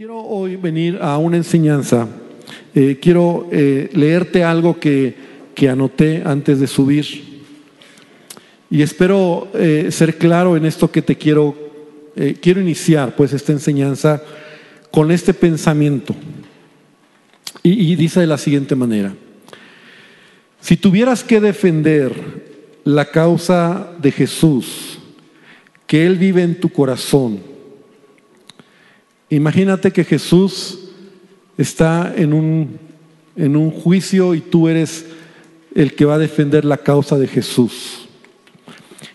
Quiero 0.00 0.18
hoy 0.18 0.56
venir 0.56 0.98
a 1.02 1.18
una 1.18 1.36
enseñanza. 1.36 2.08
Eh, 2.74 2.98
quiero 3.02 3.50
eh, 3.52 3.90
leerte 3.92 4.42
algo 4.42 4.80
que, 4.80 5.14
que, 5.54 5.68
anoté 5.68 6.22
antes 6.24 6.58
de 6.58 6.66
subir. 6.66 7.42
Y 8.70 8.80
espero 8.80 9.48
eh, 9.52 9.88
ser 9.90 10.16
claro 10.16 10.56
en 10.56 10.64
esto 10.64 10.90
que 10.90 11.02
te 11.02 11.16
quiero, 11.16 11.54
quiero 12.40 12.62
iniciar, 12.62 13.14
pues, 13.14 13.34
esta 13.34 13.52
enseñanza 13.52 14.22
con 14.90 15.10
este 15.10 15.34
pensamiento. 15.34 16.16
Y, 17.62 17.92
y 17.92 17.94
dice 17.94 18.20
de 18.20 18.26
la 18.26 18.38
siguiente 18.38 18.74
manera. 18.74 19.14
Si 20.62 20.78
tuvieras 20.78 21.22
que 21.22 21.42
defender 21.42 22.14
la 22.84 23.04
causa 23.04 23.92
de 24.00 24.12
Jesús, 24.12 24.98
que 25.86 26.06
Él 26.06 26.16
vive 26.16 26.42
en 26.42 26.58
tu 26.58 26.70
corazón, 26.70 27.49
Imagínate 29.30 29.92
que 29.92 30.04
Jesús 30.04 30.90
está 31.56 32.12
en 32.16 32.32
un, 32.32 32.78
en 33.36 33.56
un 33.56 33.70
juicio 33.70 34.34
y 34.34 34.40
tú 34.40 34.68
eres 34.68 35.06
el 35.74 35.94
que 35.94 36.04
va 36.04 36.14
a 36.14 36.18
defender 36.18 36.64
la 36.64 36.78
causa 36.78 37.16
de 37.16 37.28
Jesús. 37.28 38.08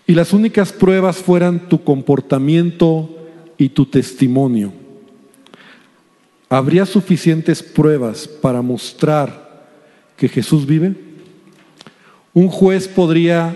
Y 0.06 0.14
las 0.14 0.32
únicas 0.32 0.72
pruebas 0.72 1.18
fueran 1.18 1.68
tu 1.68 1.84
comportamiento 1.84 3.10
y 3.58 3.68
tu 3.68 3.84
testimonio. 3.84 4.72
¿Habría 6.48 6.86
suficientes 6.86 7.62
pruebas 7.62 8.26
para 8.26 8.62
mostrar 8.62 9.66
que 10.16 10.28
Jesús 10.28 10.64
vive? 10.64 10.94
Un 12.32 12.48
juez 12.48 12.88
podría 12.88 13.54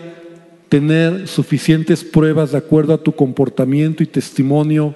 tener 0.68 1.26
suficientes 1.26 2.04
pruebas 2.04 2.52
de 2.52 2.58
acuerdo 2.58 2.92
a 2.92 3.02
tu 3.02 3.12
comportamiento 3.12 4.02
y 4.02 4.06
testimonio 4.06 4.94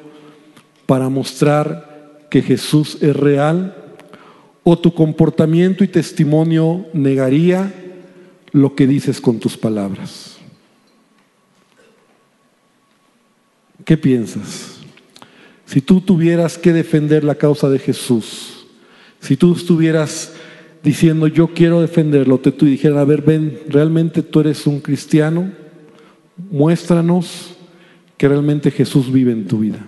para 0.86 1.08
mostrar 1.08 2.26
que 2.30 2.42
Jesús 2.42 2.98
es 3.00 3.14
real? 3.14 3.76
¿O 4.62 4.78
tu 4.78 4.94
comportamiento 4.94 5.84
y 5.84 5.88
testimonio 5.88 6.86
negaría 6.92 7.72
lo 8.52 8.74
que 8.74 8.86
dices 8.86 9.20
con 9.20 9.38
tus 9.38 9.56
palabras? 9.56 10.38
¿Qué 13.84 13.96
piensas? 13.96 14.78
Si 15.66 15.80
tú 15.80 16.00
tuvieras 16.00 16.56
que 16.56 16.72
defender 16.72 17.24
la 17.24 17.34
causa 17.34 17.68
de 17.68 17.78
Jesús, 17.78 18.66
si 19.20 19.36
tú 19.36 19.54
estuvieras 19.54 20.32
diciendo 20.82 21.26
yo 21.26 21.48
quiero 21.48 21.80
defenderlo, 21.80 22.38
te 22.38 22.52
tú 22.52 22.66
dijeras, 22.66 22.98
a 22.98 23.04
ver, 23.04 23.22
ven, 23.22 23.58
realmente 23.68 24.22
tú 24.22 24.40
eres 24.40 24.66
un 24.66 24.80
cristiano, 24.80 25.50
muéstranos 26.50 27.56
que 28.16 28.28
realmente 28.28 28.70
Jesús 28.70 29.12
vive 29.12 29.32
en 29.32 29.46
tu 29.46 29.58
vida. 29.58 29.86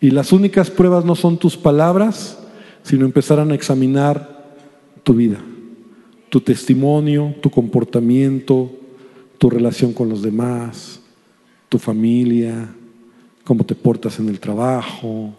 Y 0.00 0.10
las 0.10 0.32
únicas 0.32 0.70
pruebas 0.70 1.04
no 1.04 1.14
son 1.14 1.38
tus 1.38 1.56
palabras, 1.56 2.38
sino 2.82 3.04
empezarán 3.04 3.50
a 3.50 3.54
examinar 3.54 4.44
tu 5.02 5.14
vida, 5.14 5.38
tu 6.28 6.40
testimonio, 6.40 7.34
tu 7.40 7.50
comportamiento, 7.50 8.70
tu 9.38 9.50
relación 9.50 9.92
con 9.92 10.08
los 10.08 10.22
demás, 10.22 11.00
tu 11.68 11.78
familia, 11.78 12.68
cómo 13.44 13.64
te 13.64 13.74
portas 13.74 14.18
en 14.18 14.28
el 14.28 14.40
trabajo, 14.40 15.32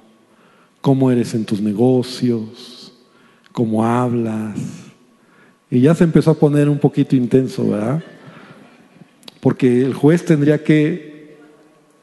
cómo 0.81 1.11
eres 1.11 1.33
en 1.33 1.45
tus 1.45 1.61
negocios, 1.61 2.93
cómo 3.51 3.85
hablas. 3.85 4.57
Y 5.69 5.81
ya 5.81 5.93
se 5.93 6.03
empezó 6.03 6.31
a 6.31 6.39
poner 6.39 6.69
un 6.69 6.79
poquito 6.79 7.15
intenso, 7.15 7.69
¿verdad? 7.69 8.03
Porque 9.41 9.81
el 9.85 9.93
juez 9.93 10.25
tendría 10.25 10.63
que 10.63 11.37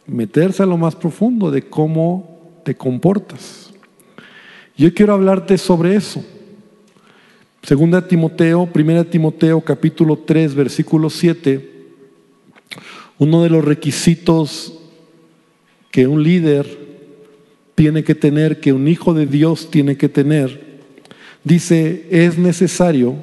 meterse 0.06 0.62
a 0.62 0.66
lo 0.66 0.76
más 0.76 0.94
profundo 0.94 1.50
de 1.50 1.62
cómo 1.62 2.33
te 2.64 2.74
comportas. 2.74 3.72
Yo 4.76 4.92
quiero 4.92 5.12
hablarte 5.12 5.56
sobre 5.58 5.94
eso. 5.94 6.24
Segunda 7.62 8.06
Timoteo, 8.06 8.66
primera 8.66 9.04
Timoteo 9.04 9.60
capítulo 9.60 10.18
3, 10.18 10.54
versículo 10.54 11.08
7. 11.08 11.70
Uno 13.18 13.42
de 13.42 13.50
los 13.50 13.64
requisitos 13.64 14.80
que 15.90 16.06
un 16.06 16.22
líder 16.22 16.66
tiene 17.74 18.02
que 18.02 18.14
tener, 18.14 18.60
que 18.60 18.72
un 18.72 18.88
hijo 18.88 19.14
de 19.14 19.26
Dios 19.26 19.70
tiene 19.70 19.96
que 19.96 20.08
tener, 20.08 20.80
dice, 21.44 22.06
es 22.10 22.36
necesario 22.36 23.14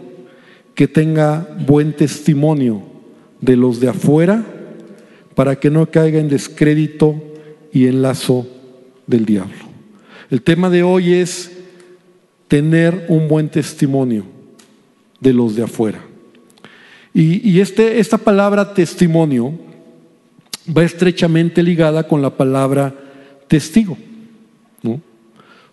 que 0.75 0.87
tenga 0.87 1.47
buen 1.67 1.93
testimonio 1.93 2.81
de 3.41 3.57
los 3.57 3.79
de 3.79 3.89
afuera 3.89 4.45
para 5.35 5.59
que 5.59 5.69
no 5.69 5.89
caiga 5.91 6.19
en 6.19 6.29
descrédito 6.29 7.21
y 7.73 7.87
en 7.87 8.01
lazo 8.01 8.47
del 9.07 9.25
diablo. 9.25 9.71
El 10.29 10.41
tema 10.41 10.69
de 10.69 10.83
hoy 10.83 11.13
es 11.13 11.51
tener 12.47 13.05
un 13.09 13.27
buen 13.27 13.49
testimonio 13.49 14.25
de 15.19 15.33
los 15.33 15.55
de 15.55 15.63
afuera. 15.63 16.03
Y, 17.13 17.59
este, 17.59 17.99
esta 17.99 18.17
palabra 18.17 18.73
testimonio 18.73 19.53
va 20.75 20.83
estrechamente 20.83 21.61
ligada 21.61 22.07
con 22.07 22.21
la 22.21 22.29
palabra 22.29 22.95
testigo. 23.47 23.97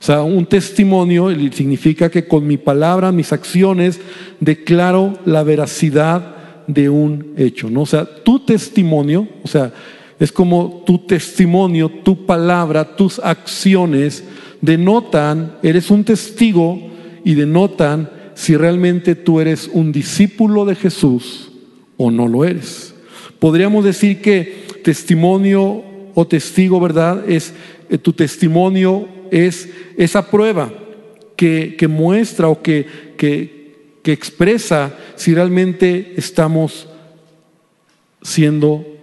O 0.00 0.04
sea, 0.04 0.22
un 0.22 0.46
testimonio 0.46 1.28
significa 1.50 2.08
que 2.08 2.28
con 2.28 2.46
mi 2.46 2.56
palabra, 2.56 3.10
mis 3.10 3.32
acciones, 3.32 4.00
declaro 4.38 5.18
la 5.24 5.42
veracidad 5.42 6.36
de 6.68 6.88
un 6.88 7.34
hecho. 7.36 7.68
¿no? 7.68 7.82
O 7.82 7.86
sea, 7.86 8.04
tu 8.04 8.38
testimonio, 8.38 9.26
o 9.42 9.48
sea, 9.48 9.72
es 10.18 10.32
como 10.32 10.82
tu 10.84 10.98
testimonio, 10.98 11.88
tu 11.88 12.26
palabra, 12.26 12.96
tus 12.96 13.18
acciones 13.18 14.24
denotan, 14.60 15.56
eres 15.62 15.90
un 15.90 16.04
testigo 16.04 16.80
y 17.24 17.34
denotan 17.34 18.10
si 18.34 18.56
realmente 18.56 19.14
tú 19.14 19.40
eres 19.40 19.70
un 19.72 19.92
discípulo 19.92 20.64
de 20.64 20.74
Jesús 20.74 21.52
o 21.96 22.10
no 22.10 22.26
lo 22.26 22.44
eres. 22.44 22.94
Podríamos 23.38 23.84
decir 23.84 24.20
que 24.20 24.64
testimonio 24.82 25.82
o 26.14 26.26
testigo, 26.26 26.80
¿verdad? 26.80 27.28
Es 27.28 27.54
eh, 27.88 27.98
tu 27.98 28.12
testimonio 28.12 29.08
es 29.30 29.68
esa 29.96 30.30
prueba 30.30 30.72
que, 31.36 31.76
muestra 31.88 32.48
o 32.48 32.62
que, 32.62 32.86
que, 33.16 33.98
que 34.02 34.12
expresa 34.12 34.96
si 35.14 35.34
realmente 35.34 36.14
estamos 36.16 36.88
siendo 38.22 38.97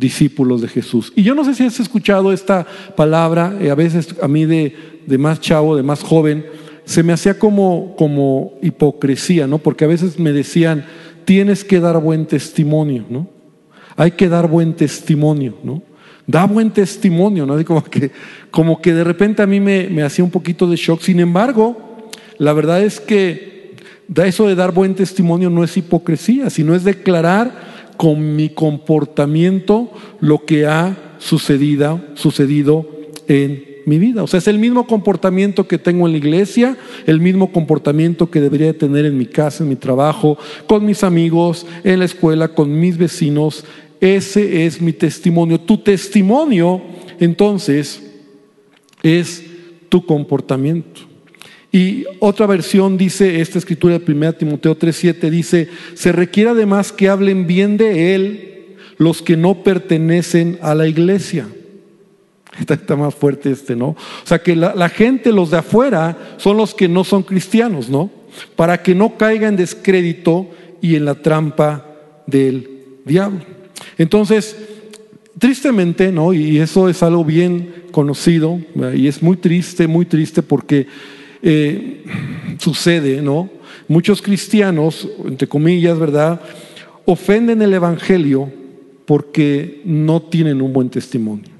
discípulos 0.00 0.60
de 0.62 0.68
Jesús. 0.68 1.12
Y 1.14 1.22
yo 1.22 1.34
no 1.34 1.44
sé 1.44 1.54
si 1.54 1.64
has 1.64 1.78
escuchado 1.78 2.32
esta 2.32 2.66
palabra, 2.96 3.56
eh, 3.60 3.70
a 3.70 3.74
veces 3.74 4.16
a 4.20 4.26
mí 4.26 4.46
de, 4.46 4.74
de, 5.06 5.18
más 5.18 5.40
chavo, 5.40 5.76
de 5.76 5.82
más 5.82 6.02
joven, 6.02 6.46
se 6.84 7.02
me 7.02 7.12
hacía 7.12 7.38
como, 7.38 7.94
como 7.96 8.54
hipocresía, 8.62 9.46
¿no? 9.46 9.58
Porque 9.58 9.84
a 9.84 9.88
veces 9.88 10.18
me 10.18 10.32
decían, 10.32 10.86
tienes 11.24 11.62
que 11.62 11.78
dar 11.78 12.00
buen 12.00 12.26
testimonio, 12.26 13.04
¿no? 13.08 13.28
Hay 13.96 14.12
que 14.12 14.28
dar 14.28 14.48
buen 14.48 14.74
testimonio, 14.74 15.56
¿no? 15.62 15.82
Da 16.26 16.46
buen 16.46 16.70
testimonio, 16.70 17.46
¿no? 17.46 17.62
Como 17.64 17.84
que, 17.84 18.10
como 18.50 18.80
que 18.80 18.94
de 18.94 19.04
repente 19.04 19.42
a 19.42 19.46
mí 19.46 19.60
me, 19.60 19.88
me 19.88 20.02
hacía 20.02 20.24
un 20.24 20.30
poquito 20.30 20.66
de 20.66 20.76
shock. 20.76 21.02
Sin 21.02 21.20
embargo, 21.20 22.08
la 22.38 22.52
verdad 22.52 22.82
es 22.82 22.98
que 22.98 23.76
eso 24.16 24.48
de 24.48 24.54
dar 24.54 24.72
buen 24.72 24.94
testimonio 24.94 25.50
no 25.50 25.62
es 25.62 25.76
hipocresía, 25.76 26.50
sino 26.50 26.74
es 26.74 26.84
declarar 26.84 27.70
con 28.00 28.34
mi 28.34 28.48
comportamiento 28.48 29.92
lo 30.20 30.46
que 30.46 30.64
ha 30.64 31.16
sucedido, 31.18 32.00
sucedido 32.14 32.88
en 33.28 33.62
mi 33.84 33.98
vida. 33.98 34.22
O 34.22 34.26
sea, 34.26 34.38
es 34.38 34.48
el 34.48 34.58
mismo 34.58 34.86
comportamiento 34.86 35.68
que 35.68 35.76
tengo 35.76 36.06
en 36.06 36.12
la 36.12 36.16
iglesia, 36.16 36.78
el 37.06 37.20
mismo 37.20 37.52
comportamiento 37.52 38.30
que 38.30 38.40
debería 38.40 38.72
tener 38.72 39.04
en 39.04 39.18
mi 39.18 39.26
casa, 39.26 39.64
en 39.64 39.68
mi 39.68 39.76
trabajo, 39.76 40.38
con 40.66 40.86
mis 40.86 41.04
amigos, 41.04 41.66
en 41.84 41.98
la 41.98 42.06
escuela, 42.06 42.48
con 42.48 42.80
mis 42.80 42.96
vecinos. 42.96 43.66
Ese 44.00 44.64
es 44.64 44.80
mi 44.80 44.94
testimonio. 44.94 45.60
Tu 45.60 45.76
testimonio, 45.76 46.80
entonces, 47.18 48.02
es 49.02 49.44
tu 49.90 50.06
comportamiento. 50.06 51.09
Y 51.72 52.04
otra 52.18 52.46
versión 52.46 52.98
dice, 52.98 53.40
esta 53.40 53.58
escritura 53.58 53.98
de 53.98 54.12
1 54.12 54.32
Timoteo 54.34 54.76
3:7 54.76 55.30
dice, 55.30 55.68
se 55.94 56.12
requiere 56.12 56.50
además 56.50 56.92
que 56.92 57.08
hablen 57.08 57.46
bien 57.46 57.76
de 57.76 58.14
él 58.14 58.76
los 58.98 59.22
que 59.22 59.36
no 59.36 59.62
pertenecen 59.62 60.58
a 60.62 60.74
la 60.74 60.88
iglesia. 60.88 61.48
Está, 62.58 62.96
más 62.96 63.14
fuerte 63.14 63.52
este, 63.52 63.76
¿no? 63.76 63.90
O 63.90 63.96
sea 64.24 64.40
que 64.40 64.56
la, 64.56 64.74
la, 64.74 64.88
gente, 64.88 65.32
los 65.32 65.50
de 65.50 65.58
afuera, 65.58 66.36
son 66.36 66.56
los 66.56 66.74
que 66.74 66.88
no 66.88 67.04
son 67.04 67.22
cristianos, 67.22 67.88
¿no? 67.88 68.10
Para 68.56 68.82
que 68.82 68.94
no 68.94 69.16
caiga 69.16 69.48
en 69.48 69.56
descrédito 69.56 70.50
y 70.82 70.96
en 70.96 71.04
la 71.04 71.14
trampa 71.14 71.86
del 72.26 72.68
diablo. 73.04 73.40
Entonces, 73.96 74.56
tristemente, 75.38 76.12
¿no? 76.12 76.34
Y 76.34 76.58
eso 76.58 76.88
es 76.88 77.02
algo 77.02 77.24
bien 77.24 77.84
conocido, 77.92 78.60
y 78.94 79.08
es 79.08 79.22
muy 79.22 79.36
triste, 79.36 79.86
muy 79.86 80.04
triste 80.04 80.42
porque 80.42 80.86
eh, 81.42 82.04
sucede, 82.58 83.22
¿no? 83.22 83.50
Muchos 83.88 84.22
cristianos, 84.22 85.08
entre 85.24 85.48
comillas, 85.48 85.98
¿verdad? 85.98 86.40
Ofenden 87.06 87.62
el 87.62 87.74
Evangelio 87.74 88.52
porque 89.06 89.80
no 89.84 90.22
tienen 90.22 90.62
un 90.62 90.72
buen 90.72 90.90
testimonio. 90.90 91.50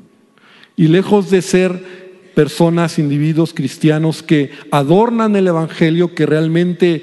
Y 0.76 0.88
lejos 0.88 1.30
de 1.30 1.42
ser 1.42 2.00
personas, 2.34 2.98
individuos 2.98 3.52
cristianos 3.52 4.22
que 4.22 4.50
adornan 4.70 5.34
el 5.36 5.48
Evangelio, 5.48 6.14
que 6.14 6.26
realmente 6.26 7.02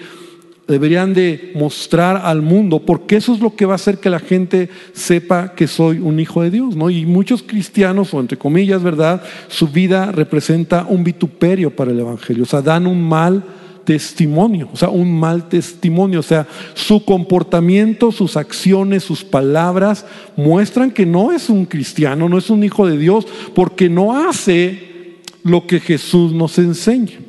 deberían 0.67 1.13
de 1.13 1.53
mostrar 1.55 2.21
al 2.23 2.41
mundo, 2.41 2.79
porque 2.79 3.15
eso 3.15 3.33
es 3.33 3.39
lo 3.39 3.55
que 3.55 3.65
va 3.65 3.73
a 3.73 3.75
hacer 3.75 3.99
que 3.99 4.09
la 4.09 4.19
gente 4.19 4.69
sepa 4.93 5.53
que 5.55 5.67
soy 5.67 5.99
un 5.99 6.19
hijo 6.19 6.41
de 6.41 6.51
Dios, 6.51 6.75
¿no? 6.75 6.89
Y 6.89 7.05
muchos 7.05 7.41
cristianos, 7.41 8.13
o 8.13 8.19
entre 8.19 8.37
comillas, 8.37 8.83
¿verdad? 8.83 9.21
Su 9.47 9.67
vida 9.69 10.11
representa 10.11 10.85
un 10.87 11.03
vituperio 11.03 11.75
para 11.75 11.91
el 11.91 11.99
Evangelio, 11.99 12.43
o 12.43 12.47
sea, 12.47 12.61
dan 12.61 12.85
un 12.85 13.01
mal 13.01 13.43
testimonio, 13.85 14.67
o 14.73 14.75
sea, 14.75 14.89
un 14.89 15.17
mal 15.17 15.47
testimonio, 15.47 16.19
o 16.19 16.23
sea, 16.23 16.45
su 16.73 17.05
comportamiento, 17.05 18.11
sus 18.11 18.35
acciones, 18.35 19.05
sus 19.05 19.23
palabras 19.23 20.05
muestran 20.35 20.91
que 20.91 21.05
no 21.05 21.31
es 21.31 21.49
un 21.49 21.65
cristiano, 21.65 22.27
no 22.27 22.37
es 22.37 22.49
un 22.49 22.65
hijo 22.65 22.85
de 22.85 22.97
Dios, 22.97 23.25
porque 23.55 23.87
no 23.87 24.27
hace 24.27 25.21
lo 25.43 25.65
que 25.65 25.79
Jesús 25.79 26.33
nos 26.33 26.57
enseña. 26.59 27.26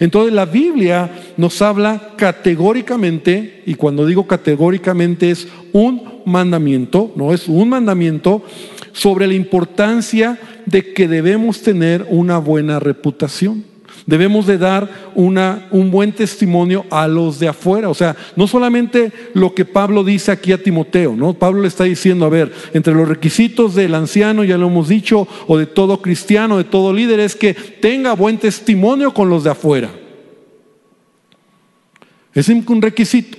Entonces 0.00 0.32
la 0.32 0.46
Biblia 0.46 1.10
nos 1.36 1.60
habla 1.62 2.14
categóricamente, 2.16 3.62
y 3.66 3.74
cuando 3.74 4.06
digo 4.06 4.26
categóricamente 4.26 5.30
es 5.30 5.48
un 5.72 6.22
mandamiento, 6.24 7.12
no 7.16 7.32
es 7.32 7.48
un 7.48 7.68
mandamiento, 7.68 8.42
sobre 8.92 9.26
la 9.26 9.34
importancia 9.34 10.38
de 10.66 10.92
que 10.92 11.08
debemos 11.08 11.62
tener 11.62 12.06
una 12.10 12.38
buena 12.38 12.78
reputación. 12.78 13.71
Debemos 14.06 14.46
de 14.46 14.58
dar 14.58 14.88
una, 15.14 15.68
un 15.70 15.90
buen 15.90 16.12
testimonio 16.12 16.84
a 16.90 17.06
los 17.06 17.38
de 17.38 17.48
afuera. 17.48 17.88
O 17.88 17.94
sea, 17.94 18.16
no 18.36 18.46
solamente 18.46 19.12
lo 19.34 19.54
que 19.54 19.64
Pablo 19.64 20.02
dice 20.02 20.32
aquí 20.32 20.52
a 20.52 20.62
Timoteo, 20.62 21.14
¿no? 21.14 21.34
Pablo 21.34 21.62
le 21.62 21.68
está 21.68 21.84
diciendo, 21.84 22.26
a 22.26 22.30
ver, 22.30 22.52
entre 22.74 22.94
los 22.94 23.08
requisitos 23.08 23.74
del 23.74 23.94
anciano, 23.94 24.44
ya 24.44 24.58
lo 24.58 24.66
hemos 24.66 24.88
dicho, 24.88 25.28
o 25.46 25.56
de 25.56 25.66
todo 25.66 26.02
cristiano, 26.02 26.58
de 26.58 26.64
todo 26.64 26.92
líder, 26.92 27.20
es 27.20 27.36
que 27.36 27.54
tenga 27.54 28.14
buen 28.14 28.38
testimonio 28.38 29.14
con 29.14 29.28
los 29.28 29.44
de 29.44 29.50
afuera. 29.50 29.90
Es 32.34 32.48
un 32.48 32.82
requisito, 32.82 33.38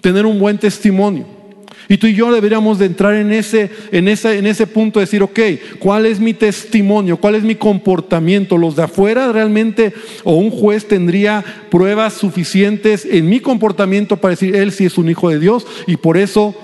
tener 0.00 0.26
un 0.26 0.38
buen 0.38 0.58
testimonio. 0.58 1.43
Y 1.88 1.98
tú 1.98 2.06
y 2.06 2.14
yo 2.14 2.32
deberíamos 2.32 2.78
de 2.78 2.86
entrar 2.86 3.14
en 3.14 3.32
ese, 3.32 3.70
en, 3.92 4.08
ese, 4.08 4.38
en 4.38 4.46
ese 4.46 4.66
punto 4.66 4.98
de 4.98 5.06
decir, 5.06 5.22
ok, 5.22 5.40
¿cuál 5.78 6.06
es 6.06 6.18
mi 6.18 6.34
testimonio? 6.34 7.18
¿Cuál 7.18 7.34
es 7.34 7.42
mi 7.42 7.54
comportamiento? 7.54 8.56
Los 8.56 8.76
de 8.76 8.84
afuera 8.84 9.30
realmente, 9.32 9.92
o 10.24 10.36
un 10.36 10.50
juez 10.50 10.88
tendría 10.88 11.44
pruebas 11.70 12.14
suficientes 12.14 13.04
en 13.04 13.28
mi 13.28 13.40
comportamiento 13.40 14.16
para 14.16 14.30
decir, 14.30 14.56
él 14.56 14.72
sí 14.72 14.86
es 14.86 14.96
un 14.96 15.10
hijo 15.10 15.28
de 15.28 15.38
Dios 15.38 15.66
y 15.86 15.96
por 15.96 16.16
eso 16.16 16.54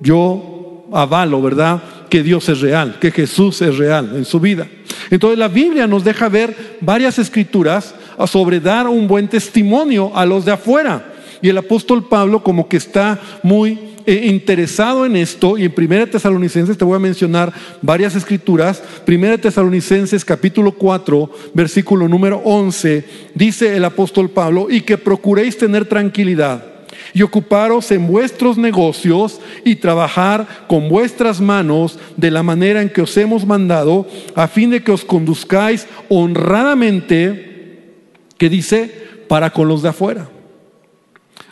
yo 0.00 0.84
avalo, 0.92 1.40
¿verdad? 1.40 1.82
Que 2.10 2.22
Dios 2.22 2.48
es 2.48 2.60
real, 2.60 2.98
que 3.00 3.10
Jesús 3.10 3.62
es 3.62 3.76
real 3.78 4.12
en 4.14 4.24
su 4.24 4.40
vida. 4.40 4.66
Entonces 5.10 5.38
la 5.38 5.48
Biblia 5.48 5.86
nos 5.86 6.04
deja 6.04 6.28
ver 6.28 6.78
varias 6.80 7.18
escrituras 7.18 7.94
sobre 8.26 8.60
dar 8.60 8.88
un 8.88 9.06
buen 9.06 9.28
testimonio 9.28 10.12
a 10.14 10.26
los 10.26 10.44
de 10.44 10.52
afuera. 10.52 11.12
Y 11.42 11.48
el 11.48 11.58
apóstol 11.58 12.08
Pablo 12.08 12.42
como 12.42 12.68
que 12.68 12.78
está 12.78 13.20
muy 13.42 13.78
interesado 14.06 15.04
en 15.04 15.16
esto, 15.16 15.58
y 15.58 15.64
en 15.64 15.74
1 15.76 16.06
Tesalonicenses 16.08 16.78
te 16.78 16.84
voy 16.84 16.96
a 16.96 17.00
mencionar 17.00 17.52
varias 17.82 18.14
escrituras. 18.14 18.82
1 19.06 19.38
Tesalonicenses 19.38 20.24
capítulo 20.24 20.72
4, 20.72 21.30
versículo 21.54 22.08
número 22.08 22.40
11, 22.44 23.04
dice 23.34 23.76
el 23.76 23.84
apóstol 23.84 24.30
Pablo, 24.30 24.68
y 24.70 24.82
que 24.82 24.98
procuréis 24.98 25.58
tener 25.58 25.86
tranquilidad 25.86 26.76
y 27.12 27.22
ocuparos 27.22 27.90
en 27.92 28.06
vuestros 28.06 28.58
negocios 28.58 29.40
y 29.64 29.76
trabajar 29.76 30.46
con 30.68 30.88
vuestras 30.88 31.40
manos 31.40 31.98
de 32.16 32.30
la 32.30 32.42
manera 32.42 32.82
en 32.82 32.90
que 32.90 33.02
os 33.02 33.16
hemos 33.16 33.46
mandado, 33.46 34.06
a 34.34 34.48
fin 34.48 34.70
de 34.70 34.82
que 34.82 34.92
os 34.92 35.04
conduzcáis 35.04 35.86
honradamente, 36.08 37.94
que 38.38 38.48
dice, 38.48 38.90
para 39.28 39.50
con 39.50 39.68
los 39.68 39.82
de 39.82 39.88
afuera. 39.88 40.28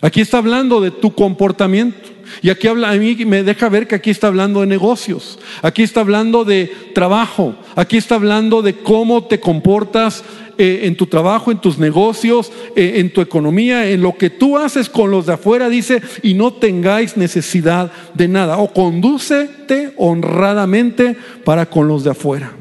Aquí 0.05 0.21
está 0.21 0.37
hablando 0.37 0.83
de 0.83 0.91
tu 0.91 1.15
comportamiento. 1.15 2.11
Y 2.43 2.51
aquí 2.51 2.69
habla, 2.69 2.91
a 2.91 2.95
mí 2.97 3.17
me 3.25 3.43
deja 3.43 3.71
ver 3.71 3.89
que 3.89 3.95
aquí 3.95 4.11
está 4.11 4.27
hablando 4.27 4.61
de 4.61 4.67
negocios, 4.67 5.39
aquí 5.63 5.83
está 5.83 6.01
hablando 6.01 6.45
de 6.45 6.71
trabajo, 6.95 7.55
aquí 7.75 7.97
está 7.97 8.17
hablando 8.17 8.61
de 8.61 8.75
cómo 8.75 9.25
te 9.25 9.41
comportas 9.41 10.25
eh, 10.59 10.81
en 10.83 10.97
tu 10.97 11.07
trabajo, 11.07 11.51
en 11.51 11.59
tus 11.59 11.79
negocios, 11.79 12.53
eh, 12.77 12.95
en 12.97 13.13
tu 13.15 13.23
economía, 13.23 13.91
en 13.91 14.03
lo 14.03 14.15
que 14.17 14.29
tú 14.29 14.59
haces 14.59 14.91
con 14.91 15.11
los 15.11 15.25
de 15.27 15.35
afuera, 15.35 15.71
dice, 15.71 16.03
y 16.23 16.35
no 16.35 16.53
tengáis 16.53 17.17
necesidad 17.17 17.91
de 18.13 18.29
nada. 18.29 18.59
O 18.59 18.73
condúcete 18.73 19.95
honradamente 19.97 21.17
para 21.45 21.67
con 21.67 21.89
los 21.89 22.05
de 22.05 22.11
afuera. 22.11 22.53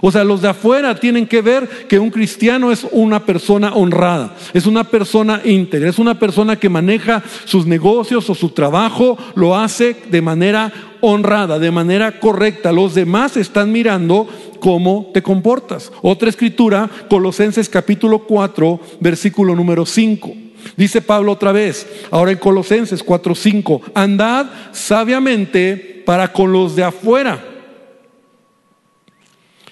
O 0.00 0.10
sea, 0.10 0.24
los 0.24 0.42
de 0.42 0.48
afuera 0.48 0.98
tienen 0.98 1.26
que 1.26 1.42
ver 1.42 1.68
que 1.88 1.98
un 1.98 2.10
cristiano 2.10 2.70
es 2.70 2.86
una 2.92 3.24
persona 3.24 3.74
honrada, 3.74 4.34
es 4.52 4.66
una 4.66 4.84
persona 4.84 5.40
íntegra, 5.44 5.88
es 5.88 5.98
una 5.98 6.18
persona 6.18 6.56
que 6.56 6.68
maneja 6.68 7.22
sus 7.44 7.66
negocios 7.66 8.28
o 8.30 8.34
su 8.34 8.50
trabajo, 8.50 9.16
lo 9.34 9.56
hace 9.56 9.96
de 10.10 10.22
manera 10.22 10.72
honrada, 11.00 11.58
de 11.58 11.70
manera 11.70 12.18
correcta. 12.18 12.72
Los 12.72 12.94
demás 12.94 13.36
están 13.36 13.72
mirando 13.72 14.28
cómo 14.60 15.10
te 15.12 15.22
comportas. 15.22 15.92
Otra 16.02 16.28
escritura, 16.28 16.90
Colosenses 17.08 17.68
capítulo 17.68 18.20
4, 18.20 18.80
versículo 19.00 19.54
número 19.54 19.86
5. 19.86 20.32
Dice 20.76 21.00
Pablo 21.00 21.32
otra 21.32 21.52
vez, 21.52 21.86
ahora 22.10 22.32
en 22.32 22.38
Colosenses 22.38 23.02
4, 23.02 23.34
5, 23.34 23.82
andad 23.94 24.46
sabiamente 24.72 26.02
para 26.04 26.32
con 26.32 26.52
los 26.52 26.74
de 26.74 26.84
afuera 26.84 27.55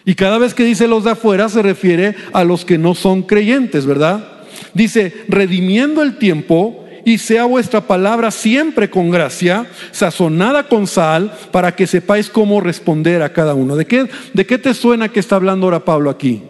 y 0.05 0.15
cada 0.15 0.39
vez 0.39 0.55
que 0.55 0.65
dice 0.65 0.87
los 0.87 1.05
de 1.05 1.13
afuera 1.13 1.49
se 1.49 1.63
refiere 1.63 2.15
a 2.33 2.45
los 2.45 2.65
que 2.65 2.79
no 2.79 2.95
son 2.95 3.23
creyentes, 3.23 3.87
¿verdad? 3.87 4.29
Dice, 4.75 5.25
redimiendo 5.29 6.03
el 6.03 6.19
tiempo 6.19 6.85
y 7.05 7.19
sea 7.19 7.45
vuestra 7.45 7.83
palabra 7.83 8.31
siempre 8.31 8.91
con 8.91 9.11
gracia, 9.11 9.67
sazonada 9.93 10.69
con 10.69 10.87
sal, 10.87 11.33
para 11.53 11.75
que 11.75 11.87
sepáis 11.87 12.29
cómo 12.29 12.61
responder 12.61 13.23
a 13.23 13.33
cada 13.33 13.55
uno. 13.55 13.77
¿De 13.77 13.87
qué, 13.87 14.09
de 14.33 14.47
qué 14.47 14.59
te 14.59 14.75
suena 14.75 15.09
que 15.09 15.21
está 15.21 15.37
hablando 15.37 15.67
ahora 15.67 15.85
Pablo 15.85 16.11
aquí? 16.11 16.43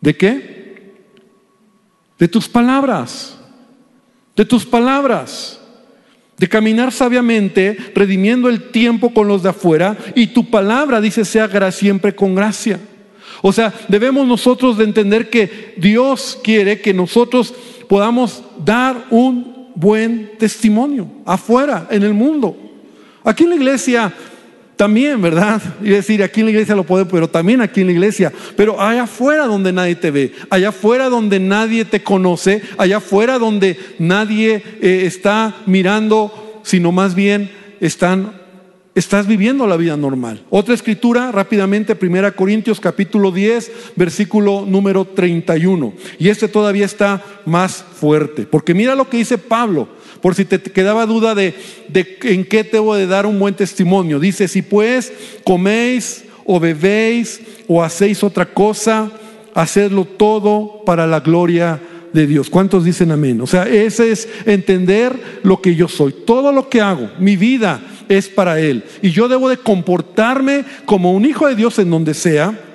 ¿De 0.00 0.16
qué? 0.16 0.94
De 2.18 2.28
tus 2.28 2.48
palabras. 2.48 3.38
De 4.36 4.44
tus 4.44 4.64
palabras 4.64 5.59
de 6.40 6.48
caminar 6.48 6.90
sabiamente, 6.90 7.76
redimiendo 7.94 8.48
el 8.48 8.70
tiempo 8.70 9.12
con 9.12 9.28
los 9.28 9.42
de 9.42 9.50
afuera, 9.50 9.94
y 10.14 10.28
tu 10.28 10.48
palabra 10.48 10.98
dice 10.98 11.22
sea 11.26 11.70
siempre 11.70 12.14
con 12.14 12.34
gracia. 12.34 12.80
O 13.42 13.52
sea, 13.52 13.74
debemos 13.88 14.26
nosotros 14.26 14.78
de 14.78 14.84
entender 14.84 15.28
que 15.28 15.74
Dios 15.76 16.38
quiere 16.42 16.80
que 16.80 16.94
nosotros 16.94 17.52
podamos 17.90 18.42
dar 18.64 19.04
un 19.10 19.68
buen 19.74 20.32
testimonio 20.38 21.08
afuera, 21.26 21.86
en 21.90 22.04
el 22.04 22.14
mundo. 22.14 22.56
Aquí 23.22 23.44
en 23.44 23.50
la 23.50 23.56
iglesia 23.56 24.10
también, 24.80 25.20
¿verdad? 25.20 25.60
Y 25.82 25.90
decir, 25.90 26.22
aquí 26.22 26.40
en 26.40 26.46
la 26.46 26.52
iglesia 26.52 26.74
lo 26.74 26.84
puedo, 26.84 27.06
pero 27.06 27.28
también 27.28 27.60
aquí 27.60 27.82
en 27.82 27.88
la 27.88 27.92
iglesia. 27.92 28.32
Pero 28.56 28.80
allá 28.80 29.02
afuera 29.02 29.44
donde 29.44 29.74
nadie 29.74 29.94
te 29.94 30.10
ve, 30.10 30.32
allá 30.48 30.70
afuera 30.70 31.10
donde 31.10 31.38
nadie 31.38 31.84
te 31.84 32.02
conoce, 32.02 32.62
allá 32.78 32.96
afuera 32.96 33.38
donde 33.38 33.78
nadie 33.98 34.62
eh, 34.80 35.02
está 35.04 35.54
mirando, 35.66 36.62
sino 36.62 36.92
más 36.92 37.14
bien 37.14 37.50
están, 37.78 38.32
estás 38.94 39.26
viviendo 39.26 39.66
la 39.66 39.76
vida 39.76 39.98
normal. 39.98 40.46
Otra 40.48 40.72
escritura, 40.72 41.30
rápidamente, 41.30 41.94
1 42.00 42.34
Corintios 42.34 42.80
capítulo 42.80 43.32
10, 43.32 43.72
versículo 43.96 44.64
número 44.66 45.04
31. 45.04 45.92
Y 46.18 46.30
este 46.30 46.48
todavía 46.48 46.86
está 46.86 47.22
más 47.44 47.84
fuerte, 47.96 48.46
porque 48.50 48.72
mira 48.72 48.94
lo 48.94 49.10
que 49.10 49.18
dice 49.18 49.36
Pablo 49.36 49.99
por 50.20 50.34
si 50.34 50.44
te 50.44 50.60
quedaba 50.60 51.06
duda 51.06 51.34
de, 51.34 51.54
en 52.22 52.44
qué 52.44 52.62
voy 52.78 53.02
a 53.02 53.06
dar 53.06 53.26
un 53.26 53.38
buen 53.38 53.54
testimonio. 53.54 54.20
Dice, 54.20 54.48
si 54.48 54.62
pues 54.62 55.12
coméis 55.44 56.24
o 56.44 56.60
bebéis 56.60 57.40
o 57.68 57.82
hacéis 57.82 58.22
otra 58.22 58.46
cosa, 58.46 59.10
hacedlo 59.54 60.04
todo 60.04 60.82
para 60.84 61.06
la 61.06 61.20
gloria 61.20 61.80
de 62.12 62.26
Dios. 62.26 62.50
¿Cuántos 62.50 62.84
dicen 62.84 63.12
amén? 63.12 63.40
O 63.40 63.46
sea, 63.46 63.64
ese 63.68 64.10
es 64.10 64.28
entender 64.46 65.40
lo 65.42 65.60
que 65.60 65.74
yo 65.74 65.88
soy. 65.88 66.14
Todo 66.26 66.52
lo 66.52 66.68
que 66.68 66.80
hago, 66.80 67.10
mi 67.18 67.36
vida 67.36 67.80
es 68.08 68.28
para 68.28 68.60
Él. 68.60 68.84
Y 69.02 69.10
yo 69.10 69.28
debo 69.28 69.48
de 69.48 69.56
comportarme 69.56 70.64
como 70.84 71.12
un 71.12 71.24
hijo 71.24 71.46
de 71.46 71.54
Dios 71.54 71.78
en 71.78 71.90
donde 71.90 72.14
sea 72.14 72.69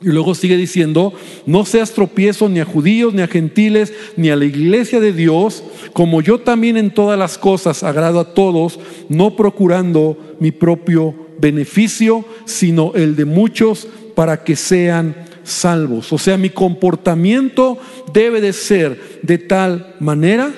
y 0.00 0.08
luego 0.08 0.34
sigue 0.36 0.56
diciendo, 0.56 1.12
no 1.44 1.64
seas 1.64 1.92
tropiezo 1.92 2.48
ni 2.48 2.60
a 2.60 2.64
judíos, 2.64 3.14
ni 3.14 3.22
a 3.22 3.26
gentiles, 3.26 3.92
ni 4.16 4.30
a 4.30 4.36
la 4.36 4.44
iglesia 4.44 5.00
de 5.00 5.12
Dios, 5.12 5.64
como 5.92 6.22
yo 6.22 6.38
también 6.38 6.76
en 6.76 6.92
todas 6.92 7.18
las 7.18 7.36
cosas 7.36 7.82
agrado 7.82 8.20
a 8.20 8.32
todos, 8.32 8.78
no 9.08 9.34
procurando 9.34 10.16
mi 10.38 10.52
propio 10.52 11.16
beneficio, 11.40 12.24
sino 12.44 12.92
el 12.94 13.16
de 13.16 13.24
muchos 13.24 13.88
para 14.14 14.44
que 14.44 14.54
sean 14.54 15.16
salvos. 15.42 16.12
O 16.12 16.18
sea, 16.18 16.36
mi 16.36 16.50
comportamiento 16.50 17.78
debe 18.12 18.40
de 18.40 18.52
ser 18.52 19.20
de 19.22 19.38
tal 19.38 19.96
manera 19.98 20.52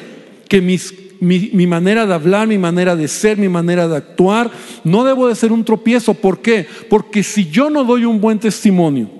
que 0.48 0.60
mi, 0.60 0.78
mi, 1.20 1.66
manera 1.66 2.04
de 2.04 2.12
hablar, 2.12 2.46
mi 2.46 2.58
manera 2.58 2.94
de 2.94 3.08
ser, 3.08 3.38
mi 3.38 3.48
manera 3.48 3.88
de 3.88 3.96
actuar, 3.96 4.50
no 4.84 5.04
debo 5.04 5.28
de 5.28 5.34
ser 5.34 5.50
un 5.50 5.64
tropiezo. 5.64 6.12
¿Por 6.12 6.40
qué? 6.40 6.66
Porque 6.90 7.22
si 7.22 7.48
yo 7.48 7.70
no 7.70 7.84
doy 7.84 8.04
un 8.04 8.20
buen 8.20 8.38
testimonio, 8.38 9.19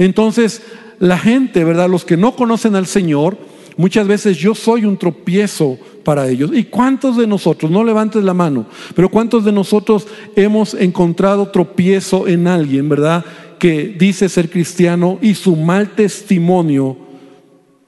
Entonces, 0.00 0.62
la 0.98 1.18
gente, 1.18 1.62
¿verdad? 1.62 1.90
Los 1.90 2.06
que 2.06 2.16
no 2.16 2.34
conocen 2.34 2.74
al 2.74 2.86
Señor, 2.86 3.36
muchas 3.76 4.06
veces 4.08 4.38
yo 4.38 4.54
soy 4.54 4.86
un 4.86 4.96
tropiezo 4.96 5.76
para 6.04 6.26
ellos. 6.26 6.50
¿Y 6.54 6.64
cuántos 6.64 7.18
de 7.18 7.26
nosotros, 7.26 7.70
no 7.70 7.84
levantes 7.84 8.24
la 8.24 8.32
mano, 8.32 8.64
pero 8.94 9.10
cuántos 9.10 9.44
de 9.44 9.52
nosotros 9.52 10.06
hemos 10.36 10.72
encontrado 10.72 11.50
tropiezo 11.50 12.26
en 12.26 12.48
alguien, 12.48 12.88
¿verdad? 12.88 13.26
Que 13.58 13.94
dice 13.98 14.30
ser 14.30 14.48
cristiano 14.48 15.18
y 15.20 15.34
su 15.34 15.54
mal 15.54 15.90
testimonio 15.90 16.96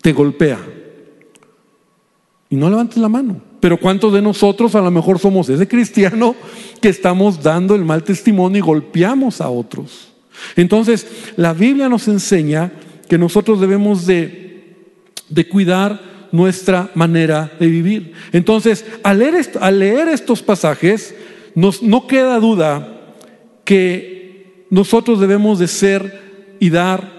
te 0.03 0.13
golpea. 0.13 0.59
Y 2.51 2.57
no 2.57 2.69
levantes 2.69 2.99
la 2.99 3.09
mano. 3.09 3.41
Pero 3.59 3.81
¿cuántos 3.81 4.13
de 4.13 4.21
nosotros 4.21 4.75
a 4.75 4.83
lo 4.83 4.91
mejor 4.91 5.19
somos 5.19 5.49
ese 5.49 5.67
cristiano 5.67 6.35
que 6.79 6.91
estamos 6.91 7.43
dando 7.43 7.75
el 7.75 7.87
mal 7.87 8.05
testimonio 8.05 8.59
y 8.59 8.61
golpeamos 8.61 9.41
a 9.41 9.49
otros? 9.49 10.12
Entonces, 10.57 11.07
la 11.37 11.53
Biblia 11.53 11.89
nos 11.89 12.09
enseña 12.09 12.73
que 13.09 13.19
nosotros 13.19 13.61
debemos 13.61 14.07
de, 14.07 14.77
de 15.29 15.49
cuidar 15.49 16.29
nuestra 16.33 16.91
manera 16.95 17.53
de 17.61 17.67
vivir. 17.67 18.13
Entonces, 18.33 18.85
al 19.03 19.19
leer, 19.19 19.35
al 19.61 19.79
leer 19.79 20.09
estos 20.09 20.43
pasajes, 20.43 21.15
nos, 21.55 21.83
no 21.83 22.07
queda 22.07 22.41
duda 22.41 23.15
que 23.65 24.67
nosotros 24.71 25.21
debemos 25.21 25.59
de 25.59 25.69
ser 25.69 26.57
y 26.59 26.71
dar, 26.71 27.13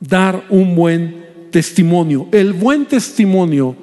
dar 0.00 0.44
un 0.50 0.74
buen 0.74 1.48
testimonio. 1.50 2.28
El 2.32 2.52
buen 2.52 2.86
testimonio 2.86 3.76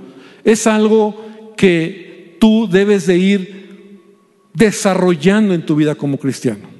es 0.44 0.68
algo 0.68 1.54
que 1.56 2.38
tú 2.40 2.68
debes 2.70 3.08
de 3.08 3.18
ir 3.18 3.64
desarrollando 4.54 5.54
en 5.54 5.66
tu 5.66 5.76
vida 5.76 5.96
como 5.96 6.18
cristiano. 6.18 6.73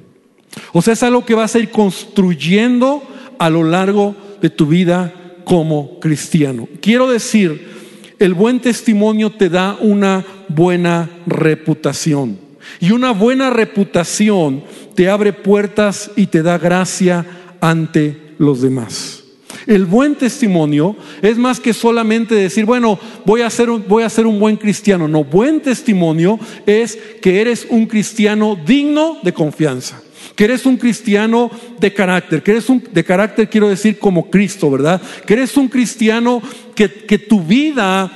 O 0.72 0.82
sea, 0.82 0.94
es 0.94 1.02
algo 1.02 1.24
que 1.24 1.34
vas 1.34 1.54
a 1.54 1.58
ir 1.58 1.70
construyendo 1.70 3.02
a 3.38 3.50
lo 3.50 3.64
largo 3.64 4.14
de 4.40 4.50
tu 4.50 4.66
vida 4.66 5.12
como 5.44 5.98
cristiano. 6.00 6.68
Quiero 6.80 7.10
decir, 7.10 7.74
el 8.18 8.34
buen 8.34 8.60
testimonio 8.60 9.30
te 9.30 9.48
da 9.48 9.76
una 9.80 10.24
buena 10.48 11.10
reputación. 11.26 12.38
Y 12.80 12.92
una 12.92 13.12
buena 13.12 13.50
reputación 13.50 14.64
te 14.94 15.08
abre 15.08 15.32
puertas 15.32 16.10
y 16.16 16.26
te 16.26 16.42
da 16.42 16.58
gracia 16.58 17.26
ante 17.60 18.34
los 18.38 18.62
demás. 18.62 19.23
El 19.66 19.86
buen 19.86 20.14
testimonio 20.16 20.96
es 21.22 21.38
más 21.38 21.60
que 21.60 21.72
solamente 21.72 22.34
decir, 22.34 22.64
bueno, 22.64 22.98
voy 23.24 23.42
a 23.42 23.50
ser 23.50 23.70
un, 23.70 23.84
voy 23.88 24.02
a 24.02 24.10
ser 24.10 24.26
un 24.26 24.38
buen 24.38 24.56
cristiano. 24.56 25.08
No, 25.08 25.24
buen 25.24 25.60
testimonio 25.60 26.38
es 26.66 26.98
que 27.22 27.40
eres 27.40 27.66
un 27.70 27.86
cristiano 27.86 28.58
digno 28.66 29.18
de 29.22 29.32
confianza 29.32 30.00
que 30.34 30.44
eres 30.44 30.66
un 30.66 30.76
cristiano 30.76 31.50
de 31.78 31.92
carácter, 31.92 32.42
que 32.42 32.52
eres 32.52 32.68
un 32.68 32.82
de 32.90 33.04
carácter 33.04 33.48
quiero 33.48 33.68
decir 33.68 34.00
como 34.00 34.30
Cristo, 34.30 34.68
¿verdad? 34.68 35.00
Que 35.24 35.34
eres 35.34 35.56
un 35.56 35.68
cristiano 35.68 36.42
que, 36.74 36.90
que 36.90 37.18
tu 37.18 37.40
vida 37.40 38.10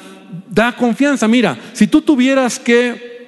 da 0.50 0.74
confianza. 0.74 1.28
Mira, 1.28 1.56
si 1.74 1.86
tú 1.86 2.00
tuvieras 2.00 2.58
que 2.58 3.18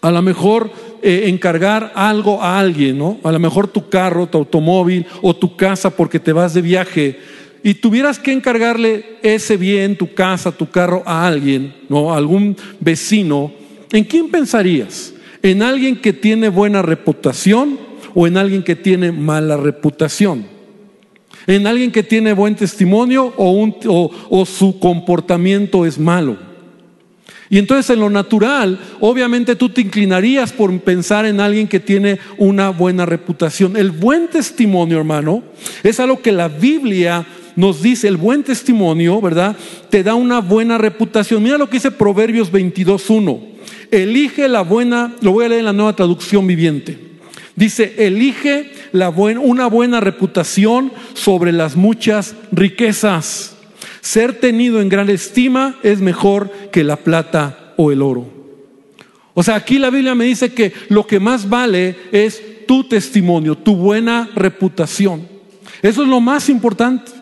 a 0.00 0.10
lo 0.10 0.22
mejor 0.22 0.72
eh, 1.02 1.24
encargar 1.26 1.92
algo 1.94 2.42
a 2.42 2.58
alguien, 2.58 2.98
¿no? 2.98 3.18
A 3.22 3.32
lo 3.32 3.38
mejor 3.38 3.68
tu 3.68 3.88
carro, 3.88 4.26
tu 4.26 4.38
automóvil 4.38 5.06
o 5.22 5.34
tu 5.34 5.56
casa 5.56 5.90
porque 5.90 6.20
te 6.20 6.32
vas 6.32 6.54
de 6.54 6.62
viaje 6.62 7.18
y 7.62 7.74
tuvieras 7.74 8.18
que 8.18 8.32
encargarle 8.32 9.18
ese 9.22 9.56
bien, 9.56 9.96
tu 9.96 10.14
casa, 10.14 10.50
tu 10.52 10.70
carro 10.70 11.02
a 11.06 11.26
alguien, 11.26 11.74
¿no? 11.88 12.12
A 12.12 12.16
algún 12.16 12.56
vecino, 12.80 13.52
¿en 13.92 14.04
quién 14.04 14.30
pensarías? 14.30 15.14
¿En 15.42 15.62
alguien 15.62 15.96
que 15.96 16.12
tiene 16.12 16.48
buena 16.48 16.82
reputación? 16.82 17.90
o 18.14 18.26
en 18.26 18.36
alguien 18.36 18.62
que 18.62 18.76
tiene 18.76 19.12
mala 19.12 19.56
reputación. 19.56 20.46
En 21.46 21.66
alguien 21.66 21.90
que 21.90 22.02
tiene 22.02 22.32
buen 22.32 22.54
testimonio 22.54 23.32
o, 23.36 24.10
o 24.28 24.46
su 24.46 24.78
comportamiento 24.78 25.86
es 25.86 25.98
malo. 25.98 26.36
Y 27.50 27.58
entonces 27.58 27.90
en 27.90 27.98
lo 27.98 28.08
natural, 28.08 28.78
obviamente 29.00 29.56
tú 29.56 29.68
te 29.68 29.80
inclinarías 29.80 30.52
por 30.52 30.78
pensar 30.80 31.26
en 31.26 31.40
alguien 31.40 31.66
que 31.66 31.80
tiene 31.80 32.20
una 32.38 32.70
buena 32.70 33.04
reputación. 33.04 33.76
El 33.76 33.90
buen 33.90 34.28
testimonio, 34.28 34.98
hermano, 34.98 35.42
es 35.82 35.98
algo 35.98 36.22
que 36.22 36.30
la 36.30 36.46
Biblia 36.46 37.26
nos 37.56 37.82
dice, 37.82 38.06
el 38.06 38.16
buen 38.16 38.44
testimonio, 38.44 39.20
¿verdad? 39.20 39.56
Te 39.90 40.04
da 40.04 40.14
una 40.14 40.40
buena 40.40 40.78
reputación. 40.78 41.42
Mira 41.42 41.58
lo 41.58 41.68
que 41.68 41.78
dice 41.78 41.90
Proverbios 41.90 42.52
22.1. 42.52 43.40
Elige 43.90 44.48
la 44.48 44.62
buena, 44.62 45.16
lo 45.20 45.32
voy 45.32 45.44
a 45.44 45.48
leer 45.48 45.58
en 45.58 45.66
la 45.66 45.72
nueva 45.72 45.96
traducción 45.96 46.46
viviente. 46.46 47.10
Dice, 47.56 47.94
elige 47.98 48.72
la 48.92 49.10
una 49.10 49.66
buena 49.66 49.98
reputación 49.98 50.92
sobre 51.14 51.50
las 51.50 51.74
muchas 51.74 52.36
riquezas. 52.52 53.56
Ser 54.00 54.40
tenido 54.40 54.80
en 54.80 54.88
gran 54.88 55.10
estima 55.10 55.78
es 55.82 56.00
mejor 56.00 56.50
que 56.72 56.84
la 56.84 56.96
plata 56.96 57.74
o 57.76 57.92
el 57.92 58.02
oro. 58.02 58.26
O 59.34 59.42
sea, 59.42 59.56
aquí 59.56 59.78
la 59.78 59.90
Biblia 59.90 60.14
me 60.14 60.24
dice 60.24 60.52
que 60.52 60.72
lo 60.88 61.06
que 61.06 61.20
más 61.20 61.48
vale 61.48 61.96
es 62.12 62.66
tu 62.66 62.84
testimonio, 62.84 63.56
tu 63.56 63.76
buena 63.76 64.30
reputación. 64.34 65.26
Eso 65.82 66.02
es 66.02 66.08
lo 66.08 66.20
más 66.20 66.48
importante. 66.48 67.12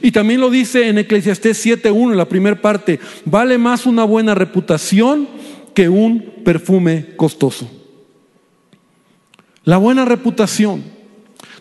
Y 0.00 0.10
también 0.10 0.40
lo 0.40 0.50
dice 0.50 0.88
en 0.88 0.98
Eclesiastés 0.98 1.64
7.1, 1.64 2.12
en 2.12 2.16
la 2.16 2.28
primera 2.28 2.60
parte, 2.60 2.98
vale 3.24 3.58
más 3.58 3.86
una 3.86 4.04
buena 4.04 4.34
reputación 4.34 5.28
que 5.74 5.88
un 5.88 6.34
perfume 6.44 7.14
costoso. 7.16 7.70
La 9.64 9.76
buena 9.76 10.04
reputación, 10.04 10.82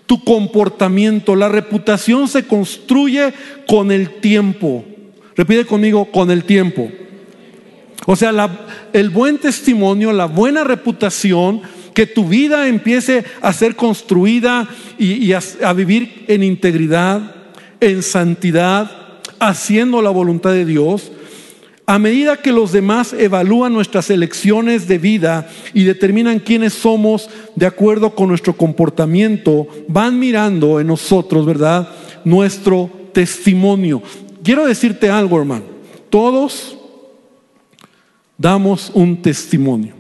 tu 0.06 0.24
comportamiento, 0.24 1.36
la 1.36 1.50
reputación 1.50 2.28
se 2.28 2.46
construye 2.46 3.34
con 3.68 3.92
el 3.92 4.20
tiempo. 4.20 4.86
Repite 5.36 5.66
conmigo, 5.66 6.06
con 6.12 6.32
el 6.32 6.44
tiempo. 6.44 6.90
O 8.06 8.16
sea, 8.16 8.32
el 8.94 9.10
buen 9.10 9.40
testimonio, 9.40 10.14
la 10.14 10.26
buena 10.26 10.64
reputación, 10.64 11.62
que 11.94 12.06
tu 12.06 12.28
vida 12.28 12.68
empiece 12.68 13.24
a 13.42 13.54
ser 13.54 13.76
construida 13.76 14.68
y, 15.00 15.32
a 15.32 15.74
vivir 15.74 16.26
en 16.28 16.44
integridad, 16.44 17.36
en 17.80 18.04
santidad, 18.04 18.92
haciendo 19.40 20.02
la 20.02 20.10
voluntad 20.10 20.52
de 20.52 20.66
Dios, 20.66 21.12
a 21.88 22.00
medida 22.00 22.38
que 22.38 22.52
los 22.52 22.72
demás 22.72 23.14
evalúan 23.14 23.74
nuestras 23.74 24.10
elecciones 24.10 24.88
de 24.88 24.98
vida 24.98 25.48
y 25.74 25.84
determinan 25.84 26.40
quiénes 26.40 26.74
somos 26.74 27.30
de 27.56 27.68
acuerdo 27.68 28.16
con 28.16 28.30
nuestro 28.30 28.58
comportamiento, 28.58 29.68
van 29.88 30.18
mirando 30.18 30.80
en 30.80 30.88
nosotros, 30.88 31.46
¿verdad? 31.46 31.90
Nuestro 32.24 32.90
testimonio. 33.14 34.02
Quiero 34.44 34.66
decirte 34.66 35.12
algo, 35.12 35.38
hermano. 35.38 35.66
Todos 36.10 36.76
damos 38.36 38.92
un 38.96 39.22
testimonio. 39.22 39.94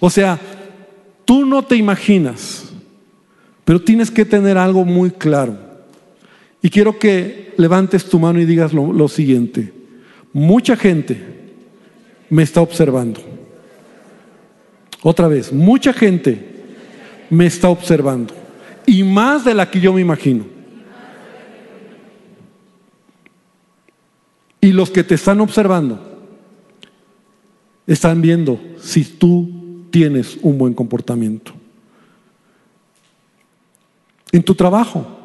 O 0.00 0.08
sea, 0.08 0.40
tú 1.26 1.44
no 1.44 1.62
te 1.62 1.76
imaginas, 1.76 2.64
pero 3.66 3.82
tienes 3.82 4.10
que 4.10 4.24
tener 4.24 4.56
algo 4.56 4.86
muy 4.86 5.10
claro. 5.10 5.58
Y 6.62 6.70
quiero 6.70 6.98
que 6.98 7.52
levantes 7.58 8.06
tu 8.06 8.18
mano 8.18 8.40
y 8.40 8.46
digas 8.46 8.72
lo, 8.72 8.90
lo 8.90 9.06
siguiente. 9.08 9.75
Mucha 10.36 10.76
gente 10.76 11.16
me 12.28 12.42
está 12.42 12.60
observando. 12.60 13.22
Otra 15.02 15.28
vez, 15.28 15.50
mucha 15.50 15.94
gente 15.94 16.38
me 17.30 17.46
está 17.46 17.70
observando. 17.70 18.34
Y 18.84 19.02
más 19.02 19.46
de 19.46 19.54
la 19.54 19.70
que 19.70 19.80
yo 19.80 19.94
me 19.94 20.02
imagino. 20.02 20.44
Y 24.60 24.72
los 24.72 24.90
que 24.90 25.02
te 25.02 25.14
están 25.14 25.40
observando 25.40 25.98
están 27.86 28.20
viendo 28.20 28.60
si 28.78 29.04
tú 29.04 29.86
tienes 29.90 30.36
un 30.42 30.58
buen 30.58 30.74
comportamiento. 30.74 31.52
En 34.32 34.42
tu 34.42 34.54
trabajo. 34.54 35.18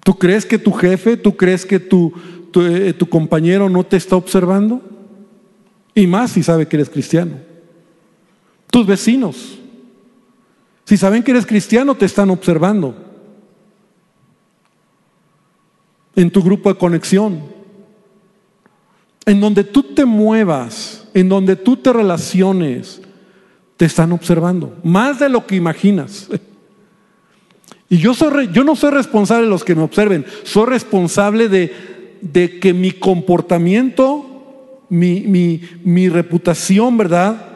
¿Tú 0.00 0.18
crees 0.18 0.44
que 0.44 0.58
tu 0.58 0.70
jefe, 0.70 1.16
tú 1.16 1.34
crees 1.34 1.64
que 1.64 1.80
tu, 1.80 2.12
eh, 2.62 2.92
tu, 2.92 3.08
compañero 3.08 3.68
no 3.68 3.84
te 3.84 3.96
está 3.96 4.16
observando? 4.16 4.82
Y 5.94 6.06
más 6.06 6.32
si 6.32 6.42
sabe 6.42 6.66
que 6.66 6.76
eres 6.76 6.90
cristiano. 6.90 7.36
Tus 8.70 8.86
vecinos, 8.86 9.58
si 10.84 10.96
saben 10.96 11.22
que 11.22 11.30
eres 11.30 11.46
cristiano, 11.46 11.94
te 11.94 12.06
están 12.06 12.30
observando. 12.30 12.94
En 16.16 16.30
tu 16.30 16.42
grupo 16.42 16.68
de 16.68 16.78
conexión. 16.78 17.42
En 19.26 19.40
donde 19.40 19.64
tú 19.64 19.82
te 19.82 20.04
muevas, 20.04 21.08
en 21.14 21.28
donde 21.28 21.56
tú 21.56 21.76
te 21.76 21.92
relaciones, 21.92 23.00
te 23.76 23.86
están 23.86 24.12
observando. 24.12 24.76
Más 24.82 25.18
de 25.18 25.28
lo 25.28 25.46
que 25.46 25.56
imaginas. 25.56 26.28
Y 27.88 27.98
yo, 27.98 28.14
soy, 28.14 28.48
yo 28.50 28.64
no 28.64 28.74
soy 28.74 28.90
responsable 28.90 29.44
de 29.44 29.50
los 29.50 29.62
que 29.62 29.74
me 29.74 29.82
observen, 29.82 30.24
soy 30.42 30.66
responsable 30.66 31.48
de, 31.48 31.93
de 32.20 32.58
que 32.58 32.72
mi 32.72 32.92
comportamiento, 32.92 34.82
mi, 34.88 35.60
mi, 35.84 36.08
reputación, 36.08 36.96
¿verdad? 36.96 37.46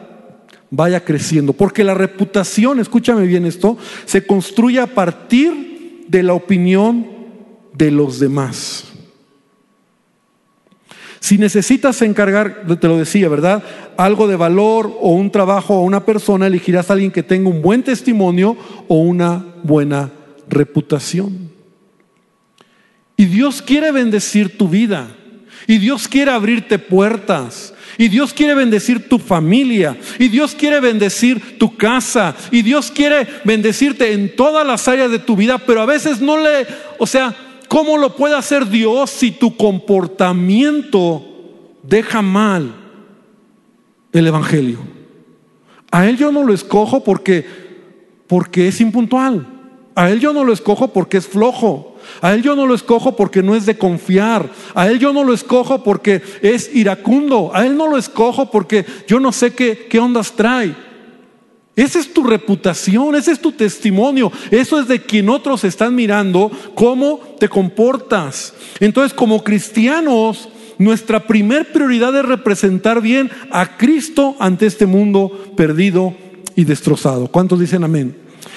Vaya 0.69 1.03
creciendo. 1.03 1.53
Porque 1.53 1.83
la 1.83 1.93
reputación, 1.93 2.79
escúchame 2.79 3.25
bien 3.25 3.45
esto, 3.45 3.77
se 4.05 4.25
construye 4.25 4.79
a 4.79 4.87
partir 4.87 6.05
de 6.07 6.23
la 6.23 6.33
opinión 6.33 7.07
de 7.73 7.91
los 7.91 8.19
demás. 8.19 8.85
Si 11.19 11.37
necesitas 11.37 12.01
encargar, 12.01 12.65
te 12.79 12.87
lo 12.87 12.97
decía, 12.97 13.27
¿verdad? 13.29 13.63
Algo 13.97 14.27
de 14.27 14.35
valor 14.35 14.97
o 15.01 15.11
un 15.11 15.31
trabajo 15.31 15.75
a 15.75 15.81
una 15.81 16.05
persona, 16.05 16.47
elegirás 16.47 16.89
a 16.89 16.93
alguien 16.93 17.11
que 17.11 17.23
tenga 17.23 17.49
un 17.49 17.61
buen 17.61 17.83
testimonio 17.83 18.55
o 18.87 18.95
una 18.99 19.45
buena 19.63 20.11
reputación. 20.47 21.58
Y 23.19 23.25
Dios 23.25 23.61
quiere 23.61 23.91
bendecir 23.91 24.57
tu 24.57 24.69
vida. 24.69 25.09
Y 25.67 25.77
Dios 25.77 26.07
quiere 26.07 26.31
abrirte 26.31 26.79
puertas. 26.79 27.73
Y 27.97 28.07
Dios 28.07 28.33
quiere 28.33 28.55
bendecir 28.55 29.09
tu 29.09 29.19
familia. 29.19 29.97
Y 30.17 30.29
Dios 30.29 30.55
quiere 30.55 30.79
bendecir 30.79 31.59
tu 31.59 31.75
casa. 31.75 32.33
Y 32.49 32.61
Dios 32.61 32.89
quiere 32.89 33.27
bendecirte 33.43 34.13
en 34.13 34.37
todas 34.37 34.65
las 34.65 34.87
áreas 34.87 35.11
de 35.11 35.19
tu 35.19 35.35
vida. 35.35 35.57
Pero 35.57 35.81
a 35.81 35.85
veces 35.85 36.21
no 36.21 36.37
le, 36.37 36.65
o 36.97 37.05
sea, 37.05 37.35
¿cómo 37.67 37.97
lo 37.97 38.15
puede 38.15 38.37
hacer 38.37 38.69
Dios 38.69 39.09
si 39.09 39.31
tu 39.31 39.57
comportamiento 39.57 41.21
deja 41.83 42.21
mal 42.21 42.73
el 44.13 44.27
Evangelio? 44.27 44.79
A 45.91 46.07
Él 46.07 46.15
yo 46.15 46.31
no 46.31 46.45
lo 46.45 46.53
escojo 46.53 47.03
porque, 47.03 47.45
porque 48.27 48.69
es 48.69 48.79
impuntual. 48.79 49.45
A 49.93 50.09
Él 50.09 50.21
yo 50.21 50.31
no 50.31 50.45
lo 50.45 50.53
escojo 50.53 50.93
porque 50.93 51.17
es 51.17 51.27
flojo. 51.27 51.88
A 52.21 52.33
Él 52.33 52.41
yo 52.41 52.55
no 52.55 52.65
lo 52.65 52.75
escojo 52.75 53.15
porque 53.15 53.43
no 53.43 53.55
es 53.55 53.65
de 53.65 53.77
confiar. 53.77 54.49
A 54.73 54.87
Él 54.87 54.99
yo 54.99 55.13
no 55.13 55.23
lo 55.23 55.33
escojo 55.33 55.83
porque 55.83 56.21
es 56.41 56.73
iracundo. 56.75 57.51
A 57.53 57.65
Él 57.65 57.77
no 57.77 57.87
lo 57.87 57.97
escojo 57.97 58.51
porque 58.51 58.85
yo 59.07 59.19
no 59.19 59.31
sé 59.31 59.53
qué, 59.53 59.87
qué 59.89 59.99
ondas 59.99 60.33
trae. 60.33 60.75
Esa 61.75 61.99
es 61.99 62.13
tu 62.13 62.23
reputación, 62.23 63.15
ese 63.15 63.31
es 63.31 63.39
tu 63.39 63.53
testimonio. 63.53 64.31
Eso 64.51 64.79
es 64.79 64.87
de 64.87 65.01
quien 65.01 65.29
otros 65.29 65.63
están 65.63 65.95
mirando 65.95 66.51
cómo 66.75 67.21
te 67.39 67.47
comportas. 67.47 68.53
Entonces, 68.81 69.13
como 69.13 69.43
cristianos, 69.45 70.49
nuestra 70.77 71.25
primer 71.25 71.71
prioridad 71.71 72.13
es 72.17 72.25
representar 72.25 73.01
bien 73.01 73.29
a 73.51 73.77
Cristo 73.77 74.35
ante 74.39 74.65
este 74.65 74.85
mundo 74.85 75.53
perdido 75.55 76.13
y 76.55 76.65
destrozado. 76.65 77.27
¿Cuántos 77.27 77.59
dicen 77.59 77.83
amén? 77.83 78.15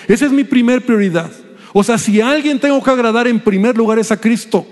Esa 0.09 0.27
es 0.27 0.33
mi 0.33 0.43
primer 0.43 0.85
prioridad. 0.85 1.31
O 1.73 1.83
sea, 1.83 1.99
si 1.99 2.21
a 2.21 2.31
alguien 2.31 2.59
tengo 2.59 2.83
que 2.83 2.91
agradar 2.91 3.27
en 3.27 3.41
primer 3.41 3.77
lugar 3.77 3.99
es 3.99 4.13
a 4.13 4.21
Cristo. 4.21 4.67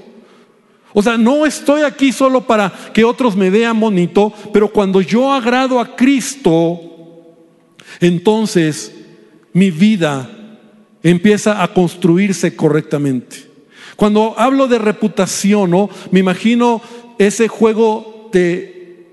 O 0.92 1.02
sea, 1.02 1.16
no 1.16 1.46
estoy 1.46 1.82
aquí 1.82 2.12
solo 2.12 2.46
para 2.46 2.72
que 2.92 3.04
otros 3.04 3.36
me 3.36 3.48
vean 3.48 3.78
bonito, 3.78 4.32
pero 4.52 4.68
cuando 4.68 5.00
yo 5.00 5.32
agrado 5.32 5.78
a 5.78 5.94
Cristo, 5.94 6.80
entonces 8.00 8.92
mi 9.52 9.70
vida 9.70 10.28
empieza 11.02 11.62
a 11.62 11.72
construirse 11.72 12.56
correctamente. 12.56 13.48
Cuando 13.96 14.34
hablo 14.36 14.66
de 14.66 14.78
reputación, 14.78 15.70
¿no? 15.70 15.90
Me 16.10 16.20
imagino 16.20 16.82
ese 17.18 17.48
juego 17.48 18.28
de 18.32 19.06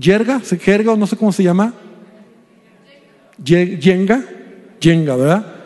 jerga, 0.00 0.40
jerga 0.40 0.92
o 0.92 0.96
no 0.96 1.06
sé 1.06 1.16
cómo 1.16 1.32
se 1.32 1.42
llama. 1.42 1.74
Jenga, 3.44 4.24
Jenga, 4.80 5.16
¿verdad? 5.16 5.57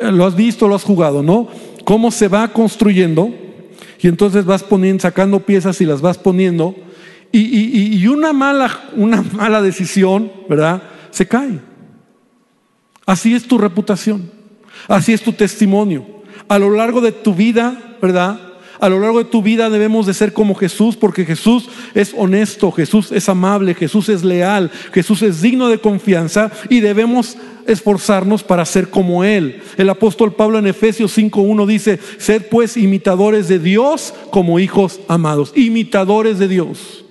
Lo 0.00 0.26
has 0.26 0.34
visto, 0.34 0.68
lo 0.68 0.74
has 0.74 0.84
jugado, 0.84 1.22
¿no? 1.22 1.48
Cómo 1.84 2.10
se 2.10 2.28
va 2.28 2.48
construyendo 2.48 3.30
y 4.00 4.08
entonces 4.08 4.44
vas 4.44 4.62
poniendo, 4.62 5.02
sacando 5.02 5.40
piezas 5.40 5.80
y 5.80 5.84
las 5.84 6.00
vas 6.00 6.18
poniendo 6.18 6.74
y, 7.32 8.06
una, 8.06 8.32
mala, 8.32 8.90
una 8.94 9.22
mala 9.22 9.62
decisión, 9.62 10.30
¿verdad? 10.48 10.82
Se 11.10 11.26
cae. 11.26 11.60
Así 13.06 13.34
es 13.34 13.48
tu 13.48 13.58
reputación, 13.58 14.30
así 14.86 15.12
es 15.12 15.22
tu 15.22 15.32
testimonio. 15.32 16.06
A 16.48 16.58
lo 16.58 16.70
largo 16.70 17.00
de 17.00 17.12
tu 17.12 17.34
vida, 17.34 17.96
¿verdad? 18.00 18.38
A 18.80 18.88
lo 18.88 18.98
largo 18.98 19.18
de 19.18 19.30
tu 19.30 19.42
vida 19.42 19.70
debemos 19.70 20.06
de 20.06 20.14
ser 20.14 20.32
como 20.32 20.54
Jesús, 20.54 20.96
porque 20.96 21.24
Jesús 21.24 21.68
es 21.94 22.14
honesto, 22.16 22.72
Jesús 22.72 23.12
es 23.12 23.28
amable, 23.28 23.74
Jesús 23.74 24.08
es 24.08 24.24
leal, 24.24 24.70
Jesús 24.92 25.22
es 25.22 25.40
digno 25.40 25.68
de 25.68 25.78
confianza 25.78 26.50
y 26.68 26.80
debemos 26.80 27.36
esforzarnos 27.66 28.42
para 28.42 28.64
ser 28.64 28.90
como 28.90 29.24
Él. 29.24 29.62
El 29.76 29.88
apóstol 29.88 30.34
Pablo 30.34 30.58
en 30.58 30.66
Efesios 30.66 31.16
5.1 31.16 31.66
dice, 31.66 31.98
sed 32.18 32.46
pues 32.50 32.76
imitadores 32.76 33.48
de 33.48 33.58
Dios 33.58 34.14
como 34.30 34.58
hijos 34.58 35.00
amados, 35.08 35.52
imitadores 35.54 36.38
de 36.38 36.48
Dios. 36.48 37.04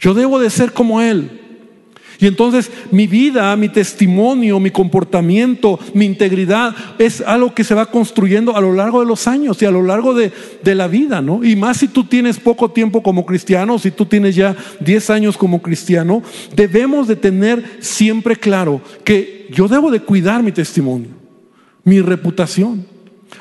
Yo 0.00 0.14
debo 0.14 0.38
de 0.38 0.50
ser 0.50 0.72
como 0.72 1.00
Él. 1.00 1.45
Y 2.18 2.26
entonces 2.26 2.70
mi 2.90 3.06
vida, 3.06 3.54
mi 3.56 3.68
testimonio, 3.68 4.58
mi 4.58 4.70
comportamiento, 4.70 5.78
mi 5.94 6.06
integridad 6.06 6.74
es 6.98 7.20
algo 7.20 7.54
que 7.54 7.64
se 7.64 7.74
va 7.74 7.90
construyendo 7.90 8.56
a 8.56 8.60
lo 8.60 8.72
largo 8.72 9.00
de 9.00 9.06
los 9.06 9.26
años 9.26 9.60
y 9.60 9.66
a 9.66 9.70
lo 9.70 9.82
largo 9.82 10.14
de, 10.14 10.32
de, 10.62 10.74
la 10.74 10.88
vida, 10.88 11.20
¿no? 11.20 11.44
Y 11.44 11.56
más 11.56 11.78
si 11.78 11.88
tú 11.88 12.04
tienes 12.04 12.38
poco 12.38 12.70
tiempo 12.70 13.02
como 13.02 13.26
cristiano, 13.26 13.78
si 13.78 13.90
tú 13.90 14.06
tienes 14.06 14.34
ya 14.34 14.56
10 14.80 15.10
años 15.10 15.36
como 15.36 15.60
cristiano, 15.60 16.22
debemos 16.54 17.06
de 17.08 17.16
tener 17.16 17.78
siempre 17.80 18.36
claro 18.36 18.80
que 19.04 19.46
yo 19.50 19.68
debo 19.68 19.90
de 19.90 20.00
cuidar 20.00 20.42
mi 20.42 20.52
testimonio, 20.52 21.10
mi 21.84 22.00
reputación. 22.00 22.86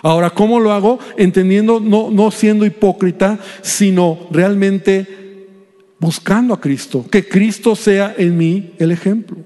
Ahora, 0.01 0.29
¿cómo 0.29 0.59
lo 0.59 0.71
hago? 0.71 0.99
Entendiendo, 1.17 1.79
no, 1.79 2.11
no 2.11 2.31
siendo 2.31 2.65
hipócrita, 2.65 3.39
sino 3.61 4.27
realmente 4.31 5.24
buscando 5.99 6.53
a 6.53 6.61
Cristo, 6.61 7.05
que 7.09 7.27
Cristo 7.27 7.75
sea 7.75 8.13
en 8.17 8.37
mí 8.37 8.71
el 8.77 8.91
ejemplo. 8.91 9.37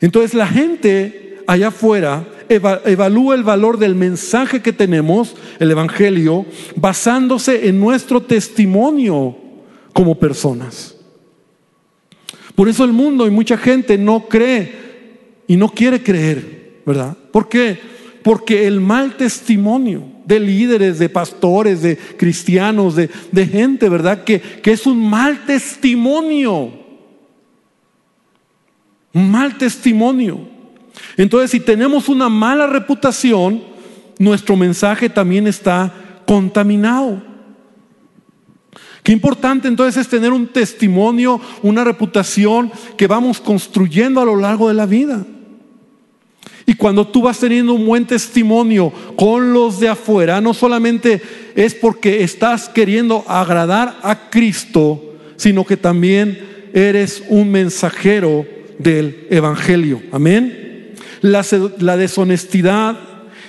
Entonces 0.00 0.34
la 0.34 0.46
gente 0.46 1.38
allá 1.46 1.68
afuera 1.68 2.26
evalúa 2.48 3.34
el 3.34 3.44
valor 3.44 3.78
del 3.78 3.94
mensaje 3.94 4.60
que 4.60 4.72
tenemos, 4.72 5.36
el 5.58 5.70
Evangelio, 5.70 6.46
basándose 6.76 7.68
en 7.68 7.78
nuestro 7.78 8.22
testimonio 8.22 9.36
como 9.92 10.18
personas. 10.18 10.96
Por 12.54 12.68
eso 12.68 12.84
el 12.84 12.92
mundo 12.92 13.26
y 13.26 13.30
mucha 13.30 13.56
gente 13.56 13.96
no 13.96 14.28
cree 14.28 14.72
y 15.46 15.56
no 15.56 15.68
quiere 15.68 16.02
creer, 16.02 16.80
¿verdad? 16.84 17.16
¿Por 17.32 17.48
qué? 17.48 17.78
Porque 18.22 18.66
el 18.66 18.80
mal 18.80 19.16
testimonio 19.16 20.09
de 20.24 20.40
líderes, 20.40 20.98
de 20.98 21.08
pastores, 21.08 21.82
de 21.82 21.96
cristianos, 21.96 22.94
de, 22.96 23.46
gente, 23.46 23.88
¿verdad? 23.88 24.24
Que, 24.24 24.40
que 24.40 24.72
es 24.72 24.86
un 24.86 25.08
mal 25.08 25.44
testimonio. 25.46 26.72
Un 29.12 29.30
mal 29.30 29.58
testimonio. 29.58 30.40
Entonces, 31.16 31.50
si 31.50 31.60
tenemos 31.60 32.08
una 32.08 32.28
mala 32.28 32.66
reputación, 32.66 33.62
nuestro 34.18 34.56
mensaje 34.56 35.08
también 35.08 35.46
está 35.46 35.92
contaminado. 36.26 37.22
Qué 39.02 39.12
importante 39.12 39.66
entonces 39.66 40.02
es 40.02 40.08
tener 40.08 40.32
un 40.32 40.46
testimonio, 40.46 41.40
una 41.62 41.84
reputación 41.84 42.70
que 42.96 43.06
vamos 43.06 43.40
construyendo 43.40 44.20
a 44.20 44.24
lo 44.24 44.36
largo 44.36 44.68
de 44.68 44.74
la 44.74 44.86
vida. 44.86 45.24
Y 46.66 46.74
cuando 46.74 47.06
tú 47.06 47.22
vas 47.22 47.38
teniendo 47.38 47.74
un 47.74 47.86
buen 47.86 48.06
testimonio 48.06 48.92
con 49.16 49.52
los 49.52 49.80
de 49.80 49.88
afuera, 49.88 50.40
no 50.40 50.54
solamente 50.54 51.20
es 51.54 51.74
porque 51.74 52.22
estás 52.22 52.68
queriendo 52.68 53.24
agradar 53.26 53.98
a 54.02 54.30
Cristo, 54.30 55.16
sino 55.36 55.64
que 55.64 55.76
también 55.76 56.38
eres 56.72 57.22
un 57.28 57.50
mensajero 57.50 58.46
del 58.78 59.26
Evangelio. 59.30 60.02
Amén. 60.12 60.94
La, 61.22 61.44
la 61.78 61.96
deshonestidad, 61.96 62.98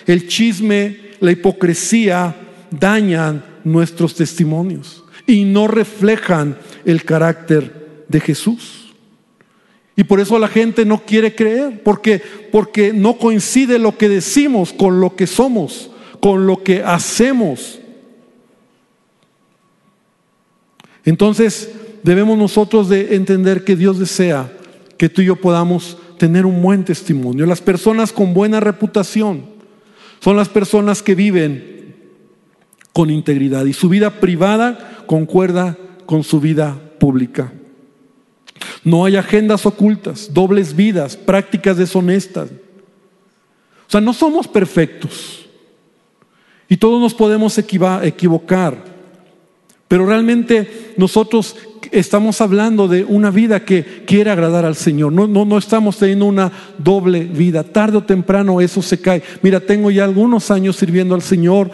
el 0.08 0.28
chisme, 0.28 0.98
la 1.20 1.32
hipocresía 1.32 2.36
dañan 2.72 3.44
nuestros 3.64 4.16
testimonios 4.16 5.04
y 5.28 5.44
no 5.44 5.68
reflejan 5.68 6.58
el 6.86 7.04
carácter 7.04 8.06
de 8.08 8.20
Jesús. 8.20 8.81
Y 10.02 10.04
por 10.04 10.20
eso 10.20 10.40
la 10.40 10.48
gente 10.48 10.84
no 10.84 11.06
quiere 11.06 11.36
creer, 11.36 11.84
porque, 11.84 12.20
porque 12.52 12.92
no 12.92 13.20
coincide 13.20 13.78
lo 13.78 14.00
que 14.00 14.10
decimos 14.10 14.74
con 14.74 15.00
lo 15.00 15.16
que 15.16 15.28
somos, 15.28 15.92
con 16.20 16.48
lo 16.48 16.64
que 16.64 16.82
hacemos. 16.82 17.78
Entonces 21.06 21.72
debemos 22.02 22.36
nosotros 22.36 22.90
de 22.90 23.14
entender 23.14 23.64
que 23.64 23.76
Dios 23.76 24.00
desea 24.00 24.52
que 24.98 25.08
tú 25.08 25.22
y 25.22 25.26
yo 25.26 25.36
podamos 25.36 26.00
tener 26.18 26.48
un 26.48 26.64
buen 26.64 26.84
testimonio. 26.84 27.46
Las 27.46 27.62
personas 27.62 28.12
con 28.12 28.34
buena 28.34 28.60
reputación 28.60 29.44
son 30.20 30.36
las 30.36 30.50
personas 30.50 31.04
que 31.04 31.14
viven 31.14 31.96
con 32.92 33.12
integridad 33.12 33.66
y 33.66 33.74
su 33.74 33.88
vida 33.88 34.20
privada 34.20 35.04
concuerda 35.06 35.78
con 36.08 36.24
su 36.24 36.40
vida 36.40 36.76
pública. 37.00 37.54
No 38.84 39.06
hay 39.06 39.16
agendas 39.16 39.66
ocultas, 39.66 40.34
dobles 40.34 40.76
vidas, 40.76 41.16
prácticas 41.16 41.78
deshonestas. 41.78 42.50
O 42.50 43.92
sea, 43.92 44.02
no 44.02 44.14
somos 44.14 44.48
perfectos. 44.48 45.46
Y 46.68 46.78
todos 46.78 47.00
nos 47.02 47.14
podemos 47.14 47.58
equivocar. 47.58 48.92
Pero 49.88 50.06
realmente 50.06 50.94
nosotros 50.96 51.58
estamos 51.92 52.40
hablando 52.40 52.88
de 52.88 53.04
una 53.04 53.30
vida 53.30 53.66
que 53.66 54.04
quiere 54.06 54.32
agradar 54.32 54.64
al 54.64 54.78
Señor. 54.78 55.12
No, 55.12 55.28
no, 55.28 55.44
no 55.44 55.58
estamos 55.58 55.98
teniendo 55.98 56.26
una 56.26 56.52
doble 56.78 57.26
vida. 57.26 57.64
Tarde 57.64 57.98
o 57.98 58.04
temprano 58.04 58.62
eso 58.62 58.82
se 58.82 59.02
cae. 59.02 59.22
Mira, 59.42 59.60
tengo 59.60 59.92
ya 59.92 60.06
algunos 60.06 60.50
años 60.50 60.78
sirviendo 60.78 61.14
al 61.14 61.22
Señor 61.22 61.70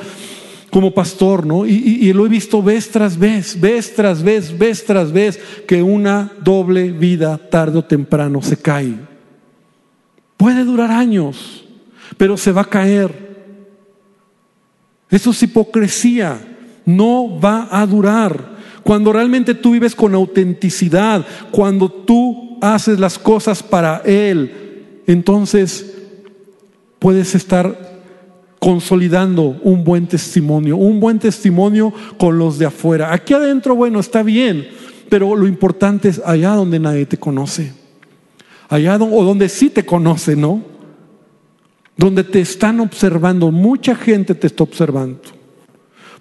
como 0.70 0.94
pastor, 0.94 1.46
¿no? 1.46 1.66
Y, 1.66 2.12
lo 2.14 2.26
he 2.26 2.30
visto 2.30 2.62
vez 2.62 2.90
tras 2.90 3.18
vez, 3.18 3.60
vez 3.60 3.96
tras 3.96 4.22
vez, 4.22 4.58
vez 4.58 4.86
tras 4.86 5.12
vez, 5.12 5.40
que 5.68 5.82
una 5.82 6.32
doble 6.44 6.92
vida 6.92 7.38
tarde 7.38 7.80
o 7.80 7.86
temprano 7.86 8.42
se 8.42 8.58
cae. 8.58 8.96
Puede 10.36 10.64
durar 10.64 10.92
años, 10.92 11.66
pero 12.18 12.38
se 12.38 12.52
va 12.52 12.62
a 12.62 12.70
caer. 12.70 13.28
Eso 15.10 15.32
es 15.32 15.44
hipocresía 15.44 16.40
no 16.88 17.38
va 17.40 17.68
a 17.70 17.86
durar. 17.86 18.58
Cuando 18.82 19.12
realmente 19.12 19.54
tú 19.54 19.72
vives 19.72 19.94
con 19.94 20.16
autenticidad, 20.16 21.24
cuando 21.52 21.92
tú 21.92 22.58
haces 22.62 22.98
las 22.98 23.20
cosas 23.20 23.62
para 23.62 24.02
Él, 24.06 25.04
entonces 25.06 25.94
puedes 26.98 27.36
estar 27.36 27.87
consolidando 28.60 29.60
un 29.64 29.84
buen 29.84 30.08
testimonio, 30.08 30.78
un 30.78 31.00
buen 31.00 31.20
testimonio 31.20 31.94
con 32.18 32.38
los 32.38 32.58
de 32.58 32.66
afuera. 32.66 33.14
Aquí 33.14 33.34
adentro, 33.34 33.76
bueno, 33.76 34.00
está 34.00 34.24
bien, 34.24 34.68
pero 35.10 35.36
lo 35.36 35.48
importante 35.48 36.10
es 36.10 36.22
allá 36.26 36.52
donde 36.52 36.80
nadie 36.80 37.06
te 37.06 37.18
conoce, 37.18 37.74
allá 38.70 38.96
o 38.96 39.24
donde 39.24 39.50
sí 39.50 39.70
te 39.70 39.86
conoce, 39.86 40.36
¿no? 40.36 40.62
Donde 41.96 42.24
te 42.24 42.42
están 42.42 42.80
observando, 42.80 43.52
mucha 43.52 43.96
gente 43.96 44.36
te 44.36 44.48
está 44.48 44.64
observando. 44.64 45.37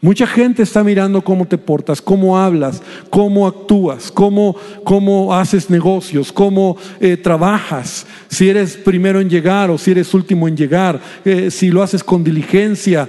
Mucha 0.03 0.27
gente 0.27 0.63
está 0.63 0.85
mirando 0.85 1.23
cómo 1.23 1.47
te 1.47 1.57
portas, 1.57 2.03
cómo 2.03 2.39
hablas, 2.39 2.83
cómo 3.09 3.47
actúas, 3.47 4.13
cómo, 4.13 4.55
cómo 4.85 5.35
haces 5.35 5.71
negocios, 5.71 6.31
cómo 6.33 6.77
eh, 7.01 7.17
trabajas, 7.17 8.07
si 8.29 8.51
eres 8.51 8.77
primero 8.77 9.21
en 9.21 9.31
llegar 9.31 9.71
o 9.71 9.79
si 9.79 9.93
eres 9.93 10.13
último 10.13 10.49
en 10.49 10.57
llegar, 10.57 11.01
eh, 11.25 11.51
si 11.51 11.71
lo 11.71 11.83
haces 11.83 12.05
con 12.05 12.23
diligencia, 12.23 13.09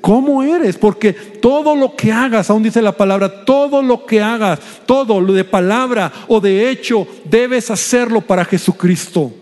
cómo 0.00 0.42
eres, 0.42 0.76
porque 0.76 1.12
todo 1.12 1.76
lo 1.76 1.94
que 1.94 2.10
hagas, 2.10 2.50
aún 2.50 2.64
dice 2.64 2.82
la 2.82 2.96
palabra, 2.96 3.44
todo 3.44 3.80
lo 3.80 4.04
que 4.04 4.20
hagas, 4.20 4.58
todo 4.86 5.20
lo 5.20 5.32
de 5.32 5.44
palabra 5.44 6.12
o 6.26 6.40
de 6.40 6.68
hecho, 6.68 7.06
debes 7.24 7.70
hacerlo 7.70 8.20
para 8.20 8.44
Jesucristo. 8.44 9.32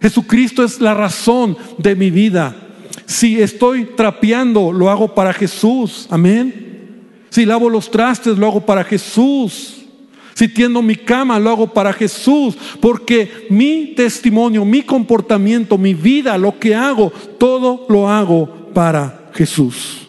Jesucristo 0.00 0.64
es 0.64 0.80
la 0.80 0.94
razón 0.94 1.56
de 1.78 1.94
mi 1.94 2.10
vida. 2.10 2.69
Si 3.10 3.42
estoy 3.42 3.86
trapeando, 3.86 4.72
lo 4.72 4.88
hago 4.88 5.12
para 5.12 5.32
Jesús. 5.32 6.06
Amén. 6.10 7.08
Si 7.28 7.44
lavo 7.44 7.68
los 7.68 7.90
trastes, 7.90 8.38
lo 8.38 8.46
hago 8.46 8.64
para 8.64 8.84
Jesús. 8.84 9.84
Si 10.32 10.46
tiendo 10.46 10.80
mi 10.80 10.94
cama, 10.94 11.40
lo 11.40 11.50
hago 11.50 11.66
para 11.66 11.92
Jesús. 11.92 12.56
Porque 12.80 13.48
mi 13.50 13.94
testimonio, 13.96 14.64
mi 14.64 14.82
comportamiento, 14.82 15.76
mi 15.76 15.92
vida, 15.92 16.38
lo 16.38 16.56
que 16.56 16.72
hago, 16.72 17.10
todo 17.36 17.84
lo 17.88 18.08
hago 18.08 18.70
para 18.72 19.32
Jesús. 19.34 20.06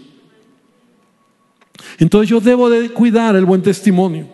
Entonces 1.97 2.29
yo 2.29 2.39
debo 2.39 2.69
de 2.69 2.91
cuidar 2.91 3.35
el 3.35 3.45
buen 3.45 3.63
testimonio. 3.63 4.27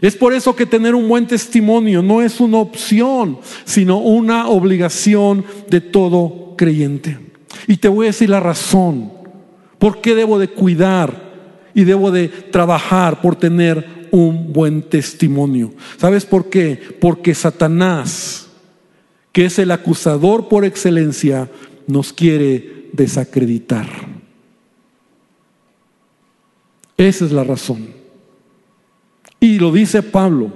Es 0.00 0.16
por 0.16 0.32
eso 0.32 0.56
que 0.56 0.64
tener 0.64 0.94
un 0.94 1.06
buen 1.06 1.26
testimonio 1.26 2.00
no 2.00 2.22
es 2.22 2.40
una 2.40 2.56
opción, 2.56 3.40
sino 3.66 3.98
una 3.98 4.48
obligación 4.48 5.44
de 5.68 5.82
todo 5.82 6.54
creyente. 6.56 7.23
Y 7.66 7.76
te 7.76 7.88
voy 7.88 8.06
a 8.06 8.10
decir 8.10 8.30
la 8.30 8.40
razón. 8.40 9.12
¿Por 9.78 10.00
qué 10.00 10.14
debo 10.14 10.38
de 10.38 10.48
cuidar 10.48 11.32
y 11.74 11.84
debo 11.84 12.10
de 12.10 12.28
trabajar 12.28 13.20
por 13.20 13.36
tener 13.36 14.08
un 14.10 14.52
buen 14.52 14.82
testimonio? 14.82 15.72
¿Sabes 15.98 16.24
por 16.24 16.48
qué? 16.48 16.80
Porque 17.00 17.34
Satanás, 17.34 18.48
que 19.32 19.46
es 19.46 19.58
el 19.58 19.70
acusador 19.70 20.48
por 20.48 20.64
excelencia, 20.64 21.50
nos 21.86 22.12
quiere 22.12 22.88
desacreditar. 22.92 23.86
Esa 26.96 27.24
es 27.24 27.32
la 27.32 27.44
razón. 27.44 27.88
Y 29.40 29.58
lo 29.58 29.72
dice 29.72 30.02
Pablo, 30.02 30.52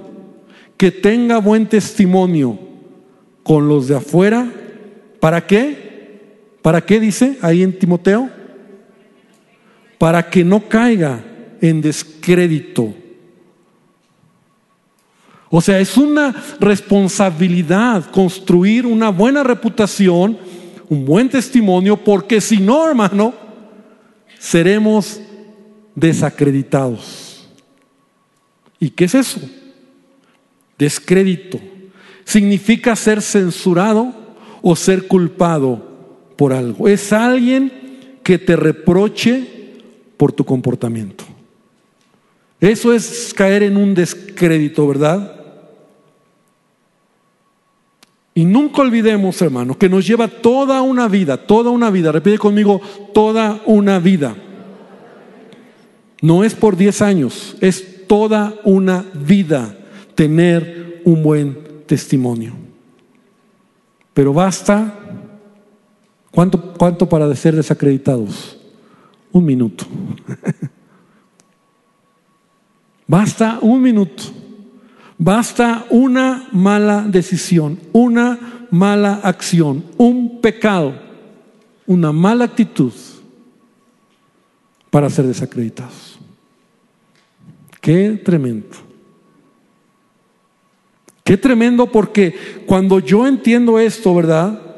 que 0.77 0.91
tenga 0.91 1.39
buen 1.39 1.67
testimonio 1.67 2.57
con 3.43 3.67
los 3.67 3.87
de 3.87 3.97
afuera. 3.97 4.51
¿Para 5.19 5.45
qué? 5.45 5.88
¿Para 6.61 6.81
qué 6.81 6.99
dice 6.99 7.37
ahí 7.41 7.63
en 7.63 7.77
Timoteo? 7.77 8.29
Para 9.97 10.29
que 10.29 10.43
no 10.43 10.67
caiga 10.67 11.23
en 11.61 11.81
descrédito. 11.81 12.93
O 15.49 15.61
sea, 15.61 15.79
es 15.79 15.97
una 15.97 16.35
responsabilidad 16.59 18.11
construir 18.11 18.85
una 18.85 19.09
buena 19.09 19.43
reputación, 19.43 20.37
un 20.89 21.05
buen 21.05 21.29
testimonio, 21.29 21.97
porque 21.97 22.39
si 22.39 22.57
no, 22.57 22.87
hermano, 22.87 23.33
seremos 24.37 25.19
desacreditados. 25.95 27.47
¿Y 28.79 28.89
qué 28.91 29.05
es 29.05 29.15
eso? 29.15 29.41
Descrédito. 30.77 31.59
Significa 32.23 32.95
ser 32.95 33.21
censurado 33.21 34.13
o 34.61 34.75
ser 34.75 35.07
culpado 35.07 35.88
por 36.39 36.53
algo. 36.53 36.87
Es 36.87 37.11
alguien 37.11 37.69
que 38.23 38.37
te 38.37 38.55
reproche 38.55 39.45
por 40.15 40.31
tu 40.31 40.45
comportamiento. 40.45 41.25
Eso 42.61 42.93
es 42.93 43.33
caer 43.35 43.63
en 43.63 43.75
un 43.75 43.93
descrédito, 43.93 44.87
¿verdad? 44.87 45.35
Y 48.33 48.45
nunca 48.45 48.83
olvidemos, 48.83 49.41
hermano, 49.41 49.77
que 49.77 49.89
nos 49.89 50.07
lleva 50.07 50.29
toda 50.29 50.81
una 50.81 51.09
vida, 51.09 51.35
toda 51.35 51.71
una 51.71 51.89
vida, 51.89 52.13
repite 52.13 52.37
conmigo, 52.37 52.79
toda 53.13 53.61
una 53.65 53.99
vida. 53.99 54.33
No 56.21 56.45
es 56.45 56.55
por 56.55 56.77
10 56.77 57.01
años, 57.01 57.57
es 57.59 58.07
toda 58.07 58.55
una 58.63 59.03
vida 59.13 59.77
tener 60.15 61.01
un 61.03 61.21
buen 61.21 61.83
testimonio. 61.85 62.53
Pero 64.13 64.31
basta 64.31 65.18
¿Cuánto, 66.31 66.73
cuánto 66.73 67.09
para 67.09 67.33
ser 67.35 67.55
desacreditados? 67.55 68.57
Un 69.31 69.45
minuto. 69.45 69.85
Basta 73.07 73.59
un 73.61 73.81
minuto. 73.81 74.23
Basta 75.17 75.85
una 75.89 76.47
mala 76.51 77.01
decisión, 77.01 77.79
una 77.91 78.67
mala 78.71 79.15
acción, 79.23 79.83
un 79.97 80.39
pecado, 80.39 80.93
una 81.85 82.11
mala 82.11 82.45
actitud 82.45 82.93
para 84.89 85.09
ser 85.09 85.25
desacreditados. 85.25 86.19
Qué 87.81 88.11
tremendo. 88.23 88.77
Qué 91.23 91.37
tremendo 91.37 91.91
porque 91.91 92.63
cuando 92.65 92.99
yo 92.99 93.27
entiendo 93.27 93.77
esto, 93.79 94.15
¿verdad? 94.15 94.68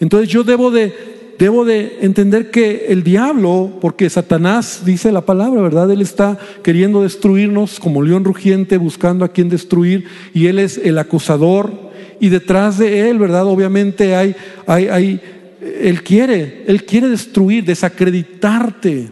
Entonces 0.00 0.28
yo 0.28 0.44
debo 0.44 0.70
de, 0.70 1.34
debo 1.38 1.64
de 1.64 1.98
entender 2.02 2.50
que 2.50 2.86
el 2.88 3.02
diablo, 3.02 3.78
porque 3.80 4.10
Satanás 4.10 4.82
dice 4.84 5.12
la 5.12 5.22
palabra, 5.22 5.62
¿verdad? 5.62 5.90
Él 5.90 6.02
está 6.02 6.38
queriendo 6.62 7.02
destruirnos 7.02 7.80
como 7.80 8.02
león 8.02 8.24
rugiente, 8.24 8.76
buscando 8.76 9.24
a 9.24 9.28
quien 9.28 9.48
destruir, 9.48 10.06
y 10.34 10.46
él 10.46 10.58
es 10.58 10.78
el 10.78 10.98
acusador, 10.98 11.72
y 12.20 12.28
detrás 12.28 12.78
de 12.78 13.10
él, 13.10 13.18
¿verdad? 13.18 13.46
Obviamente 13.46 14.14
hay, 14.14 14.34
hay, 14.66 14.88
hay 14.88 15.20
él 15.60 16.02
quiere, 16.02 16.64
él 16.66 16.84
quiere 16.84 17.08
destruir, 17.08 17.64
desacreditarte. 17.64 19.10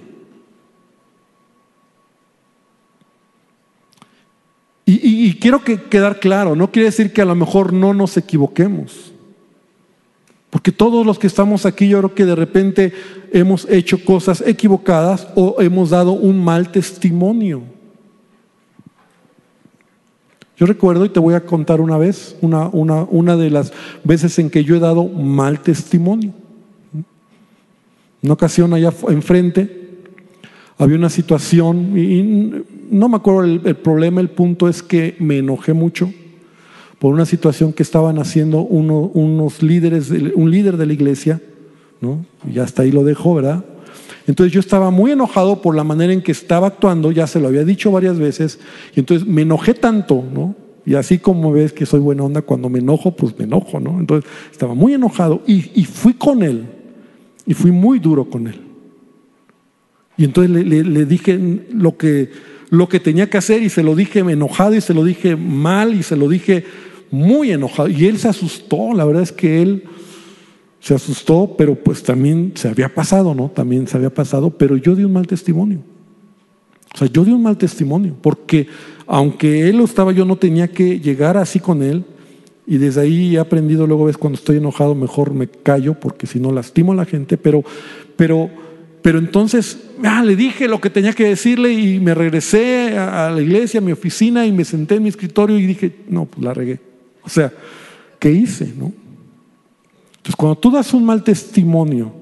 Y, 4.87 5.33
quiero 5.38 5.64
que 5.64 5.83
quedar 5.83 6.20
claro, 6.20 6.55
no 6.55 6.70
quiere 6.70 6.90
decir 6.90 7.12
que 7.12 7.23
a 7.23 7.25
lo 7.25 7.35
mejor 7.35 7.73
no 7.73 7.94
nos 7.94 8.18
equivoquemos. 8.18 9.13
Porque 10.55 10.71
todos 10.71 11.05
los 11.05 11.19
que 11.19 11.27
estamos 11.27 11.67
aquí, 11.67 11.88
yo 11.88 11.99
creo 11.99 12.14
que 12.14 12.25
de 12.25 12.37
repente 12.37 12.93
hemos 13.33 13.69
hecho 13.69 14.05
cosas 14.05 14.40
equivocadas 14.47 15.27
o 15.35 15.57
hemos 15.61 15.90
dado 15.90 16.12
un 16.12 16.45
mal 16.45 16.71
testimonio. 16.71 17.62
Yo 20.57 20.67
recuerdo, 20.67 21.07
y 21.07 21.09
te 21.09 21.19
voy 21.19 21.35
a 21.35 21.45
contar 21.45 21.81
una 21.81 21.99
vez, 21.99 22.37
una, 22.40 22.69
una, 22.69 23.03
una 23.03 23.37
de 23.37 23.51
las 23.51 23.73
veces 24.05 24.38
en 24.38 24.49
que 24.49 24.62
yo 24.62 24.77
he 24.77 24.79
dado 24.79 25.09
mal 25.09 25.59
testimonio. 25.59 26.33
Una 28.23 28.35
ocasión 28.35 28.73
allá 28.75 28.93
enfrente 29.09 30.05
había 30.79 30.97
una 30.97 31.11
situación, 31.11 31.99
y 31.99 32.62
no 32.93 33.09
me 33.09 33.17
acuerdo 33.17 33.43
el, 33.43 33.61
el 33.64 33.75
problema, 33.75 34.21
el 34.21 34.31
punto 34.31 34.69
es 34.69 34.85
que 34.85 35.17
me 35.19 35.38
enojé 35.38 35.73
mucho 35.73 36.12
por 37.05 37.12
una 37.12 37.27
situación 37.27 37.75
que 37.75 37.83
estaban 37.83 38.19
haciendo 38.19 38.62
unos 38.62 39.62
líderes, 39.62 40.11
un 40.37 40.51
líder 40.51 40.79
de 40.79 40.87
la 40.87 40.95
iglesia, 40.95 41.38
¿no? 42.01 42.25
y 42.51 42.59
hasta 42.61 42.81
ahí 42.81 42.93
lo 42.93 43.05
dejó, 43.05 43.35
¿verdad? 43.35 43.62
Entonces 44.27 44.55
yo 44.55 44.61
estaba 44.61 44.90
muy 44.90 45.11
enojado 45.11 45.61
por 45.61 45.77
la 45.77 45.85
manera 45.85 46.14
en 46.14 46.23
que 46.23 46.33
estaba 46.33 46.69
actuando, 46.69 47.12
ya 47.12 47.27
se 47.27 47.40
lo 47.40 47.49
había 47.49 47.62
dicho 47.62 47.90
varias 47.90 48.19
veces, 48.19 48.59
y 48.97 49.01
entonces 49.01 49.29
me 49.29 49.43
enojé 49.43 49.75
tanto, 49.75 50.25
¿no? 50.33 50.55
Y 50.87 50.95
así 50.95 51.19
como 51.19 51.53
ves 51.53 51.75
que 51.75 51.85
soy 51.85 52.01
buena 52.01 52.23
onda, 52.23 52.40
cuando 52.40 52.71
me 52.71 52.79
enojo, 52.79 53.11
pues 53.11 53.38
me 53.38 53.45
enojo, 53.45 53.81
¿no? 53.81 54.01
Entonces 54.01 54.31
estaba 54.51 54.73
muy 54.73 54.95
enojado 54.95 55.43
y, 55.47 55.79
y 55.79 55.85
fui 55.85 56.14
con 56.14 56.43
él, 56.43 56.64
y 57.45 57.53
fui 57.53 57.71
muy 57.71 57.99
duro 57.99 58.31
con 58.31 58.47
él. 58.47 58.62
Y 60.17 60.25
entonces 60.25 60.51
le, 60.51 60.83
le, 60.83 61.05
dije 61.05 61.38
lo 61.71 61.99
que, 61.99 62.31
lo 62.71 62.88
que 62.88 62.99
tenía 62.99 63.29
que 63.29 63.37
hacer 63.37 63.62
y 63.62 63.69
se 63.69 63.83
lo 63.83 63.95
dije 63.95 64.21
enojado 64.21 64.75
y 64.75 64.81
se 64.81 64.95
lo 64.95 65.05
dije 65.05 65.37
mal 65.37 65.93
y 65.93 66.03
se 66.03 66.17
lo 66.17 66.31
dije 66.31 66.64
muy 67.11 67.53
enojado. 67.53 67.88
Y 67.88 68.07
él 68.07 68.19
se 68.19 68.29
asustó, 68.29 68.93
la 68.93 69.05
verdad 69.05 69.23
es 69.23 69.33
que 69.33 69.62
él 69.62 69.85
se 70.85 70.95
asustó, 70.95 71.55
pero 71.57 71.75
pues 71.75 72.03
también 72.03 72.53
se 72.57 72.69
había 72.69 72.95
pasado, 72.95 73.35
¿no? 73.35 73.49
También 73.49 73.87
se 73.87 73.97
había 73.97 74.12
pasado, 74.12 74.51
pero 74.51 74.77
yo 74.77 74.95
di 74.95 75.03
un 75.03 75.14
mal 75.14 75.27
testimonio. 75.27 75.79
O 76.95 76.99
sea, 76.99 77.09
yo 77.09 77.25
di 77.25 77.33
un 77.33 77.43
mal 77.43 77.57
testimonio, 77.57 78.14
porque 78.21 78.69
aunque 79.07 79.69
él 79.69 79.79
lo 79.79 79.85
estaba, 79.85 80.12
yo 80.12 80.27
no 80.27 80.37
tenía 80.37 80.69
que 80.69 81.01
llegar 81.01 81.38
así 81.38 81.59
con 81.59 81.83
él. 81.83 82.05
Y 82.67 82.77
desde 82.77 83.01
ahí 83.01 83.35
he 83.35 83.38
aprendido, 83.38 83.87
luego 83.87 84.05
ves, 84.05 84.17
cuando 84.17 84.38
estoy 84.38 84.59
enojado, 84.59 84.95
mejor 84.95 85.33
me 85.33 85.49
callo, 85.49 85.99
porque 85.99 86.27
si 86.27 86.38
no 86.38 86.53
lastimo 86.53 86.93
a 86.93 86.97
la 86.97 87.07
gente. 87.07 87.37
Pero, 87.37 87.64
pero, 88.17 88.51
pero 89.01 89.19
entonces, 89.19 89.79
ah, 90.03 90.23
le 90.23 90.37
dije 90.37 90.69
lo 90.69 90.81
que 90.81 90.90
tenía 90.90 91.14
que 91.14 91.25
decirle 91.25 91.73
y 91.73 91.99
me 91.99 92.14
regresé 92.14 92.99
a 92.99 93.31
la 93.31 93.40
iglesia, 93.40 93.81
a 93.81 93.83
mi 93.83 93.93
oficina, 93.93 94.47
y 94.47 94.53
me 94.53 94.67
senté 94.67 94.97
en 94.97 95.03
mi 95.03 95.09
escritorio 95.09 95.59
y 95.59 95.67
dije, 95.67 95.93
no, 96.09 96.27
pues 96.27 96.45
la 96.45 96.53
regué. 96.55 96.93
O 97.25 97.29
sea, 97.29 97.53
¿qué 98.19 98.31
hice? 98.31 98.73
¿No? 98.77 98.93
Entonces, 100.17 100.37
cuando 100.37 100.57
tú 100.57 100.71
das 100.71 100.95
un 100.95 101.05
mal 101.05 101.23
testimonio, 101.23 102.13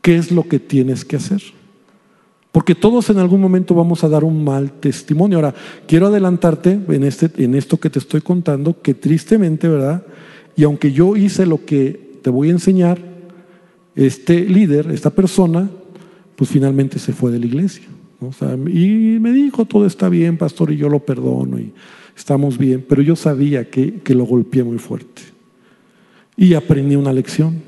¿qué 0.00 0.16
es 0.16 0.30
lo 0.30 0.44
que 0.44 0.58
tienes 0.58 1.04
que 1.04 1.16
hacer? 1.16 1.42
Porque 2.52 2.74
todos 2.74 3.10
en 3.10 3.18
algún 3.18 3.40
momento 3.40 3.74
vamos 3.74 4.02
a 4.02 4.08
dar 4.08 4.24
un 4.24 4.42
mal 4.42 4.72
testimonio. 4.72 5.38
Ahora, 5.38 5.54
quiero 5.86 6.06
adelantarte 6.06 6.80
en, 6.88 7.04
este, 7.04 7.30
en 7.44 7.54
esto 7.54 7.78
que 7.78 7.90
te 7.90 7.98
estoy 7.98 8.20
contando, 8.20 8.80
que 8.80 8.94
tristemente, 8.94 9.68
¿verdad? 9.68 10.02
Y 10.56 10.64
aunque 10.64 10.92
yo 10.92 11.16
hice 11.16 11.46
lo 11.46 11.64
que 11.64 12.18
te 12.22 12.30
voy 12.30 12.48
a 12.48 12.52
enseñar, 12.52 12.98
este 13.94 14.44
líder, 14.44 14.90
esta 14.90 15.10
persona, 15.10 15.68
pues 16.36 16.50
finalmente 16.50 16.98
se 16.98 17.12
fue 17.12 17.30
de 17.30 17.40
la 17.40 17.46
iglesia. 17.46 17.84
y 18.68 19.18
me 19.20 19.32
dijo, 19.32 19.64
todo 19.64 19.86
está 19.86 20.08
bien, 20.08 20.38
pastor, 20.38 20.72
y 20.72 20.76
yo 20.76 20.88
lo 20.88 21.00
perdono, 21.00 21.58
y 21.58 21.72
estamos 22.18 22.58
bien, 22.58 22.84
pero 22.86 23.00
yo 23.00 23.16
sabía 23.16 23.70
que, 23.70 24.00
que 24.00 24.14
lo 24.14 24.24
golpeé 24.24 24.64
muy 24.64 24.78
fuerte. 24.78 25.22
Y 26.36 26.54
aprendí 26.54 26.96
una 26.96 27.12
lección. 27.12 27.62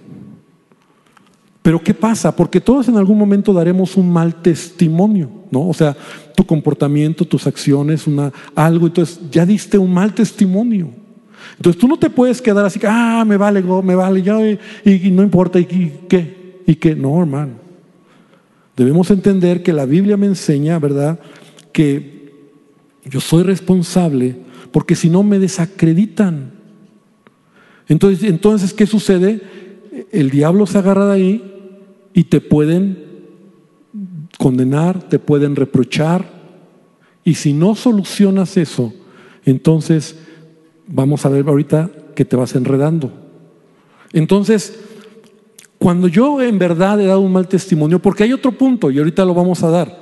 Pero 1.62 1.82
¿qué 1.82 1.94
pasa? 1.94 2.34
Porque 2.34 2.60
todos 2.60 2.88
en 2.88 2.96
algún 2.96 3.18
momento 3.18 3.52
daremos 3.52 3.96
un 3.96 4.10
mal 4.12 4.42
testimonio, 4.42 5.30
¿no? 5.50 5.68
O 5.68 5.74
sea, 5.74 5.96
tu 6.34 6.44
comportamiento, 6.44 7.24
tus 7.24 7.46
acciones, 7.46 8.06
una, 8.06 8.32
algo, 8.54 8.86
entonces 8.86 9.20
ya 9.30 9.44
diste 9.44 9.76
un 9.78 9.92
mal 9.92 10.14
testimonio. 10.14 10.88
Entonces 11.56 11.80
tú 11.80 11.86
no 11.86 11.98
te 11.98 12.10
puedes 12.10 12.40
quedar 12.40 12.64
así, 12.64 12.80
ah, 12.84 13.24
me 13.26 13.36
vale, 13.36 13.62
me 13.62 13.94
vale, 13.94 14.22
ya, 14.22 14.38
y, 14.40 15.10
no 15.10 15.22
importa, 15.22 15.58
y, 15.60 15.64
qué, 16.08 16.62
y 16.66 16.74
qué, 16.74 16.96
no, 16.96 17.20
hermano. 17.20 17.52
Debemos 18.76 19.10
entender 19.10 19.62
que 19.62 19.72
la 19.72 19.84
Biblia 19.84 20.16
me 20.16 20.26
enseña, 20.26 20.78
¿verdad?, 20.78 21.20
que 21.72 22.19
yo 23.04 23.20
soy 23.20 23.42
responsable 23.42 24.36
porque 24.72 24.94
si 24.94 25.10
no 25.10 25.22
me 25.22 25.38
desacreditan. 25.38 26.52
Entonces, 27.88 28.28
entonces, 28.28 28.72
¿qué 28.72 28.86
sucede? 28.86 29.40
El 30.12 30.30
diablo 30.30 30.66
se 30.66 30.78
agarra 30.78 31.06
de 31.06 31.12
ahí 31.12 31.44
y 32.14 32.24
te 32.24 32.40
pueden 32.40 33.04
condenar, 34.38 35.08
te 35.08 35.18
pueden 35.18 35.56
reprochar. 35.56 36.40
Y 37.24 37.34
si 37.34 37.52
no 37.52 37.74
solucionas 37.74 38.56
eso, 38.56 38.92
entonces 39.44 40.16
vamos 40.86 41.24
a 41.26 41.28
ver 41.28 41.46
ahorita 41.48 41.90
que 42.14 42.24
te 42.24 42.36
vas 42.36 42.54
enredando. 42.54 43.12
Entonces, 44.12 44.78
cuando 45.78 46.08
yo 46.08 46.42
en 46.42 46.58
verdad 46.58 47.00
he 47.00 47.06
dado 47.06 47.20
un 47.20 47.32
mal 47.32 47.48
testimonio, 47.48 48.00
porque 48.00 48.24
hay 48.24 48.32
otro 48.32 48.52
punto 48.52 48.90
y 48.90 48.98
ahorita 48.98 49.24
lo 49.24 49.34
vamos 49.34 49.62
a 49.62 49.70
dar, 49.70 50.00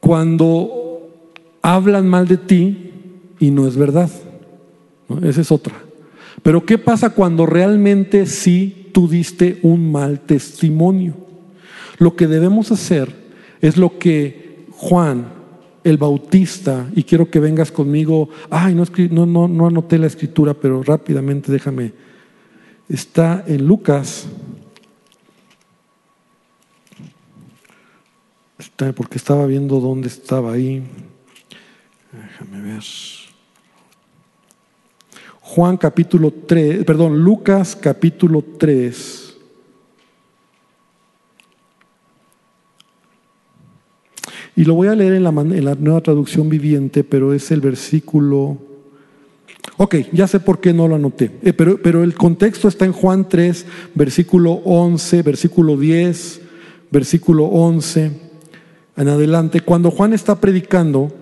cuando 0.00 0.81
hablan 1.62 2.08
mal 2.08 2.28
de 2.28 2.36
ti 2.36 2.92
y 3.38 3.50
no 3.50 3.66
es 3.66 3.76
verdad, 3.76 4.10
esa 5.22 5.40
es 5.40 5.50
otra. 5.50 5.74
Pero 6.42 6.66
¿qué 6.66 6.76
pasa 6.78 7.10
cuando 7.10 7.46
realmente 7.46 8.26
sí 8.26 8.82
tú 8.92 9.08
diste 9.08 9.58
un 9.62 9.90
mal 9.90 10.20
testimonio. 10.20 11.14
Lo 11.98 12.14
que 12.14 12.26
debemos 12.26 12.70
hacer 12.70 13.12
es 13.60 13.76
lo 13.76 13.98
que 13.98 14.66
Juan, 14.70 15.26
el 15.84 15.96
Bautista, 15.96 16.88
y 16.94 17.02
quiero 17.02 17.30
que 17.30 17.40
vengas 17.40 17.72
conmigo, 17.72 18.28
ay, 18.50 18.74
no, 18.74 18.84
no, 19.10 19.26
no, 19.26 19.48
no 19.48 19.66
anoté 19.66 19.98
la 19.98 20.06
escritura, 20.06 20.54
pero 20.54 20.82
rápidamente 20.82 21.50
déjame, 21.50 21.92
está 22.88 23.44
en 23.46 23.66
Lucas, 23.66 24.26
porque 28.96 29.18
estaba 29.18 29.46
viendo 29.46 29.80
dónde 29.80 30.08
estaba 30.08 30.52
ahí, 30.52 30.82
déjame 32.12 32.60
ver. 32.60 32.82
Juan 35.40 35.76
capítulo 35.76 36.32
3, 36.46 36.84
perdón, 36.84 37.18
Lucas 37.22 37.76
capítulo 37.76 38.44
3. 38.58 39.36
Y 44.54 44.64
lo 44.64 44.74
voy 44.74 44.88
a 44.88 44.94
leer 44.94 45.14
en 45.14 45.24
la, 45.24 45.30
en 45.30 45.64
la, 45.64 45.74
nueva 45.74 46.02
traducción 46.02 46.48
viviente, 46.48 47.04
pero 47.04 47.32
es 47.32 47.50
el 47.50 47.60
versículo... 47.60 48.58
Ok, 49.78 49.96
ya 50.12 50.28
sé 50.28 50.40
por 50.40 50.60
qué 50.60 50.72
no 50.72 50.86
lo 50.86 50.96
anoté, 50.96 51.30
eh, 51.42 51.52
pero, 51.52 51.80
pero 51.82 52.04
el 52.04 52.14
contexto 52.14 52.68
está 52.68 52.84
en 52.84 52.92
Juan 52.92 53.28
3, 53.28 53.66
versículo 53.94 54.52
11, 54.64 55.22
versículo 55.22 55.76
10, 55.76 56.40
versículo 56.90 57.46
11, 57.46 58.12
en 58.96 59.08
adelante. 59.08 59.60
Cuando 59.60 59.90
Juan 59.90 60.12
está 60.12 60.40
predicando, 60.40 61.21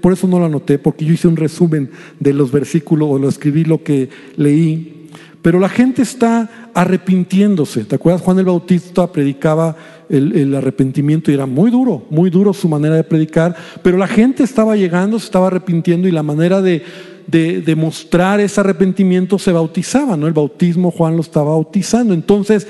por 0.00 0.12
eso 0.12 0.26
no 0.26 0.38
lo 0.38 0.46
anoté, 0.46 0.78
porque 0.78 1.04
yo 1.04 1.12
hice 1.12 1.28
un 1.28 1.36
resumen 1.36 1.90
de 2.18 2.32
los 2.32 2.50
versículos 2.50 3.08
o 3.10 3.18
lo 3.18 3.28
escribí 3.28 3.64
lo 3.64 3.82
que 3.82 4.08
leí. 4.36 5.08
Pero 5.42 5.60
la 5.60 5.68
gente 5.68 6.00
está 6.00 6.70
arrepintiéndose. 6.72 7.84
¿Te 7.84 7.96
acuerdas? 7.96 8.22
Juan 8.22 8.38
el 8.38 8.46
Bautista 8.46 9.12
predicaba 9.12 9.76
el, 10.08 10.54
arrepentimiento 10.54 11.30
y 11.30 11.34
era 11.34 11.44
muy 11.44 11.70
duro, 11.70 12.06
muy 12.08 12.30
duro 12.30 12.54
su 12.54 12.66
manera 12.66 12.94
de 12.94 13.04
predicar. 13.04 13.54
Pero 13.82 13.98
la 13.98 14.06
gente 14.06 14.42
estaba 14.42 14.74
llegando, 14.74 15.18
se 15.18 15.26
estaba 15.26 15.48
arrepintiendo 15.48 16.08
y 16.08 16.12
la 16.12 16.22
manera 16.22 16.62
de, 16.62 16.82
de, 17.26 17.76
mostrar 17.76 18.40
ese 18.40 18.60
arrepentimiento 18.60 19.38
se 19.38 19.52
bautizaba, 19.52 20.16
¿no? 20.16 20.26
El 20.26 20.32
bautismo 20.32 20.90
Juan 20.90 21.14
lo 21.14 21.20
estaba 21.20 21.50
bautizando. 21.50 22.14
Entonces, 22.14 22.66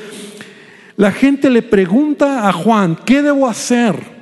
la 0.97 1.13
gente 1.13 1.51
le 1.51 1.63
pregunta 1.63 2.49
a 2.49 2.53
Juan, 2.53 2.99
¿qué 3.05 3.23
debo 3.23 3.49
hacer? 3.49 4.14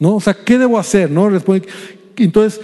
¿No? 0.00 0.16
O 0.16 0.20
sea, 0.20 0.34
¿qué 0.34 0.58
debo 0.58 0.78
hacer? 0.78 1.10
¿No? 1.10 1.30
Entonces, 2.16 2.60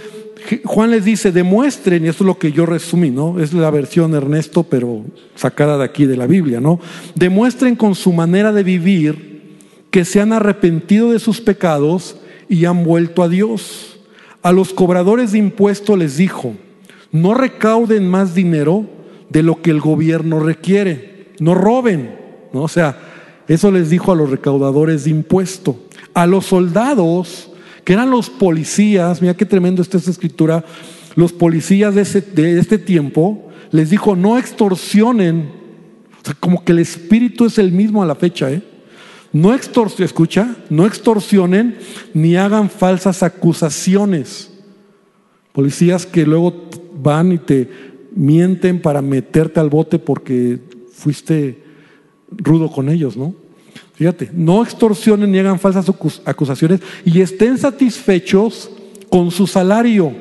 Juan 0.64 0.90
les 0.90 1.04
dice, 1.04 1.32
demuestren, 1.32 2.04
y 2.04 2.08
esto 2.08 2.24
es 2.24 2.26
lo 2.26 2.38
que 2.38 2.50
yo 2.50 2.66
resumí, 2.66 3.10
¿no? 3.10 3.38
Es 3.38 3.52
la 3.52 3.70
versión 3.70 4.14
Ernesto, 4.14 4.64
pero 4.64 5.04
sacada 5.34 5.78
de 5.78 5.84
aquí 5.84 6.06
de 6.06 6.16
la 6.16 6.26
Biblia, 6.26 6.60
¿no? 6.60 6.80
Demuestren 7.14 7.76
con 7.76 7.94
su 7.94 8.12
manera 8.12 8.52
de 8.52 8.62
vivir 8.62 9.36
que 9.90 10.04
se 10.04 10.20
han 10.20 10.32
arrepentido 10.32 11.12
de 11.12 11.18
sus 11.18 11.40
pecados 11.40 12.16
y 12.48 12.64
han 12.64 12.84
vuelto 12.84 13.22
a 13.22 13.28
Dios. 13.28 13.98
A 14.42 14.52
los 14.52 14.72
cobradores 14.72 15.32
de 15.32 15.38
impuestos 15.38 15.98
les 15.98 16.16
dijo, 16.16 16.54
no 17.12 17.34
recauden 17.34 18.08
más 18.08 18.34
dinero 18.34 18.86
de 19.28 19.42
lo 19.42 19.60
que 19.60 19.70
el 19.70 19.80
gobierno 19.80 20.40
requiere, 20.40 21.32
no 21.40 21.54
roben, 21.54 22.16
¿no? 22.52 22.62
O 22.62 22.68
sea, 22.68 22.98
eso 23.48 23.70
les 23.70 23.90
dijo 23.90 24.12
a 24.12 24.16
los 24.16 24.30
recaudadores 24.30 25.04
de 25.04 25.10
impuestos 25.10 25.76
a 26.16 26.26
los 26.26 26.46
soldados, 26.46 27.50
que 27.84 27.92
eran 27.92 28.10
los 28.10 28.30
policías, 28.30 29.20
mira 29.20 29.34
qué 29.34 29.44
tremendo 29.44 29.82
esta 29.82 29.98
escritura, 29.98 30.64
los 31.14 31.34
policías 31.34 31.94
de, 31.94 32.58
este 32.58 32.78
tiempo, 32.78 33.50
les 33.70 33.90
dijo, 33.90 34.16
no 34.16 34.38
extorsionen, 34.38 35.50
o 36.22 36.24
sea, 36.24 36.34
como 36.40 36.64
que 36.64 36.72
el 36.72 36.78
espíritu 36.78 37.44
es 37.44 37.58
el 37.58 37.70
mismo 37.70 38.02
a 38.02 38.06
la 38.06 38.14
fecha, 38.14 38.50
¿eh? 38.50 38.62
No 39.30 39.52
extorsionen, 39.52 40.06
escucha, 40.06 40.56
no 40.70 40.86
extorsionen 40.86 41.76
ni 42.14 42.36
hagan 42.36 42.70
falsas 42.70 43.22
acusaciones. 43.22 44.50
Policías 45.52 46.06
que 46.06 46.24
luego 46.24 46.70
van 46.98 47.32
y 47.32 47.38
te 47.38 47.68
mienten 48.14 48.80
para 48.80 49.02
meterte 49.02 49.60
al 49.60 49.68
bote 49.68 49.98
porque 49.98 50.60
fuiste 50.90 51.62
rudo 52.30 52.70
con 52.70 52.88
ellos, 52.88 53.16
¿no? 53.16 53.34
Fíjate, 53.94 54.30
no 54.32 54.62
extorsionen 54.62 55.32
ni 55.32 55.38
hagan 55.38 55.58
falsas 55.58 55.86
acusaciones 56.24 56.80
y 57.04 57.20
estén 57.20 57.56
satisfechos 57.56 58.70
con 59.08 59.30
su 59.30 59.46
salario. 59.46 60.12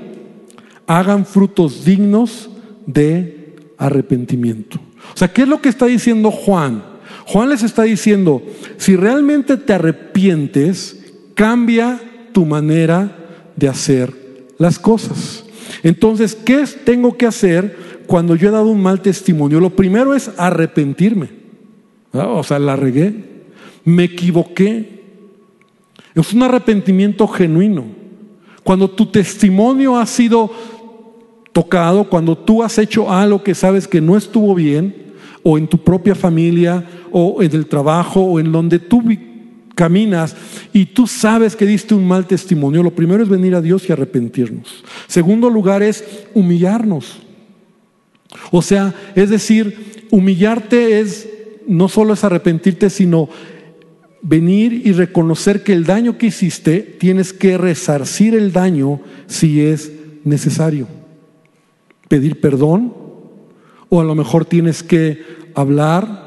Hagan 0.88 1.26
frutos 1.26 1.84
dignos 1.84 2.50
de 2.86 3.56
arrepentimiento. 3.78 4.80
O 5.14 5.18
sea, 5.18 5.32
¿qué 5.32 5.42
es 5.42 5.48
lo 5.48 5.62
que 5.62 5.70
está 5.70 5.88
diciendo 5.88 6.32
Juan? 6.32 6.84
Juan 7.26 7.50
les 7.50 7.64
está 7.64 7.84
diciendo, 7.84 8.42
si 8.78 8.96
realmente 8.96 9.58
te 9.58 9.74
arrepientes, 9.74 11.14
cambia 11.34 12.00
tu 12.32 12.46
manera 12.46 13.18
de 13.56 13.68
hacer 13.68 14.14
las 14.58 14.80
cosas. 14.80 15.44
Entonces, 15.84 16.36
¿qué 16.36 16.64
tengo 16.86 17.18
que 17.18 17.26
hacer 17.26 18.04
cuando 18.08 18.36
yo 18.36 18.50
he 18.50 18.52
dado 18.52 18.68
un 18.68 18.82
mal 18.82 19.02
testimonio? 19.02 19.60
Lo 19.60 19.76
primero 19.76 20.16
es 20.16 20.32
arrepentirme. 20.38 21.45
O 22.24 22.44
sea, 22.44 22.60
la 22.60 22.76
regué, 22.76 23.14
me 23.84 24.06
equivoqué. 24.06 25.04
Es 26.14 26.34
un 26.34 26.44
arrepentimiento 26.44 27.28
genuino. 27.28 27.86
Cuando 28.64 28.90
tu 28.90 29.06
testimonio 29.06 29.98
ha 29.98 30.06
sido 30.06 30.52
tocado, 31.52 32.10
cuando 32.10 32.38
tú 32.38 32.64
has 32.64 32.78
hecho 32.78 33.12
algo 33.12 33.44
que 33.44 33.56
sabes 33.56 33.88
que 33.88 34.02
no 34.02 34.18
estuvo 34.18 34.56
bien, 34.56 35.14
o 35.44 35.58
en 35.58 35.68
tu 35.68 35.78
propia 35.78 36.16
familia, 36.16 36.84
o 37.12 37.42
en 37.44 37.54
el 37.54 37.68
trabajo, 37.68 38.22
o 38.22 38.40
en 38.40 38.52
donde 38.52 38.80
tú 38.80 39.04
caminas 39.76 40.36
y 40.74 40.86
tú 40.86 41.06
sabes 41.06 41.56
que 41.56 41.66
diste 41.66 41.94
un 41.94 42.08
mal 42.08 42.26
testimonio, 42.26 42.82
lo 42.82 42.96
primero 42.96 43.22
es 43.22 43.30
venir 43.30 43.54
a 43.54 43.62
Dios 43.62 43.88
y 43.88 43.94
arrepentirnos. 43.94 44.84
Segundo 45.08 45.50
lugar 45.50 45.84
es 45.84 46.04
humillarnos. 46.34 47.20
O 48.52 48.62
sea, 48.62 48.94
es 49.16 49.30
decir, 49.30 50.08
humillarte 50.12 51.00
es 51.00 51.30
no 51.68 51.88
solo 51.88 52.14
es 52.14 52.24
arrepentirte, 52.24 52.90
sino 52.90 53.30
venir 54.22 54.74
y 54.74 54.92
reconocer 54.92 55.64
que 55.64 55.74
el 55.74 55.86
daño 55.86 56.18
que 56.18 56.28
hiciste 56.28 56.80
tienes 56.80 57.34
que 57.34 57.58
resarcir 57.58 58.36
el 58.36 58.52
daño 58.52 59.02
si 59.28 59.62
es 59.62 59.92
necesario. 60.24 60.88
Pedir 62.08 62.40
perdón 62.40 62.94
o 63.90 64.02
a 64.02 64.04
lo 64.04 64.16
mejor 64.16 64.46
tienes 64.46 64.84
que 64.84 65.24
hablar 65.54 66.26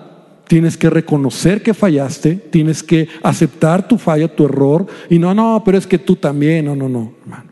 Tienes 0.48 0.78
que 0.78 0.88
reconocer 0.88 1.62
que 1.62 1.74
fallaste, 1.74 2.34
tienes 2.34 2.82
que 2.82 3.06
aceptar 3.22 3.86
tu 3.86 3.98
falla, 3.98 4.34
tu 4.34 4.46
error. 4.46 4.86
Y 5.10 5.18
no, 5.18 5.34
no, 5.34 5.62
pero 5.62 5.76
es 5.76 5.86
que 5.86 5.98
tú 5.98 6.16
también, 6.16 6.64
no, 6.64 6.74
no, 6.74 6.88
no, 6.88 7.12
hermano. 7.22 7.50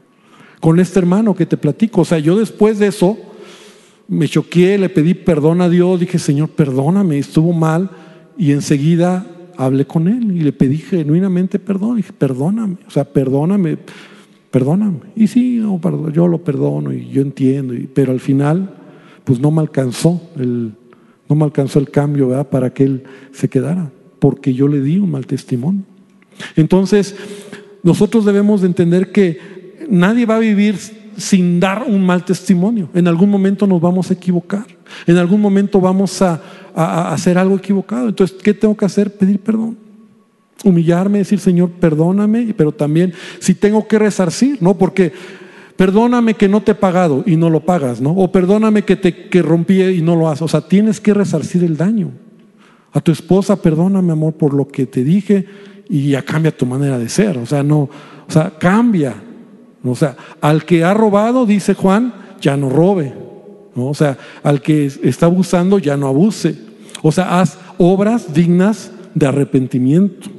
Con 0.61 0.81
este 0.81 0.99
hermano 0.99 1.35
que 1.35 1.44
te 1.44 1.59
platico, 1.59 2.01
o 2.01 2.05
sea, 2.07 2.18
yo 2.18 2.37
después 2.37 2.79
de 2.79 2.87
eso 2.87 3.18
me 4.09 4.29
choqué, 4.29 4.79
le 4.79 4.88
pedí 4.88 5.14
perdón 5.14 5.61
a 5.61 5.69
Dios, 5.69 6.01
dije, 6.01 6.19
Señor, 6.19 6.51
perdóname, 6.51 7.19
estuvo 7.19 7.53
mal. 7.53 7.90
Y 8.38 8.53
enseguida 8.53 9.27
hablé 9.57 9.87
con 9.87 10.09
él 10.09 10.37
y 10.37 10.40
le 10.40 10.53
pedí 10.53 10.79
genuinamente 10.79 11.59
perdón. 11.59 11.97
Dije, 11.97 12.12
perdóname, 12.12 12.77
o 12.87 12.90
sea, 12.90 13.05
perdóname, 13.05 13.79
perdóname. 14.51 14.99
Y 15.16 15.27
sí, 15.27 15.61
yo 16.12 16.29
lo 16.29 16.45
perdono 16.45 16.92
y 16.92 17.09
yo 17.09 17.23
entiendo, 17.23 17.75
pero 17.95 18.12
al 18.12 18.21
final, 18.21 18.75
pues 19.25 19.40
no 19.40 19.51
me 19.51 19.61
alcanzó 19.61 20.21
el 20.37 20.73
no 21.29 21.37
me 21.37 21.45
alcanzó 21.45 21.79
el 21.79 21.90
cambio 21.90 22.45
para 22.51 22.73
que 22.73 22.85
él 22.85 23.03
se 23.33 23.49
quedara, 23.49 23.90
porque 24.19 24.55
yo 24.55 24.69
le 24.69 24.81
di 24.81 24.99
un 24.99 25.11
mal 25.11 25.27
testimonio. 25.27 25.83
Entonces, 26.55 27.16
nosotros 27.83 28.25
debemos 28.25 28.61
de 28.61 28.69
entender 28.69 29.12
que 29.12 29.38
nadie 29.88 30.27
va 30.27 30.37
a 30.37 30.40
vivir 30.40 30.77
sin 31.17 31.61
dar 31.61 31.85
un 31.87 32.05
mal 32.05 32.25
testimonio. 32.25 32.89
En 32.95 33.09
algún 33.09 33.31
momento 33.31 33.67
nos 33.67 33.81
vamos 33.81 34.11
a 34.11 34.15
equivocar. 34.15 34.67
En 35.07 35.17
algún 35.17 35.41
momento 35.41 35.81
vamos 35.81 36.21
a, 36.23 36.41
hacer 36.75 37.39
algo 37.39 37.57
equivocado. 37.57 38.09
Entonces, 38.09 38.37
¿qué 38.43 38.53
tengo 38.53 38.77
que 38.77 38.85
hacer? 38.85 39.17
Pedir 39.17 39.41
perdón 39.41 39.79
humillarme, 40.65 41.19
decir, 41.19 41.39
Señor, 41.39 41.71
perdóname, 41.71 42.53
pero 42.57 42.73
también 42.73 43.13
si 43.39 43.55
tengo 43.55 43.87
que 43.87 43.99
resarcir, 43.99 44.59
¿no? 44.61 44.77
Porque 44.77 45.13
Perdóname 45.77 46.35
que 46.35 46.49
no 46.49 46.63
te 46.63 46.73
he 46.73 46.75
pagado 46.75 47.23
y 47.27 47.37
no 47.37 47.51
lo 47.51 47.61
pagas, 47.61 48.01
¿no? 48.01 48.13
O 48.13 48.33
perdóname 48.33 48.83
que 48.83 48.97
te 48.97 49.29
que 49.29 49.43
rompí 49.43 49.83
y 49.83 50.01
no 50.01 50.17
lo 50.17 50.29
haces. 50.29 50.43
O 50.43 50.49
sea, 50.49 50.63
tienes 50.63 51.01
que 51.01 51.13
resarcir 51.13 51.63
el 51.63 51.77
daño. 51.77 52.13
A 52.93 53.01
tu 53.01 53.13
esposa, 53.13 53.61
perdóname, 53.61 54.13
amor, 54.13 54.35
por 54.35 54.55
lo 54.55 54.67
que 54.67 54.87
te 54.87 55.05
dije 55.05 55.45
y 55.91 56.11
ya 56.11 56.23
cambia 56.23 56.57
tu 56.57 56.65
manera 56.65 56.99
de 56.99 57.11
ser. 57.11 57.37
O 57.37 57.45
sea, 57.45 57.63
no, 57.63 57.81
o 57.81 57.91
sea, 58.29 58.55
cambia. 58.59 59.23
O 59.85 59.95
sea, 59.95 60.17
al 60.41 60.65
que 60.65 60.85
ha 60.85 60.95
robado, 60.95 61.47
dice 61.47 61.75
Juan, 61.75 62.15
ya 62.41 62.57
no 62.57 62.69
robe. 62.69 63.15
¿no? 63.75 63.89
O 63.89 63.95
sea, 63.95 64.19
al 64.43 64.62
que 64.62 64.87
está 64.87 65.27
abusando, 65.27 65.79
ya 65.79 65.97
no 65.97 66.09
abuse. 66.09 66.57
O 67.03 67.12
sea, 67.12 67.41
haz 67.41 67.59
obras 67.79 68.35
dignas 68.35 68.91
de 69.15 69.27
arrepentimiento 69.27 70.31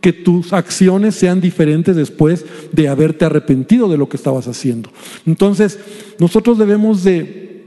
que 0.00 0.12
tus 0.12 0.52
acciones 0.52 1.14
sean 1.14 1.40
diferentes 1.40 1.94
después 1.94 2.46
de 2.72 2.88
haberte 2.88 3.24
arrepentido 3.24 3.88
de 3.88 3.98
lo 3.98 4.08
que 4.08 4.16
estabas 4.16 4.48
haciendo. 4.48 4.90
Entonces, 5.26 5.78
nosotros 6.18 6.58
debemos 6.58 7.04
de, 7.04 7.64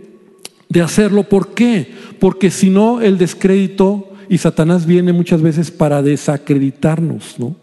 de 0.67 0.81
hacerlo. 0.81 1.23
¿Por 1.23 1.53
qué? 1.53 1.93
Porque 2.19 2.49
si 2.49 2.69
no, 2.69 3.01
el 3.01 3.17
descrédito 3.17 4.09
y 4.29 4.39
Satanás 4.39 4.85
viene 4.85 5.13
muchas 5.13 5.41
veces 5.41 5.69
para 5.69 6.01
desacreditarnos, 6.01 7.35
¿no? 7.37 7.55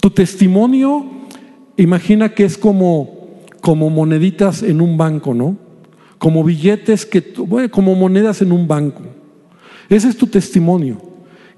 Tu 0.00 0.10
testimonio, 0.10 1.04
imagina 1.78 2.34
que 2.34 2.44
es 2.44 2.58
como, 2.58 3.16
moneditas 3.64 4.62
en 4.62 4.80
un 4.80 4.98
banco, 4.98 5.32
¿no? 5.32 5.56
Como 6.18 6.44
billetes 6.44 7.06
que, 7.06 7.20
bueno, 7.38 7.70
como 7.70 7.94
monedas 7.94 8.42
en 8.42 8.52
un 8.52 8.66
banco. 8.66 9.02
Ese 9.88 10.08
es 10.08 10.16
tu 10.16 10.26
testimonio. 10.26 11.00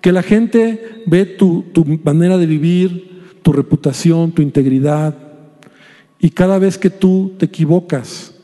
Que 0.01 0.13
la 0.13 0.23
gente 0.23 1.03
ve 1.07 1.25
tu, 1.25 1.65
manera 2.05 2.39
de 2.39 2.47
vivir, 2.47 3.23
tu 3.43 3.53
reputación, 3.53 4.33
tu 4.33 4.43
integridad. 4.43 5.17
Y 6.19 6.31
cada 6.31 6.59
vez 6.59 6.79
que 6.79 6.91
tú 6.91 7.33
te 7.39 7.47
equivocas, 7.47 8.35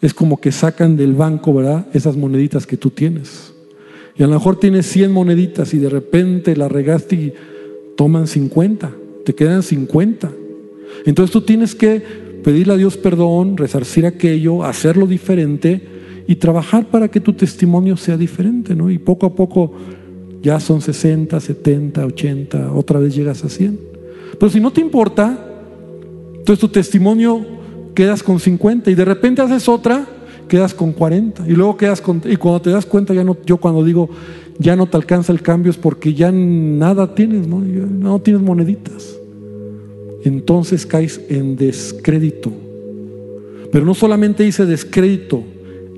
es 0.00 0.12
como 0.12 0.38
que 0.40 0.52
sacan 0.52 0.96
del 0.96 1.14
banco, 1.14 1.54
¿verdad? 1.54 1.86
Esas 1.92 2.16
moneditas 2.16 2.66
que 2.66 2.76
tú 2.76 2.90
tienes. 2.90 3.54
Y 4.16 4.22
a 4.22 4.26
lo 4.26 4.34
mejor 4.34 4.58
tienes 4.58 4.86
100 4.86 5.12
moneditas 5.12 5.72
y 5.74 5.78
de 5.78 5.88
repente 5.88 6.56
la 6.56 6.68
regaste 6.68 7.16
y 7.16 7.34
toman 7.96 8.26
50, 8.26 8.92
te 9.24 9.34
quedan 9.34 9.62
50. 9.62 10.30
Entonces 11.04 11.32
tú 11.32 11.40
tienes 11.40 11.74
que 11.74 12.00
pedirle 12.42 12.74
a 12.74 12.76
Dios 12.76 12.96
perdón, 12.96 13.56
resarcir 13.56 14.06
aquello, 14.06 14.64
hacerlo 14.64 15.06
diferente 15.06 15.80
y 16.26 16.36
trabajar 16.36 16.86
para 16.86 17.08
que 17.08 17.20
tu 17.20 17.32
testimonio 17.32 17.96
sea 17.96 18.16
diferente, 18.16 18.74
¿no? 18.74 18.90
Y 18.90 18.98
poco 18.98 19.26
a 19.26 19.34
poco 19.34 19.72
ya 20.42 20.60
son 20.60 20.80
60, 20.80 21.40
70, 21.40 22.06
80, 22.06 22.72
otra 22.72 23.00
vez 23.00 23.14
llegas 23.14 23.44
a 23.44 23.48
100. 23.48 23.78
Pero 24.38 24.50
si 24.50 24.60
no 24.60 24.72
te 24.72 24.80
importa, 24.80 25.38
entonces 26.38 26.60
tu 26.60 26.68
testimonio 26.68 27.44
quedas 27.94 28.22
con 28.22 28.38
50 28.38 28.90
y 28.90 28.94
de 28.94 29.04
repente 29.04 29.42
haces 29.42 29.68
otra, 29.68 30.06
quedas 30.48 30.74
con 30.74 30.92
40 30.92 31.48
y 31.48 31.52
luego 31.52 31.76
quedas 31.76 32.00
con 32.00 32.22
y 32.24 32.36
cuando 32.36 32.62
te 32.62 32.70
das 32.70 32.86
cuenta 32.86 33.12
ya 33.12 33.24
no 33.24 33.36
yo 33.44 33.56
cuando 33.56 33.82
digo 33.82 34.08
ya 34.58 34.76
no 34.76 34.86
te 34.86 34.96
alcanza 34.96 35.32
el 35.32 35.42
cambio 35.42 35.70
es 35.70 35.76
porque 35.76 36.14
ya 36.14 36.30
nada 36.30 37.14
tienes, 37.14 37.46
no, 37.48 37.60
no 37.60 38.20
tienes 38.20 38.42
moneditas. 38.42 39.16
Entonces 40.26 40.84
caes 40.84 41.20
en 41.28 41.54
descrédito. 41.54 42.50
Pero 43.70 43.84
no 43.84 43.94
solamente 43.94 44.42
dice 44.42 44.66
descrédito, 44.66 45.44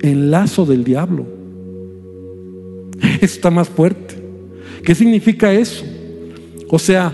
en 0.03 0.29
lazo 0.29 0.67
del 0.67 0.83
diablo. 0.83 1.25
Está 3.21 3.49
más 3.49 3.67
fuerte. 3.67 4.13
¿Qué 4.83 4.93
significa 4.93 5.51
eso? 5.51 5.83
O 6.69 6.77
sea, 6.77 7.11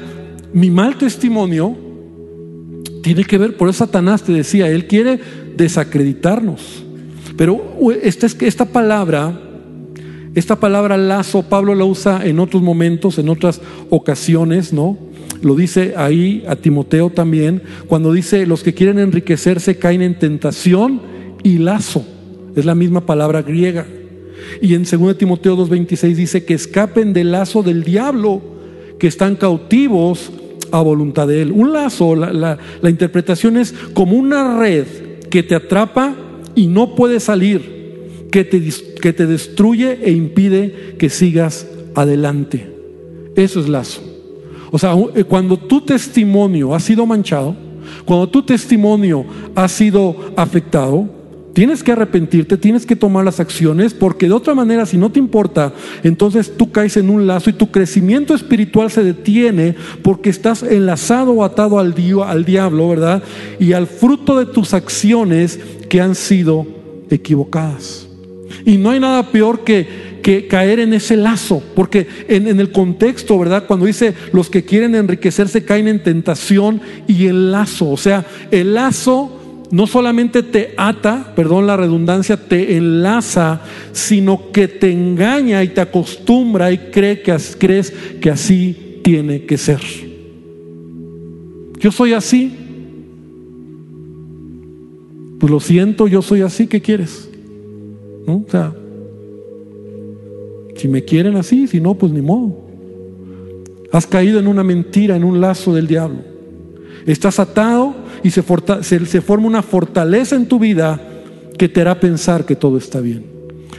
mi 0.52 0.70
mal 0.70 0.98
testimonio 0.98 1.78
tiene 3.02 3.24
que 3.24 3.38
ver, 3.38 3.56
por 3.56 3.70
eso 3.70 3.86
Satanás 3.86 4.22
te 4.22 4.34
decía, 4.34 4.68
él 4.68 4.86
quiere 4.86 5.18
desacreditarnos. 5.56 6.84
Pero 7.38 7.78
esta, 8.04 8.28
esta 8.46 8.66
palabra, 8.66 9.40
esta 10.34 10.60
palabra 10.60 10.98
lazo, 10.98 11.44
Pablo 11.44 11.76
la 11.76 11.86
usa 11.86 12.26
en 12.26 12.40
otros 12.40 12.62
momentos, 12.62 13.18
en 13.20 13.30
otras 13.30 13.62
ocasiones, 13.90 14.74
¿no? 14.74 14.98
Lo 15.42 15.56
dice 15.56 15.94
ahí 15.98 16.44
a 16.48 16.56
Timoteo 16.56 17.10
también, 17.10 17.62
cuando 17.88 18.14
dice, 18.14 18.46
los 18.46 18.64
que 18.64 18.74
quieren 18.74 19.00
enriquecerse 19.00 19.78
caen 19.78 20.02
en 20.02 20.18
tentación 20.18 21.02
y 21.44 21.58
lazo. 21.58 22.06
Es 22.56 22.66
la 22.66 22.76
misma 22.76 23.06
palabra 23.06 23.42
griega. 23.42 23.86
Y 24.62 24.74
en 24.74 24.84
2 24.84 25.18
Timoteo 25.18 25.58
2.26 25.58 26.16
dice 26.16 26.46
que 26.46 26.54
escapen 26.54 27.14
del 27.14 27.32
lazo 27.32 27.64
del 27.64 27.84
diablo, 27.84 28.42
que 29.00 29.08
están 29.08 29.36
cautivos 29.36 30.32
a 30.72 30.82
voluntad 30.82 31.28
de 31.28 31.42
él. 31.42 31.52
Un 31.52 31.74
lazo, 31.74 32.16
la, 32.16 32.58
interpretación 32.84 33.58
es 33.58 33.74
como 33.94 34.18
una 34.18 34.60
red 34.60 34.86
que 35.30 35.44
te 35.44 35.56
atrapa 35.56 36.16
y 36.56 36.68
no 36.68 36.96
puede 36.96 37.20
salir, 37.20 38.28
que 38.32 38.44
te, 38.44 38.62
que 39.02 39.14
te 39.14 39.26
destruye 39.26 40.00
e 40.04 40.12
impide 40.12 40.96
que 40.98 41.10
sigas 41.10 41.68
adelante. 41.96 42.68
Eso 43.36 43.60
es 43.60 43.68
lazo. 43.68 44.15
O 44.76 44.78
sea, 44.78 44.94
eh, 45.16 45.24
cuando 45.24 45.56
tu 45.56 45.80
testimonio 45.80 46.76
ha 46.76 46.82
sido 46.82 47.06
manchado, 47.06 47.56
cuando 48.04 48.28
tu 48.28 48.44
testimonio 48.44 49.26
ha 49.56 49.70
sido 49.70 50.34
afectado, 50.36 51.10
Tienes 51.54 51.82
que 51.84 51.94
arrepentirte, 51.94 52.58
tienes 52.58 52.86
que 52.86 52.98
tomar 52.98 53.24
las 53.24 53.40
acciones, 53.40 53.94
porque 53.94 54.28
de 54.28 54.34
otra 54.34 54.54
manera, 54.54 54.86
si 54.86 54.98
no 54.98 55.10
te 55.10 55.20
importa, 55.20 55.72
entonces 56.04 56.58
tú 56.58 56.70
caes 56.70 56.98
en 56.98 57.10
un 57.10 57.28
lazo 57.28 57.50
y 57.50 57.54
tu 57.54 57.72
crecimiento 57.72 58.36
espiritual 58.36 58.92
se 58.92 59.06
detiene 59.06 59.74
porque 60.02 60.30
estás 60.30 60.64
enlazado 60.64 61.32
o 61.32 61.46
atado 61.46 61.80
al, 61.80 61.96
al 62.26 62.44
diablo, 62.44 62.90
¿verdad? 62.90 63.24
Y 63.58 63.72
al 63.72 63.88
fruto 63.88 64.38
de 64.38 64.48
tus 64.48 64.74
acciones 64.74 65.58
que 65.88 66.02
han 66.02 66.16
sido 66.16 66.68
equivocadas. 67.10 68.06
Y 68.66 68.78
no 68.78 68.90
hay 68.90 69.00
nada 69.00 69.32
peor 69.32 69.64
que, 69.64 70.15
que 70.26 70.48
caer 70.48 70.80
en 70.80 70.92
ese 70.96 71.18
lazo, 71.18 71.62
porque 71.76 72.08
en, 72.28 72.48
el 72.48 72.72
contexto, 72.72 73.38
¿verdad? 73.38 73.66
Cuando 73.68 73.86
dice 73.86 74.16
los 74.34 74.50
que 74.50 74.64
quieren 74.64 74.96
enriquecerse 74.96 75.64
caen 75.64 75.88
en 75.88 76.02
tentación 76.02 76.82
y 77.08 77.28
el 77.28 77.52
lazo, 77.52 77.92
o 77.92 77.96
sea, 77.96 78.26
el 78.50 78.74
lazo 78.74 79.68
no 79.70 79.86
solamente 79.86 80.42
te 80.42 80.74
ata, 80.78 81.36
perdón 81.36 81.68
la 81.68 81.78
redundancia, 81.78 82.38
te 82.38 82.76
enlaza, 82.76 83.62
sino 83.92 84.52
que 84.52 84.68
te 84.68 84.92
engaña 84.92 85.64
y 85.64 85.68
te 85.68 85.82
acostumbra 85.82 86.72
y 86.72 86.80
cree 86.90 87.22
que, 87.22 87.38
crees 87.60 87.94
que 88.20 88.32
así 88.32 89.02
tiene 89.04 89.46
que 89.46 89.60
ser. 89.60 89.82
Yo 91.78 91.92
soy 91.92 92.14
así. 92.14 92.52
Pues 95.40 95.52
lo 95.52 95.60
siento, 95.60 96.08
yo 96.08 96.24
soy 96.24 96.42
así, 96.42 96.66
¿qué 96.66 96.82
quieres? 96.82 97.30
¿No? 98.26 98.38
O 98.38 98.50
sea, 98.50 98.74
si 100.76 100.88
me 100.88 101.04
quieren 101.04 101.36
así, 101.38 101.68
si 101.68 101.80
no, 101.80 101.96
pues 101.96 102.12
ni 102.12 102.22
modo. 102.22 102.66
Has 103.92 104.06
caído 104.06 104.40
en 104.40 104.48
una 104.48 104.64
mentira, 104.64 105.16
en 105.16 105.24
un 105.24 105.40
lazo 105.40 105.74
del 105.74 105.88
diablo. 105.88 106.20
Estás 107.06 107.40
atado 107.40 107.96
y 108.24 108.32
se, 108.32 108.42
forma 108.42 109.48
una 109.48 109.62
fortaleza 109.62 110.36
en 110.36 110.48
tu 110.48 110.60
vida 110.60 111.00
que 111.58 111.70
te 111.70 111.82
hará 111.82 112.00
pensar 112.00 112.46
que 112.46 112.56
todo 112.56 112.78
está 112.78 113.00
bien. 113.00 113.24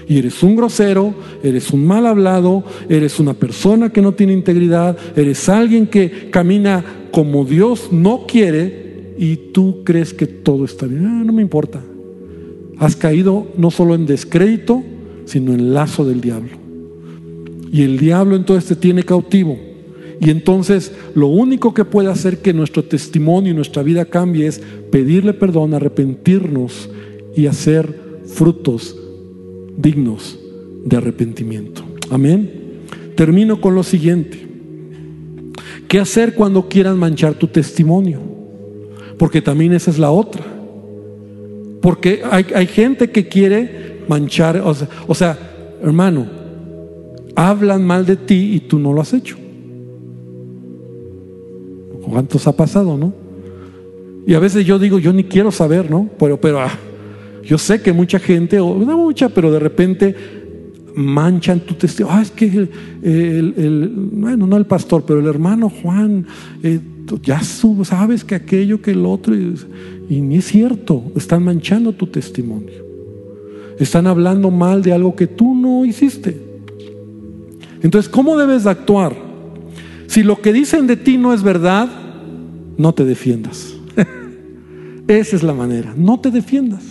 Y 0.09 0.19
eres 0.19 0.43
un 0.43 0.55
grosero, 0.55 1.15
eres 1.43 1.71
un 1.73 1.85
mal 1.85 2.07
hablado, 2.07 2.65
eres 2.89 3.19
una 3.19 3.35
persona 3.35 3.91
que 3.91 4.01
no 4.01 4.13
tiene 4.15 4.33
integridad, 4.33 4.97
eres 5.17 5.49
alguien 5.49 5.89
que 5.89 6.31
camina 6.31 6.85
como 7.11 7.45
Dios 7.45 7.89
no 7.91 8.25
quiere 8.27 9.15
y 9.19 9.37
tú 9.53 9.83
crees 9.85 10.15
que 10.15 10.27
todo 10.27 10.65
está 10.65 10.87
bien. 10.87 11.07
Ah, 11.07 11.23
no 11.25 11.33
me 11.33 11.43
importa. 11.43 11.83
Has 12.79 12.95
caído 12.95 13.49
no 13.57 13.71
solo 13.71 13.95
en 13.95 14.07
descrédito, 14.07 14.85
sino 15.25 15.53
en 15.53 15.75
lazo 15.75 16.05
del 16.05 16.21
diablo. 16.21 16.66
Y 17.73 17.83
el 17.83 17.99
diablo 17.99 18.37
entonces 18.37 18.69
te 18.69 18.77
tiene 18.77 19.03
cautivo. 19.03 19.59
Y 20.21 20.31
entonces 20.31 20.93
lo 21.15 21.29
único 21.29 21.75
que 21.75 21.85
puede 21.85 22.09
hacer 22.09 22.39
que 22.39 22.53
nuestro 22.53 22.85
testimonio 22.85 23.53
y 23.53 23.57
nuestra 23.57 23.83
vida 23.83 24.05
cambie 24.05 24.47
es 24.47 24.61
pedirle 24.91 25.35
perdón, 25.35 25.75
arrepentirnos 25.75 26.89
y 27.37 27.47
hacer 27.47 28.21
frutos 28.27 28.97
dignos 29.77 30.39
de 30.85 30.97
arrepentimiento. 30.97 31.83
Amén. 32.11 32.51
Termino 33.15 33.61
con 33.61 33.75
lo 33.75 33.83
siguiente. 33.83 34.47
¿Qué 35.89 36.01
hacer 36.01 36.35
cuando 36.35 36.69
quieran 36.69 36.99
manchar 36.99 37.35
tu 37.35 37.47
testimonio? 37.47 38.21
Porque 39.19 39.43
también 39.43 39.73
esa 39.73 39.91
es 39.91 39.99
la 39.99 40.11
otra. 40.11 40.45
Porque 41.81 42.23
hay, 42.29 42.67
gente 42.67 43.11
que 43.11 43.29
quiere 43.29 44.01
manchar, 44.09 44.63
o 45.07 45.15
sea, 45.15 45.39
hermano, 45.83 46.27
hablan 47.37 47.87
mal 47.87 48.05
de 48.07 48.17
ti 48.17 48.55
y 48.55 48.61
tú 48.61 48.79
no 48.79 48.93
lo 48.93 49.01
has 49.01 49.13
hecho. 49.13 49.37
¿Cuántos 52.03 52.47
ha 52.47 52.57
pasado, 52.57 52.97
no? 52.97 53.13
Y 54.27 54.35
a 54.35 54.41
veces 54.41 54.65
yo 54.65 54.79
digo, 54.79 54.99
yo 54.99 55.13
ni 55.13 55.25
quiero 55.25 55.53
saber, 55.53 55.91
¿no? 55.91 56.09
Pero, 56.19 56.41
pero 56.41 56.61
ah, 56.61 56.73
yo 57.45 57.59
sé 57.59 57.81
que 57.81 57.93
mucha 57.93 58.19
gente, 58.19 58.59
o 58.59 58.77
no 58.77 58.97
mucha, 58.97 59.29
pero 59.29 59.53
de 59.53 59.61
repente 59.61 60.17
manchan 60.95 61.61
tu 61.61 61.75
testimonio. 61.75 62.19
Ah, 62.19 62.23
es 62.23 62.31
que 62.31 62.47
el, 62.47 63.93
bueno, 64.13 64.47
no 64.47 64.57
el 64.57 64.67
pastor, 64.67 65.05
pero 65.07 65.21
el 65.21 65.27
hermano 65.27 65.71
Juan, 65.71 66.27
eh, 66.63 66.81
ya 67.23 67.41
sabes 67.41 68.25
que 68.25 68.35
aquello, 68.35 68.81
que 68.81 68.93
el 68.93 69.05
otro, 69.05 69.35
y 69.35 70.21
ni 70.21 70.39
es 70.39 70.47
cierto, 70.47 71.05
están 71.15 71.45
manchando 71.45 71.93
tu 71.93 72.07
testimonio. 72.07 72.85
Están 73.79 74.07
hablando 74.07 74.51
mal 74.51 74.83
de 74.83 74.93
algo 74.93 75.15
que 75.15 75.27
tú 75.27 75.55
no 75.55 75.85
hiciste. 75.85 76.46
Entonces, 77.83 78.11
¿cómo 78.11 78.37
debes 78.37 78.65
de 78.65 78.71
actuar? 78.71 79.15
Si 80.07 80.23
lo 80.23 80.41
que 80.41 80.53
dicen 80.53 80.87
de 80.87 80.97
ti 80.97 81.19
no 81.19 81.35
es 81.35 81.43
verdad, 81.43 81.89
no 82.77 82.93
te 82.93 83.05
defiendas. 83.05 83.75
Esa 85.09 85.37
es 85.37 85.43
la 85.43 85.55
manera. 85.55 85.95
No 85.97 86.21
te 86.21 86.31
defiendas. 86.31 86.83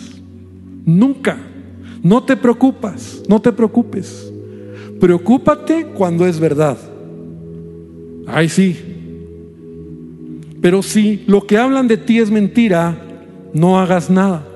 Nunca. 0.84 1.38
No 2.02 2.22
te 2.22 2.36
preocupas. 2.36 3.22
No 3.28 3.40
te 3.40 3.52
preocupes. 3.52 4.32
Preocúpate 5.00 5.86
cuando 5.94 6.26
es 6.26 6.38
verdad. 6.38 6.76
Ay, 8.26 8.48
sí. 8.48 8.76
Pero 10.60 10.82
si 10.82 11.24
lo 11.26 11.46
que 11.46 11.58
hablan 11.58 11.86
de 11.88 11.96
ti 11.96 12.18
es 12.18 12.30
mentira, 12.30 12.96
no 13.52 13.78
hagas 13.78 14.10
nada. 14.10 14.46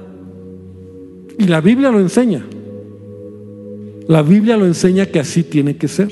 Y 1.39 1.45
la 1.45 1.61
Biblia 1.61 1.91
lo 1.91 2.01
enseña. 2.01 2.45
La 4.09 4.23
Biblia 4.23 4.57
lo 4.57 4.67
enseña 4.67 5.07
que 5.07 5.21
así 5.21 5.43
tiene 5.43 5.77
que 5.77 5.89
ser. 5.89 6.11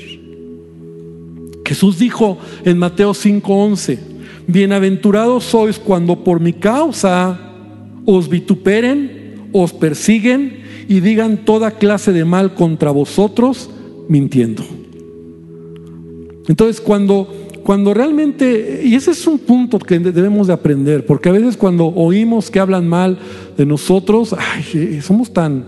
Jesús 1.65 1.99
dijo 1.99 2.37
en 2.65 2.77
Mateo 2.77 3.13
5:11, 3.13 3.99
bienaventurados 4.47 5.43
sois 5.43 5.77
cuando 5.77 6.23
por 6.23 6.39
mi 6.39 6.53
causa 6.53 7.39
os 8.05 8.27
vituperen, 8.27 9.49
os 9.53 9.73
persiguen 9.73 10.63
y 10.87 10.99
digan 10.99 11.45
toda 11.45 11.71
clase 11.71 12.11
de 12.11 12.25
mal 12.25 12.55
contra 12.55 12.89
vosotros, 12.89 13.69
mintiendo. 14.07 14.63
Entonces, 16.47 16.81
cuando 16.81 17.27
cuando 17.69 17.93
realmente, 17.93 18.81
y 18.83 18.95
ese 18.95 19.11
es 19.11 19.27
un 19.27 19.37
punto 19.37 19.77
que 19.77 19.99
debemos 19.99 20.47
de 20.47 20.53
aprender, 20.53 21.05
porque 21.05 21.29
a 21.29 21.31
veces 21.31 21.55
cuando 21.55 21.85
oímos 21.85 22.49
que 22.49 22.59
hablan 22.59 22.87
mal 22.87 23.19
de 23.55 23.63
nosotros, 23.63 24.33
ay, 24.35 24.99
somos 25.03 25.31
tan, 25.31 25.65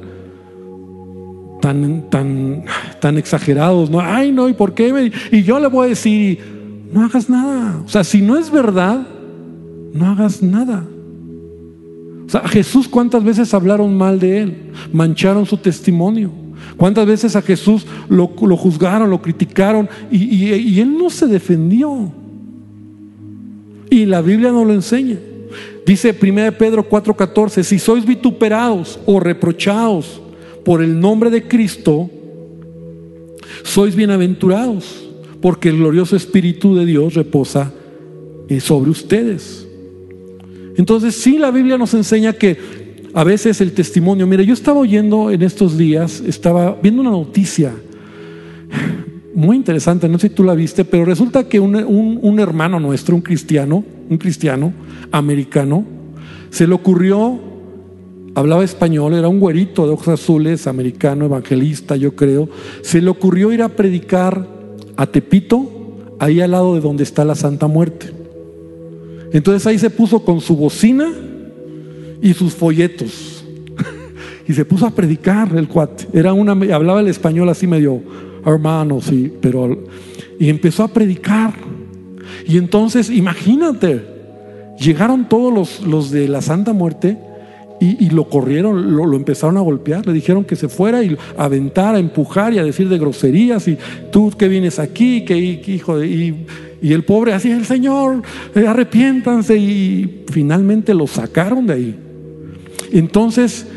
tan, 1.61 2.09
tan, 2.09 2.65
tan 2.99 3.17
exagerados, 3.17 3.89
¿no? 3.89 4.01
Ay, 4.01 4.31
no, 4.31 4.49
¿y 4.49 4.53
por 4.53 4.73
qué? 4.73 5.11
Y 5.31 5.43
yo 5.43 5.59
le 5.59 5.67
voy 5.67 5.85
a 5.85 5.89
decir, 5.89 6.39
no 6.91 7.05
hagas 7.05 7.29
nada. 7.29 7.81
O 7.85 7.87
sea, 7.87 8.03
si 8.03 8.21
no 8.21 8.37
es 8.37 8.51
verdad, 8.51 9.07
no 9.93 10.07
hagas 10.07 10.41
nada. 10.43 10.83
O 12.25 12.29
sea, 12.29 12.47
Jesús 12.47 12.87
cuántas 12.87 13.23
veces 13.23 13.53
hablaron 13.53 13.97
mal 13.97 14.19
de 14.19 14.41
él, 14.41 14.57
mancharon 14.91 15.45
su 15.45 15.57
testimonio. 15.57 16.31
¿Cuántas 16.77 17.05
veces 17.05 17.35
a 17.35 17.41
Jesús 17.41 17.85
lo, 18.09 18.27
juzgaron, 18.27 19.09
lo 19.09 19.21
criticaron 19.21 19.89
y, 20.11 20.53
y 20.53 20.79
él 20.79 20.97
no 20.97 21.09
se 21.09 21.27
defendió? 21.27 22.11
Y 23.89 24.05
la 24.05 24.21
Biblia 24.21 24.51
no 24.51 24.65
lo 24.65 24.73
enseña. 24.73 25.17
Dice 25.85 26.15
1 26.19 26.51
Pedro 26.57 26.87
4:14, 26.87 27.63
si 27.63 27.79
sois 27.79 28.05
vituperados 28.05 28.99
o 29.05 29.19
reprochados 29.19 30.21
por 30.63 30.81
el 30.81 30.99
nombre 30.99 31.29
de 31.29 31.47
Cristo, 31.47 32.09
sois 33.63 33.95
bienaventurados, 33.95 35.07
porque 35.41 35.69
el 35.69 35.77
glorioso 35.77 36.15
Espíritu 36.15 36.75
de 36.75 36.85
Dios 36.85 37.13
reposa 37.13 37.73
eh, 38.47 38.59
sobre 38.59 38.91
ustedes. 38.91 39.67
Entonces, 40.77 41.15
sí, 41.15 41.37
la 41.37 41.51
Biblia 41.51 41.77
nos 41.77 41.93
enseña 41.93 42.33
que 42.33 42.57
a 43.13 43.23
veces 43.23 43.59
el 43.61 43.73
testimonio, 43.73 44.25
mire, 44.27 44.45
yo 44.45 44.53
estaba 44.53 44.79
oyendo 44.79 45.31
en 45.31 45.41
estos 45.41 45.77
días, 45.77 46.21
estaba 46.25 46.77
viendo 46.81 47.01
una 47.01 47.11
noticia 47.11 47.73
muy 49.33 49.57
interesante, 49.57 50.07
no 50.07 50.19
sé 50.19 50.29
si 50.29 50.35
tú 50.35 50.43
la 50.43 50.53
viste, 50.53 50.85
pero 50.85 51.05
resulta 51.05 51.47
que 51.47 51.59
un, 51.59 51.75
un 52.21 52.39
hermano 52.39 52.79
nuestro, 52.79 53.15
un 53.15 53.21
cristiano, 53.21 53.83
un 54.09 54.17
cristiano 54.17 54.73
americano, 55.11 55.85
se 56.49 56.67
le 56.67 56.73
ocurrió 56.73 57.50
hablaba 58.35 58.63
español, 58.63 59.13
era 59.13 59.27
un 59.27 59.39
güerito 59.39 59.85
de 59.85 59.93
ojos 59.93 60.07
azules, 60.07 60.67
americano, 60.67 61.25
evangelista, 61.25 61.95
yo 61.95 62.15
creo. 62.15 62.49
Se 62.81 63.01
le 63.01 63.09
ocurrió 63.09 63.51
ir 63.51 63.61
a 63.61 63.69
predicar 63.69 64.47
a 64.95 65.07
Tepito, 65.07 65.69
ahí 66.19 66.41
al 66.41 66.51
lado 66.51 66.75
de 66.75 66.81
donde 66.81 67.03
está 67.03 67.25
la 67.25 67.35
Santa 67.35 67.67
Muerte. 67.67 68.11
Entonces 69.33 69.65
ahí 69.65 69.79
se 69.79 69.89
puso 69.89 70.23
con 70.23 70.41
su 70.41 70.55
bocina 70.55 71.11
y 72.21 72.33
sus 72.33 72.53
folletos. 72.53 73.43
y 74.47 74.53
se 74.53 74.65
puso 74.65 74.85
a 74.85 74.91
predicar 74.91 75.55
el 75.55 75.67
cuate. 75.67 76.07
Era 76.13 76.33
una, 76.33 76.51
hablaba 76.73 76.99
el 76.99 77.07
español 77.07 77.49
así 77.49 77.67
medio 77.67 78.01
hermano, 78.45 79.01
sí, 79.01 79.31
pero 79.41 79.77
y 80.39 80.49
empezó 80.49 80.83
a 80.83 80.87
predicar. 80.87 81.53
Y 82.47 82.57
entonces, 82.57 83.09
imagínate, 83.09 84.03
llegaron 84.79 85.29
todos 85.29 85.53
los, 85.53 85.87
los 85.87 86.11
de 86.11 86.27
la 86.27 86.41
Santa 86.41 86.73
Muerte 86.73 87.17
y, 87.81 88.11
lo 88.11 88.29
corrieron, 88.29 88.95
lo, 88.95 89.11
empezaron 89.15 89.57
a 89.57 89.61
golpear, 89.61 90.05
le 90.05 90.13
dijeron 90.13 90.43
que 90.43 90.55
se 90.55 90.69
fuera 90.69 91.03
y 91.03 91.17
a 91.35 91.45
aventar, 91.45 91.95
a 91.95 91.99
empujar 91.99 92.53
y 92.53 92.59
a 92.59 92.63
decir 92.63 92.87
de 92.87 92.99
groserías 92.99 93.67
y 93.67 93.75
tú 94.11 94.31
que 94.37 94.47
vienes 94.47 94.77
aquí, 94.77 95.25
que 95.25 95.35
hijo 95.37 95.97
de... 95.97 96.07
Y, 96.07 96.45
el 96.93 97.03
pobre 97.03 97.33
así, 97.33 97.51
el 97.51 97.65
Señor, 97.65 98.23
eh, 98.55 98.65
arrepiéntanse 98.67 99.55
y 99.55 100.23
finalmente 100.31 100.95
lo 100.95 101.05
sacaron 101.05 101.67
de 101.67 101.73
ahí. 101.73 101.99
Entonces 102.91 103.67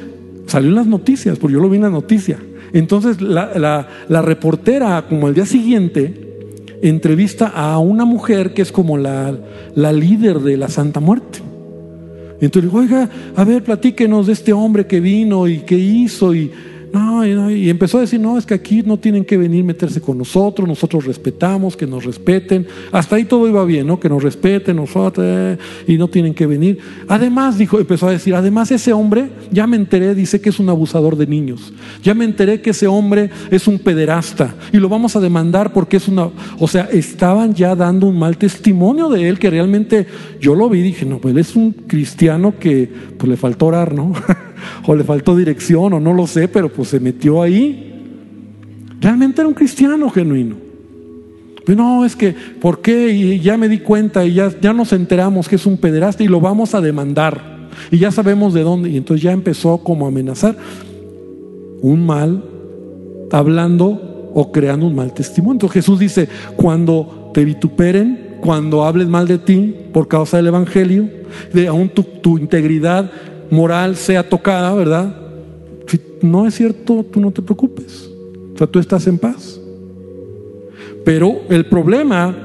salió 0.46 0.70
las 0.70 0.86
noticias, 0.86 1.38
porque 1.38 1.54
yo 1.54 1.60
lo 1.60 1.68
vi 1.68 1.76
en 1.76 1.82
la 1.82 1.90
noticia. 1.90 2.38
Entonces 2.72 3.20
la, 3.20 3.88
la 4.08 4.22
reportera, 4.22 5.04
como 5.08 5.26
al 5.26 5.34
día 5.34 5.44
siguiente, 5.44 6.34
entrevista 6.82 7.46
a 7.46 7.78
una 7.78 8.04
mujer 8.04 8.52
que 8.52 8.62
es 8.62 8.72
como 8.72 8.98
la, 8.98 9.34
la 9.74 9.92
líder 9.92 10.40
de 10.40 10.56
la 10.56 10.68
Santa 10.68 11.00
Muerte. 11.00 11.40
Entonces, 12.44 12.70
oiga, 12.72 13.08
a 13.36 13.44
ver, 13.44 13.62
platíquenos 13.62 14.26
de 14.26 14.34
este 14.34 14.52
hombre 14.52 14.86
que 14.86 15.00
vino 15.00 15.46
y 15.48 15.60
qué 15.60 15.76
hizo. 15.76 16.34
Y 16.34 16.50
Y, 17.50 17.70
empezó 17.70 17.98
a 17.98 18.02
decir, 18.02 18.20
no, 18.20 18.38
es 18.38 18.46
que 18.46 18.54
aquí 18.54 18.82
no 18.84 18.98
tienen 18.98 19.24
que 19.24 19.36
venir 19.36 19.64
meterse 19.64 20.00
con 20.00 20.16
nosotros, 20.18 20.68
nosotros 20.68 21.04
respetamos, 21.04 21.76
que 21.76 21.86
nos 21.86 22.04
respeten. 22.04 22.66
Hasta 22.92 23.16
ahí 23.16 23.24
todo 23.24 23.48
iba 23.48 23.64
bien, 23.64 23.86
¿no? 23.86 23.98
Que 23.98 24.08
nos 24.08 24.22
respeten 24.22 24.76
nosotros 24.76 25.26
eh, 25.28 25.58
y 25.88 25.96
no 25.96 26.08
tienen 26.08 26.34
que 26.34 26.46
venir. 26.46 26.78
Además, 27.08 27.58
dijo, 27.58 27.80
empezó 27.80 28.06
a 28.06 28.12
decir, 28.12 28.34
además 28.34 28.70
ese 28.70 28.92
hombre, 28.92 29.30
ya 29.50 29.66
me 29.66 29.76
enteré, 29.76 30.14
dice 30.14 30.40
que 30.40 30.50
es 30.50 30.60
un 30.60 30.68
abusador 30.68 31.16
de 31.16 31.26
niños. 31.26 31.72
Ya 32.02 32.14
me 32.14 32.24
enteré 32.24 32.60
que 32.60 32.70
ese 32.70 32.86
hombre 32.86 33.30
es 33.50 33.66
un 33.66 33.78
pederasta 33.78 34.54
y 34.72 34.78
lo 34.78 34.88
vamos 34.88 35.16
a 35.16 35.20
demandar 35.20 35.72
porque 35.72 35.96
es 35.96 36.06
una... 36.06 36.30
O 36.58 36.68
sea, 36.68 36.88
estaban 36.92 37.54
ya 37.54 37.74
dando 37.74 38.06
un 38.06 38.18
mal 38.18 38.36
testimonio 38.36 39.08
de 39.08 39.28
él 39.28 39.38
que 39.38 39.50
realmente 39.50 40.06
yo 40.40 40.54
lo 40.54 40.68
vi 40.68 40.82
dije, 40.82 41.04
no, 41.04 41.18
pues 41.18 41.34
él 41.34 41.40
es 41.40 41.56
un 41.56 41.72
cristiano 41.72 42.54
que 42.58 42.88
pues 43.18 43.28
le 43.28 43.36
faltó 43.36 43.66
orar, 43.66 43.94
¿no? 43.94 44.12
o 44.86 44.94
le 44.94 45.04
faltó 45.04 45.36
dirección, 45.36 45.92
o 45.92 46.00
no 46.00 46.12
lo 46.12 46.26
sé, 46.26 46.48
pero 46.48 46.68
pues 46.68 46.88
se 46.88 47.00
metió 47.00 47.42
ahí. 47.42 47.92
Realmente 49.00 49.40
era 49.40 49.48
un 49.48 49.54
cristiano 49.54 50.08
genuino. 50.10 50.56
Pero 51.64 51.82
no, 51.82 52.04
es 52.04 52.14
que, 52.14 52.34
¿por 52.60 52.80
qué? 52.80 53.10
Y 53.10 53.40
ya 53.40 53.56
me 53.56 53.68
di 53.68 53.78
cuenta 53.78 54.24
y 54.24 54.34
ya, 54.34 54.52
ya 54.60 54.72
nos 54.72 54.92
enteramos 54.92 55.48
que 55.48 55.56
es 55.56 55.66
un 55.66 55.78
pederasta 55.78 56.22
y 56.22 56.28
lo 56.28 56.40
vamos 56.40 56.74
a 56.74 56.80
demandar. 56.80 57.68
Y 57.90 57.98
ya 57.98 58.10
sabemos 58.10 58.52
de 58.54 58.62
dónde. 58.62 58.90
Y 58.90 58.96
entonces 58.96 59.22
ya 59.22 59.32
empezó 59.32 59.78
como 59.78 60.04
a 60.04 60.08
amenazar 60.08 60.56
un 61.80 62.06
mal, 62.06 62.42
hablando 63.30 64.30
o 64.34 64.52
creando 64.52 64.86
un 64.86 64.94
mal 64.94 65.12
testimonio. 65.14 65.54
Entonces 65.54 65.74
Jesús 65.82 65.98
dice, 65.98 66.28
cuando 66.56 67.30
te 67.32 67.44
vituperen, 67.44 68.36
cuando 68.40 68.84
hablen 68.84 69.10
mal 69.10 69.26
de 69.26 69.38
ti 69.38 69.74
por 69.92 70.06
causa 70.06 70.36
del 70.36 70.48
Evangelio, 70.48 71.08
de 71.52 71.66
aún 71.66 71.88
tu, 71.88 72.02
tu 72.02 72.36
integridad 72.36 73.10
moral 73.50 73.96
sea 73.96 74.28
tocada, 74.28 74.74
¿verdad? 74.74 75.16
Si 75.86 76.00
no 76.22 76.46
es 76.46 76.54
cierto, 76.54 77.04
tú 77.10 77.20
no 77.20 77.30
te 77.30 77.42
preocupes. 77.42 78.10
O 78.54 78.58
sea, 78.58 78.66
tú 78.66 78.78
estás 78.78 79.06
en 79.06 79.18
paz. 79.18 79.60
Pero 81.04 81.42
el 81.50 81.66
problema 81.66 82.36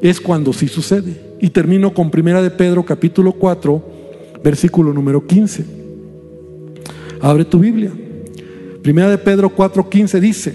es 0.00 0.20
cuando 0.20 0.52
sí 0.52 0.68
sucede. 0.68 1.36
Y 1.40 1.50
termino 1.50 1.92
con 1.92 2.10
Primera 2.10 2.40
de 2.40 2.50
Pedro 2.50 2.84
capítulo 2.84 3.32
4, 3.32 3.84
versículo 4.42 4.92
número 4.92 5.26
15. 5.26 5.64
Abre 7.20 7.44
tu 7.44 7.58
Biblia. 7.58 7.92
Primera 8.82 9.10
de 9.10 9.18
Pedro 9.18 9.50
4, 9.50 9.90
15 9.90 10.20
dice, 10.20 10.54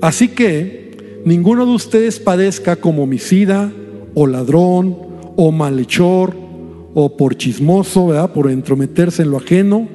así 0.00 0.26
que 0.26 1.20
ninguno 1.24 1.64
de 1.66 1.72
ustedes 1.72 2.18
padezca 2.18 2.74
como 2.74 3.04
homicida 3.04 3.70
o 4.14 4.26
ladrón 4.26 4.96
o 5.36 5.52
malhechor 5.52 6.34
o 6.94 7.16
por 7.16 7.36
chismoso, 7.36 8.08
¿verdad? 8.08 8.32
por 8.32 8.50
entrometerse 8.50 9.22
en 9.22 9.30
lo 9.30 9.38
ajeno. 9.38 9.88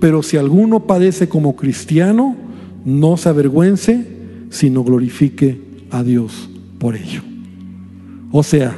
Pero 0.00 0.22
si 0.22 0.36
alguno 0.36 0.86
padece 0.86 1.28
como 1.28 1.54
cristiano, 1.56 2.36
no 2.84 3.16
se 3.16 3.28
avergüence, 3.28 4.06
sino 4.50 4.84
glorifique 4.84 5.60
a 5.90 6.02
Dios 6.02 6.48
por 6.78 6.96
ello. 6.96 7.22
O 8.32 8.42
sea, 8.42 8.76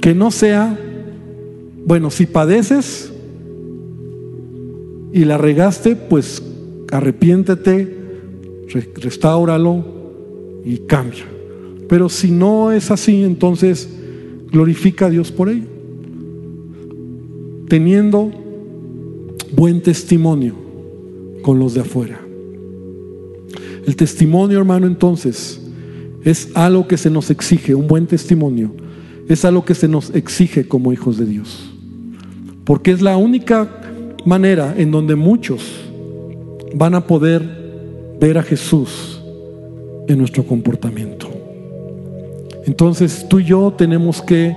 que 0.00 0.14
no 0.14 0.30
sea, 0.30 0.78
bueno, 1.86 2.10
si 2.10 2.26
padeces 2.26 3.12
y 5.12 5.24
la 5.24 5.38
regaste, 5.38 5.94
pues 5.96 6.42
arrepiéntete, 6.90 7.96
restáuralo 8.96 9.84
y 10.64 10.78
cambia. 10.78 11.24
Pero 11.88 12.08
si 12.08 12.30
no 12.30 12.72
es 12.72 12.90
así, 12.90 13.22
entonces 13.22 13.88
glorifica 14.50 15.06
a 15.06 15.10
Dios 15.10 15.30
por 15.30 15.48
ello 15.48 15.73
teniendo 17.68 18.30
buen 19.52 19.82
testimonio 19.82 20.54
con 21.42 21.58
los 21.58 21.74
de 21.74 21.80
afuera. 21.80 22.20
El 23.86 23.96
testimonio, 23.96 24.58
hermano, 24.58 24.86
entonces, 24.86 25.60
es 26.24 26.50
algo 26.54 26.88
que 26.88 26.96
se 26.96 27.10
nos 27.10 27.30
exige, 27.30 27.74
un 27.74 27.86
buen 27.86 28.06
testimonio, 28.06 28.70
es 29.28 29.44
algo 29.44 29.64
que 29.64 29.74
se 29.74 29.88
nos 29.88 30.14
exige 30.14 30.66
como 30.66 30.92
hijos 30.92 31.18
de 31.18 31.26
Dios. 31.26 31.70
Porque 32.64 32.92
es 32.92 33.02
la 33.02 33.16
única 33.16 33.68
manera 34.24 34.74
en 34.76 34.90
donde 34.90 35.14
muchos 35.14 35.62
van 36.74 36.94
a 36.94 37.06
poder 37.06 37.42
ver 38.18 38.38
a 38.38 38.42
Jesús 38.42 39.20
en 40.08 40.18
nuestro 40.18 40.46
comportamiento. 40.46 41.28
Entonces 42.66 43.26
tú 43.28 43.40
y 43.40 43.44
yo 43.44 43.72
tenemos 43.76 44.22
que 44.22 44.56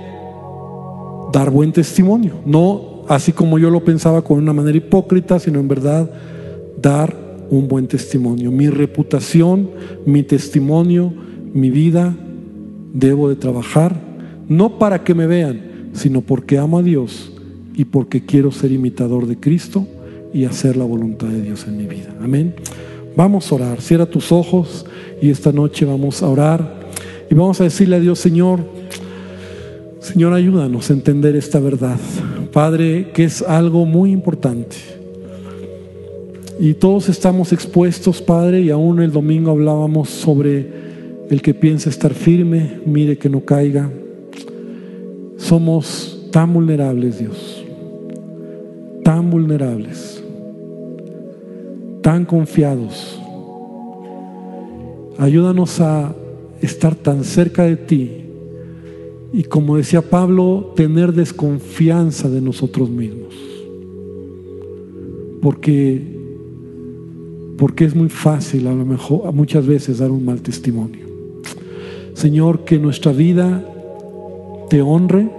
dar 1.32 1.50
buen 1.50 1.72
testimonio, 1.72 2.36
no 2.46 2.87
así 3.08 3.32
como 3.32 3.58
yo 3.58 3.70
lo 3.70 3.84
pensaba 3.84 4.22
con 4.22 4.38
una 4.38 4.52
manera 4.52 4.78
hipócrita, 4.78 5.38
sino 5.38 5.60
en 5.60 5.68
verdad 5.68 6.10
dar 6.80 7.16
un 7.50 7.66
buen 7.68 7.86
testimonio. 7.86 8.50
Mi 8.50 8.68
reputación, 8.68 9.70
mi 10.06 10.22
testimonio, 10.22 11.12
mi 11.52 11.70
vida, 11.70 12.14
debo 12.92 13.28
de 13.28 13.36
trabajar, 13.36 13.96
no 14.48 14.78
para 14.78 15.04
que 15.04 15.14
me 15.14 15.26
vean, 15.26 15.90
sino 15.94 16.20
porque 16.20 16.58
amo 16.58 16.78
a 16.78 16.82
Dios 16.82 17.32
y 17.74 17.84
porque 17.84 18.24
quiero 18.24 18.50
ser 18.52 18.72
imitador 18.72 19.26
de 19.26 19.38
Cristo 19.38 19.86
y 20.32 20.44
hacer 20.44 20.76
la 20.76 20.84
voluntad 20.84 21.28
de 21.28 21.42
Dios 21.42 21.66
en 21.66 21.76
mi 21.76 21.86
vida. 21.86 22.14
Amén. 22.22 22.54
Vamos 23.16 23.50
a 23.50 23.54
orar. 23.54 23.80
Cierra 23.80 24.06
tus 24.06 24.30
ojos 24.30 24.86
y 25.20 25.30
esta 25.30 25.52
noche 25.52 25.84
vamos 25.84 26.22
a 26.22 26.28
orar 26.28 26.88
y 27.30 27.34
vamos 27.34 27.60
a 27.60 27.64
decirle 27.64 27.96
a 27.96 28.00
Dios, 28.00 28.18
Señor, 28.18 28.60
Señor, 30.08 30.32
ayúdanos 30.32 30.88
a 30.88 30.94
entender 30.94 31.36
esta 31.36 31.60
verdad. 31.60 31.98
Padre, 32.50 33.10
que 33.12 33.24
es 33.24 33.42
algo 33.42 33.84
muy 33.84 34.10
importante. 34.10 34.76
Y 36.58 36.72
todos 36.72 37.10
estamos 37.10 37.52
expuestos, 37.52 38.22
Padre, 38.22 38.62
y 38.62 38.70
aún 38.70 39.02
el 39.02 39.12
domingo 39.12 39.50
hablábamos 39.50 40.08
sobre 40.08 40.66
el 41.28 41.42
que 41.42 41.52
piensa 41.52 41.90
estar 41.90 42.14
firme, 42.14 42.80
mire 42.86 43.18
que 43.18 43.28
no 43.28 43.44
caiga. 43.44 43.90
Somos 45.36 46.26
tan 46.32 46.54
vulnerables, 46.54 47.18
Dios, 47.18 47.62
tan 49.04 49.28
vulnerables, 49.28 50.24
tan 52.00 52.24
confiados. 52.24 53.20
Ayúdanos 55.18 55.78
a 55.82 56.14
estar 56.62 56.94
tan 56.94 57.24
cerca 57.24 57.64
de 57.64 57.76
ti 57.76 58.27
y 59.32 59.44
como 59.44 59.76
decía 59.76 60.02
Pablo, 60.02 60.72
tener 60.74 61.12
desconfianza 61.12 62.30
de 62.30 62.40
nosotros 62.40 62.88
mismos. 62.88 63.34
Porque, 65.42 66.02
porque 67.58 67.84
es 67.84 67.94
muy 67.94 68.08
fácil 68.08 68.66
a 68.66 68.72
lo 68.72 68.86
mejor 68.86 69.32
muchas 69.32 69.66
veces 69.66 69.98
dar 69.98 70.10
un 70.10 70.24
mal 70.24 70.40
testimonio. 70.40 71.06
Señor, 72.14 72.64
que 72.64 72.78
nuestra 72.78 73.12
vida 73.12 73.64
te 74.70 74.82
honre, 74.82 75.30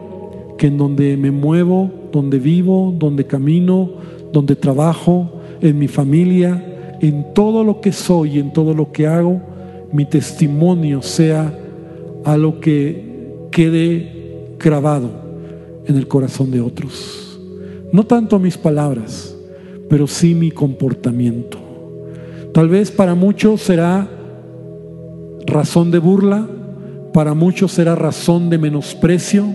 que 0.57 0.67
en 0.67 0.77
donde 0.77 1.17
me 1.17 1.31
muevo, 1.31 1.91
donde 2.11 2.39
vivo, 2.39 2.93
donde 2.97 3.25
camino, 3.25 3.91
donde 4.31 4.55
trabajo, 4.55 5.31
en 5.61 5.77
mi 5.77 5.87
familia, 5.87 6.97
en 7.01 7.33
todo 7.33 7.63
lo 7.63 7.81
que 7.81 7.91
soy, 7.91 8.39
en 8.39 8.53
todo 8.53 8.73
lo 8.73 8.91
que 8.91 9.07
hago, 9.07 9.41
mi 9.91 10.05
testimonio 10.05 11.01
sea 11.01 11.57
a 12.23 12.37
lo 12.37 12.59
que 12.59 13.08
quede 13.51 14.55
grabado 14.59 15.09
en 15.85 15.95
el 15.95 16.07
corazón 16.07 16.51
de 16.51 16.61
otros. 16.61 17.39
No 17.91 18.05
tanto 18.05 18.37
mis 18.37 18.57
palabras, 18.57 19.35
pero 19.89 20.05
sí 20.05 20.35
mi 20.35 20.51
comportamiento. 20.51 21.57
Tal 22.53 22.69
vez 22.69 22.91
para 22.91 23.15
muchos 23.15 23.61
será 23.61 24.07
razón 25.45 25.89
de 25.91 25.99
burla, 25.99 26.47
para 27.13 27.33
muchos 27.33 27.71
será 27.71 27.95
razón 27.95 28.49
de 28.49 28.59
menosprecio, 28.59 29.47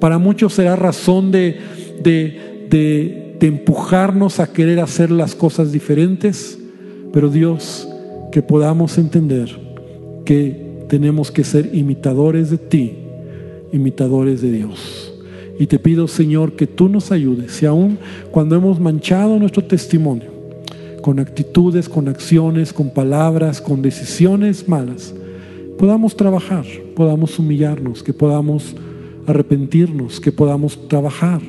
para 0.00 0.18
muchos 0.18 0.52
será 0.52 0.76
razón 0.76 1.30
de, 1.30 1.58
de, 2.02 2.66
de, 2.68 3.36
de 3.40 3.46
empujarnos 3.46 4.40
a 4.40 4.52
querer 4.52 4.80
hacer 4.80 5.10
las 5.10 5.34
cosas 5.34 5.72
diferentes, 5.72 6.58
pero 7.12 7.30
Dios, 7.30 7.88
que 8.30 8.42
podamos 8.42 8.98
entender 8.98 9.48
que 10.26 10.84
tenemos 10.88 11.30
que 11.30 11.44
ser 11.44 11.74
imitadores 11.74 12.50
de 12.50 12.58
ti 12.58 13.03
imitadores 13.74 14.40
de 14.40 14.52
Dios. 14.52 15.12
Y 15.58 15.66
te 15.66 15.78
pido, 15.78 16.08
Señor, 16.08 16.52
que 16.52 16.66
tú 16.66 16.88
nos 16.88 17.12
ayudes, 17.12 17.62
y 17.62 17.66
aún 17.66 17.98
cuando 18.30 18.56
hemos 18.56 18.80
manchado 18.80 19.38
nuestro 19.38 19.62
testimonio, 19.64 20.32
con 21.00 21.18
actitudes, 21.18 21.88
con 21.88 22.08
acciones, 22.08 22.72
con 22.72 22.90
palabras, 22.90 23.60
con 23.60 23.82
decisiones 23.82 24.68
malas, 24.68 25.14
podamos 25.78 26.16
trabajar, 26.16 26.64
podamos 26.96 27.38
humillarnos, 27.38 28.02
que 28.02 28.12
podamos 28.12 28.74
arrepentirnos, 29.26 30.20
que 30.20 30.32
podamos 30.32 30.88
trabajar 30.88 31.40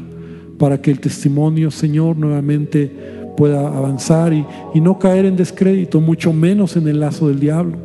para 0.57 0.82
que 0.82 0.91
el 0.91 0.99
testimonio, 0.99 1.71
Señor, 1.71 2.17
nuevamente 2.17 2.91
pueda 3.38 3.67
avanzar 3.67 4.34
y, 4.34 4.45
y, 4.73 4.82
no 4.82 4.97
caer 4.99 5.26
en 5.26 5.36
descrédito, 5.36 5.99
mucho 5.99 6.32
menos 6.32 6.78
en 6.78 6.88
el 6.88 6.99
lazo 6.99 7.28
del 7.28 7.39
diablo, 7.39 7.78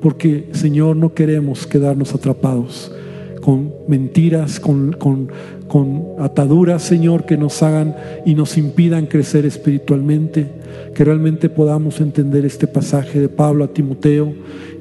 porque, 0.00 0.48
Señor, 0.52 0.96
no 0.96 1.14
queremos 1.14 1.66
quedarnos 1.66 2.14
atrapados 2.14 2.92
con 3.42 3.74
mentiras, 3.88 4.60
con, 4.60 4.92
con, 4.92 5.28
con 5.68 6.04
ataduras, 6.18 6.82
Señor, 6.82 7.26
que 7.26 7.36
nos 7.36 7.62
hagan 7.62 7.94
y 8.24 8.34
nos 8.34 8.56
impidan 8.56 9.06
crecer 9.06 9.44
espiritualmente, 9.44 10.46
que 10.94 11.04
realmente 11.04 11.50
podamos 11.50 12.00
entender 12.00 12.46
este 12.46 12.66
pasaje 12.66 13.20
de 13.20 13.28
Pablo 13.28 13.64
a 13.64 13.68
Timoteo 13.68 14.32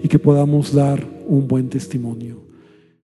y 0.04 0.08
que 0.08 0.20
podamos 0.20 0.74
dar 0.74 1.04
un 1.28 1.48
buen 1.48 1.70
testimonio. 1.70 2.41